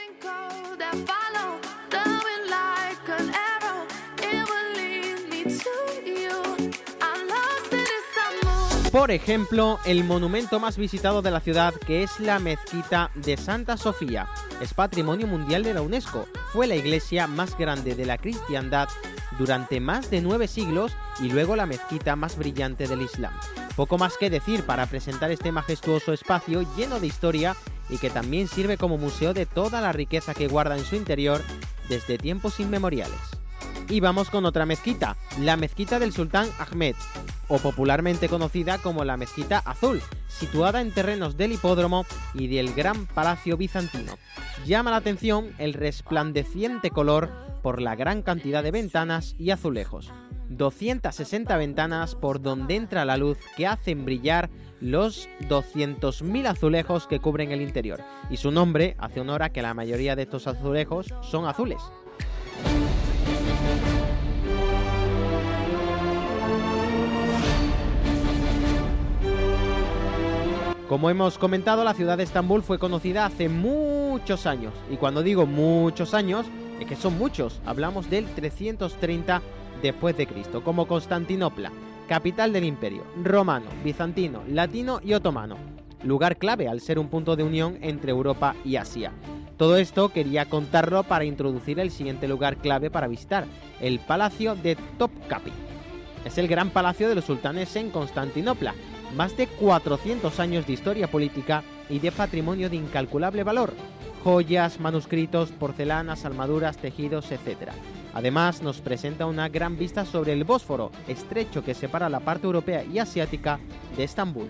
Por 8.91 9.11
ejemplo, 9.11 9.79
el 9.85 10.05
monumento 10.05 10.61
más 10.61 10.77
visitado 10.77 11.21
de 11.21 11.29
la 11.29 11.41
ciudad, 11.41 11.73
que 11.73 12.03
es 12.03 12.21
la 12.21 12.39
mezquita 12.39 13.11
de 13.15 13.35
Santa 13.35 13.75
Sofía, 13.75 14.29
es 14.61 14.73
patrimonio 14.73 15.27
mundial 15.27 15.63
de 15.63 15.73
la 15.73 15.81
UNESCO. 15.81 16.25
Fue 16.53 16.67
la 16.67 16.75
iglesia 16.75 17.27
más 17.27 17.57
grande 17.57 17.95
de 17.95 18.05
la 18.05 18.17
cristiandad 18.17 18.87
durante 19.37 19.81
más 19.81 20.09
de 20.09 20.21
nueve 20.21 20.47
siglos 20.47 20.95
y 21.19 21.29
luego 21.29 21.57
la 21.57 21.65
mezquita 21.65 22.15
más 22.15 22.37
brillante 22.37 22.87
del 22.87 23.01
Islam. 23.01 23.33
Poco 23.75 23.97
más 23.97 24.17
que 24.17 24.29
decir 24.29 24.63
para 24.63 24.85
presentar 24.85 25.31
este 25.31 25.51
majestuoso 25.51 26.13
espacio 26.13 26.65
lleno 26.77 27.01
de 27.01 27.07
historia 27.07 27.57
y 27.89 27.97
que 27.97 28.09
también 28.09 28.47
sirve 28.47 28.77
como 28.77 28.97
museo 28.97 29.33
de 29.33 29.45
toda 29.45 29.81
la 29.81 29.91
riqueza 29.91 30.33
que 30.33 30.47
guarda 30.47 30.77
en 30.77 30.85
su 30.85 30.95
interior 30.95 31.41
desde 31.89 32.17
tiempos 32.17 32.59
inmemoriales. 32.61 33.19
Y 33.89 34.01
vamos 34.01 34.29
con 34.29 34.45
otra 34.45 34.65
mezquita, 34.65 35.15
la 35.39 35.55
mezquita 35.55 35.97
del 35.97 36.11
sultán 36.11 36.49
Ahmed, 36.59 36.95
o 37.47 37.57
popularmente 37.57 38.27
conocida 38.27 38.79
como 38.79 39.05
la 39.05 39.15
Mezquita 39.15 39.59
Azul, 39.59 40.01
situada 40.27 40.81
en 40.81 40.91
terrenos 40.91 41.37
del 41.37 41.53
hipódromo 41.53 42.05
y 42.33 42.47
del 42.47 42.73
Gran 42.73 43.05
Palacio 43.05 43.55
Bizantino. 43.55 44.17
Llama 44.65 44.91
la 44.91 44.97
atención 44.97 45.53
el 45.57 45.73
resplandeciente 45.73 46.91
color 46.91 47.31
por 47.63 47.81
la 47.81 47.95
gran 47.95 48.23
cantidad 48.23 48.61
de 48.61 48.71
ventanas 48.71 49.35
y 49.39 49.51
azulejos. 49.51 50.11
260 50.49 51.55
ventanas 51.55 52.15
por 52.15 52.41
donde 52.41 52.75
entra 52.75 53.05
la 53.05 53.15
luz 53.15 53.37
que 53.55 53.67
hacen 53.67 54.03
brillar 54.03 54.49
los 54.81 55.29
200.000 55.47 56.47
azulejos 56.47 57.07
que 57.07 57.19
cubren 57.19 57.51
el 57.51 57.61
interior. 57.61 58.01
Y 58.29 58.37
su 58.37 58.51
nombre 58.51 58.95
hace 58.99 59.21
honor 59.21 59.43
a 59.43 59.49
que 59.49 59.61
la 59.61 59.73
mayoría 59.73 60.15
de 60.15 60.23
estos 60.23 60.47
azulejos 60.47 61.13
son 61.21 61.45
azules. 61.45 61.81
Como 70.87 71.09
hemos 71.09 71.37
comentado, 71.37 71.83
la 71.83 71.93
ciudad 71.93 72.17
de 72.17 72.23
Estambul 72.23 72.63
fue 72.63 72.79
conocida 72.79 73.25
hace 73.25 73.49
muchos 73.49 74.45
años. 74.45 74.73
Y 74.89 74.95
cuando 74.95 75.21
digo 75.21 75.45
muchos 75.45 76.13
años, 76.13 76.45
es 76.79 76.87
que 76.87 76.95
son 76.95 77.17
muchos. 77.17 77.59
Hablamos 77.65 78.09
del 78.09 78.25
330 78.25 79.41
después 79.81 80.15
de 80.15 80.27
Cristo, 80.27 80.63
como 80.63 80.87
Constantinopla, 80.87 81.73
capital 82.07 82.53
del 82.53 82.63
imperio, 82.63 83.03
romano, 83.21 83.65
bizantino, 83.83 84.43
latino 84.47 85.01
y 85.03 85.13
otomano. 85.13 85.57
Lugar 86.03 86.37
clave 86.37 86.69
al 86.69 86.79
ser 86.79 86.99
un 86.99 87.09
punto 87.09 87.35
de 87.35 87.43
unión 87.43 87.77
entre 87.81 88.11
Europa 88.11 88.55
y 88.63 88.77
Asia. 88.77 89.11
Todo 89.57 89.75
esto 89.75 90.07
quería 90.09 90.45
contarlo 90.45 91.03
para 91.03 91.25
introducir 91.25 91.81
el 91.81 91.91
siguiente 91.91 92.29
lugar 92.29 92.57
clave 92.57 92.89
para 92.89 93.07
visitar, 93.07 93.45
el 93.81 93.99
Palacio 93.99 94.55
de 94.55 94.77
Topkapi. 94.97 95.51
Es 96.23 96.37
el 96.37 96.47
gran 96.47 96.69
palacio 96.69 97.09
de 97.09 97.15
los 97.15 97.25
sultanes 97.25 97.75
en 97.75 97.89
Constantinopla, 97.89 98.73
más 99.15 99.35
de 99.37 99.47
400 99.47 100.39
años 100.39 100.67
de 100.67 100.73
historia 100.73 101.09
política 101.09 101.63
y 101.89 101.99
de 101.99 102.11
patrimonio 102.11 102.69
de 102.69 102.75
incalculable 102.75 103.43
valor, 103.43 103.73
joyas, 104.23 104.79
manuscritos, 104.79 105.51
porcelanas, 105.51 106.25
armaduras, 106.25 106.77
tejidos, 106.77 107.31
etc. 107.31 107.71
Además, 108.13 108.61
nos 108.61 108.81
presenta 108.81 109.25
una 109.25 109.47
gran 109.49 109.77
vista 109.77 110.05
sobre 110.05 110.33
el 110.33 110.43
Bósforo, 110.43 110.91
estrecho 111.07 111.63
que 111.63 111.73
separa 111.73 112.09
la 112.09 112.19
parte 112.19 112.45
europea 112.45 112.83
y 112.83 112.99
asiática 112.99 113.59
de 113.95 114.03
Estambul. 114.03 114.49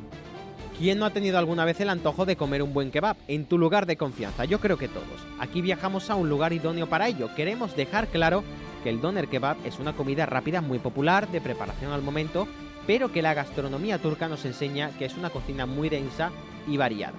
¿Quién 0.77 0.99
no 0.99 1.05
ha 1.05 1.09
tenido 1.09 1.39
alguna 1.39 1.65
vez 1.65 1.79
el 1.79 1.89
antojo 1.89 2.25
de 2.25 2.35
comer 2.35 2.61
un 2.61 2.71
buen 2.71 2.91
kebab 2.91 3.17
en 3.27 3.45
tu 3.45 3.57
lugar 3.57 3.87
de 3.87 3.97
confianza? 3.97 4.45
Yo 4.45 4.59
creo 4.59 4.77
que 4.77 4.87
todos. 4.87 5.25
Aquí 5.39 5.61
viajamos 5.61 6.11
a 6.11 6.15
un 6.15 6.29
lugar 6.29 6.53
idóneo 6.53 6.87
para 6.87 7.07
ello. 7.07 7.29
Queremos 7.35 7.75
dejar 7.75 8.07
claro 8.07 8.43
que 8.83 8.89
el 8.89 9.01
doner 9.01 9.27
kebab 9.27 9.57
es 9.65 9.79
una 9.79 9.93
comida 9.93 10.27
rápida 10.27 10.61
muy 10.61 10.77
popular, 10.77 11.27
de 11.29 11.41
preparación 11.41 11.91
al 11.91 12.03
momento, 12.03 12.47
pero 12.87 13.11
que 13.11 13.21
la 13.21 13.33
gastronomía 13.33 13.99
turca 13.99 14.29
nos 14.29 14.45
enseña 14.45 14.91
que 14.97 15.05
es 15.05 15.17
una 15.17 15.29
cocina 15.29 15.65
muy 15.65 15.89
densa 15.89 16.31
y 16.65 16.77
variada. 16.77 17.17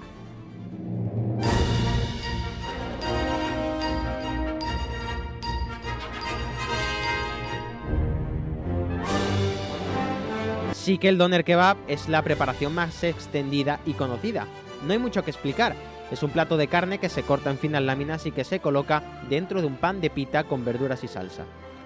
Sí 10.72 10.96
que 10.96 11.10
el 11.10 11.18
doner 11.18 11.44
kebab 11.44 11.76
es 11.86 12.08
la 12.08 12.22
preparación 12.22 12.74
más 12.74 13.04
extendida 13.04 13.78
y 13.84 13.92
conocida. 13.92 14.46
No 14.86 14.94
hay 14.94 14.98
mucho 14.98 15.22
que 15.22 15.30
explicar. 15.30 15.76
Es 16.10 16.22
un 16.22 16.30
plato 16.30 16.56
de 16.56 16.68
carne 16.68 16.96
que 16.96 17.10
se 17.10 17.22
corta 17.22 17.50
en 17.50 17.58
finas 17.58 17.82
láminas 17.82 18.24
y 18.24 18.32
que 18.32 18.44
se 18.44 18.60
coloca 18.60 19.02
dentro 19.28 19.60
de 19.60 19.66
un 19.66 19.76
pan 19.76 20.00
de 20.00 20.08
pita 20.08 20.44
con 20.44 20.64
verduras 20.64 21.04
y 21.04 21.08
salsa. 21.08 21.44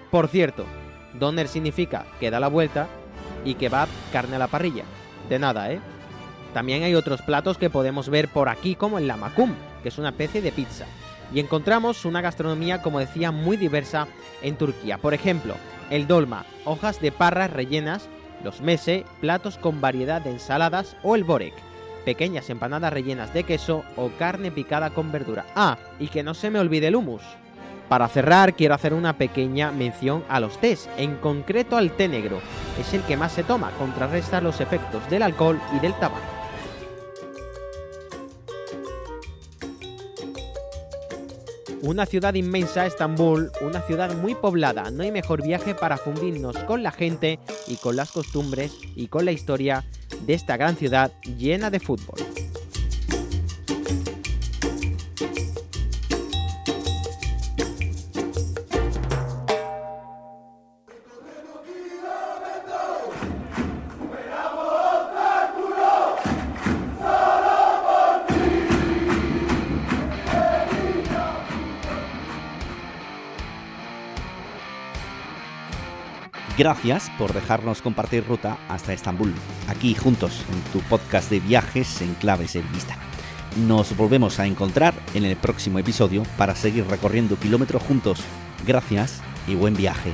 Por 0.09 0.29
cierto, 0.29 0.65
doner 1.19 1.49
significa 1.49 2.05
que 2.21 2.31
da 2.31 2.39
la 2.39 2.47
vuelta 2.47 2.87
y 3.45 3.55
kebab 3.55 3.87
carne 4.11 4.35
a 4.35 4.39
la 4.39 4.47
parrilla. 4.47 4.83
De 5.29 5.39
nada, 5.39 5.71
¿eh? 5.71 5.79
También 6.53 6.83
hay 6.83 6.95
otros 6.95 7.21
platos 7.21 7.57
que 7.57 7.69
podemos 7.69 8.09
ver 8.09 8.27
por 8.27 8.47
aquí 8.47 8.75
como 8.75 8.97
el 8.97 9.07
lamakum, 9.07 9.53
que 9.81 9.89
es 9.89 9.97
una 9.97 10.09
especie 10.09 10.41
de 10.41 10.51
pizza. 10.51 10.85
Y 11.33 11.39
encontramos 11.39 12.05
una 12.05 12.21
gastronomía, 12.21 12.81
como 12.81 12.99
decía, 12.99 13.31
muy 13.31 13.57
diversa 13.57 14.07
en 14.43 14.55
Turquía. 14.55 14.99
Por 14.99 15.15
ejemplo, 15.15 15.55
el 15.89 16.05
dolma, 16.05 16.45
hojas 16.65 17.01
de 17.01 17.11
parras 17.11 17.51
rellenas, 17.51 18.07
los 18.43 18.61
mese, 18.61 19.05
platos 19.19 19.57
con 19.57 19.81
variedad 19.81 20.21
de 20.21 20.31
ensaladas 20.31 20.95
o 21.01 21.15
el 21.15 21.23
borek, 21.23 21.53
pequeñas 22.05 22.49
empanadas 22.49 22.93
rellenas 22.93 23.33
de 23.33 23.43
queso 23.43 23.83
o 23.95 24.09
carne 24.19 24.51
picada 24.51 24.91
con 24.91 25.11
verdura. 25.11 25.45
Ah, 25.55 25.77
y 25.99 26.07
que 26.07 26.23
no 26.23 26.33
se 26.35 26.51
me 26.51 26.59
olvide 26.59 26.87
el 26.87 26.95
hummus. 26.95 27.23
Para 27.89 28.07
cerrar, 28.07 28.55
quiero 28.55 28.73
hacer 28.73 28.93
una 28.93 29.17
pequeña 29.17 29.71
mención 29.71 30.23
a 30.29 30.39
los 30.39 30.59
tés, 30.59 30.89
en 30.97 31.15
concreto 31.17 31.77
al 31.77 31.91
té 31.91 32.07
negro. 32.07 32.39
Es 32.79 32.93
el 32.93 33.01
que 33.03 33.17
más 33.17 33.31
se 33.33 33.43
toma, 33.43 33.71
contrarresta 33.77 34.41
los 34.41 34.61
efectos 34.61 35.07
del 35.09 35.23
alcohol 35.23 35.59
y 35.75 35.79
del 35.79 35.93
tabaco. 35.93 36.21
Una 41.83 42.05
ciudad 42.05 42.33
inmensa, 42.33 42.85
Estambul, 42.85 43.51
una 43.59 43.81
ciudad 43.81 44.15
muy 44.15 44.35
poblada. 44.35 44.89
No 44.89 45.03
hay 45.03 45.11
mejor 45.11 45.43
viaje 45.43 45.75
para 45.75 45.97
fundirnos 45.97 46.57
con 46.59 46.81
la 46.81 46.91
gente 46.91 47.39
y 47.67 47.75
con 47.75 47.97
las 47.97 48.13
costumbres 48.13 48.71
y 48.95 49.07
con 49.07 49.25
la 49.25 49.33
historia 49.33 49.83
de 50.25 50.33
esta 50.33 50.55
gran 50.55 50.77
ciudad 50.77 51.11
llena 51.37 51.69
de 51.69 51.81
fútbol. 51.81 52.19
Gracias 76.63 77.11
por 77.17 77.33
dejarnos 77.33 77.81
compartir 77.81 78.25
ruta 78.25 78.57
hasta 78.69 78.93
Estambul, 78.93 79.33
aquí 79.67 79.95
juntos 79.95 80.45
en 80.49 80.61
tu 80.71 80.79
podcast 80.87 81.29
de 81.29 81.41
viajes 81.41 82.01
en 82.01 82.13
clave 82.13 82.47
sevillista. 82.47 82.95
Nos 83.67 83.97
volvemos 83.97 84.39
a 84.39 84.45
encontrar 84.45 84.93
en 85.13 85.25
el 85.25 85.35
próximo 85.35 85.79
episodio 85.79 86.23
para 86.37 86.55
seguir 86.55 86.87
recorriendo 86.87 87.35
kilómetros 87.35 87.83
juntos. 87.83 88.23
Gracias 88.65 89.21
y 89.45 89.55
buen 89.55 89.75
viaje. 89.75 90.13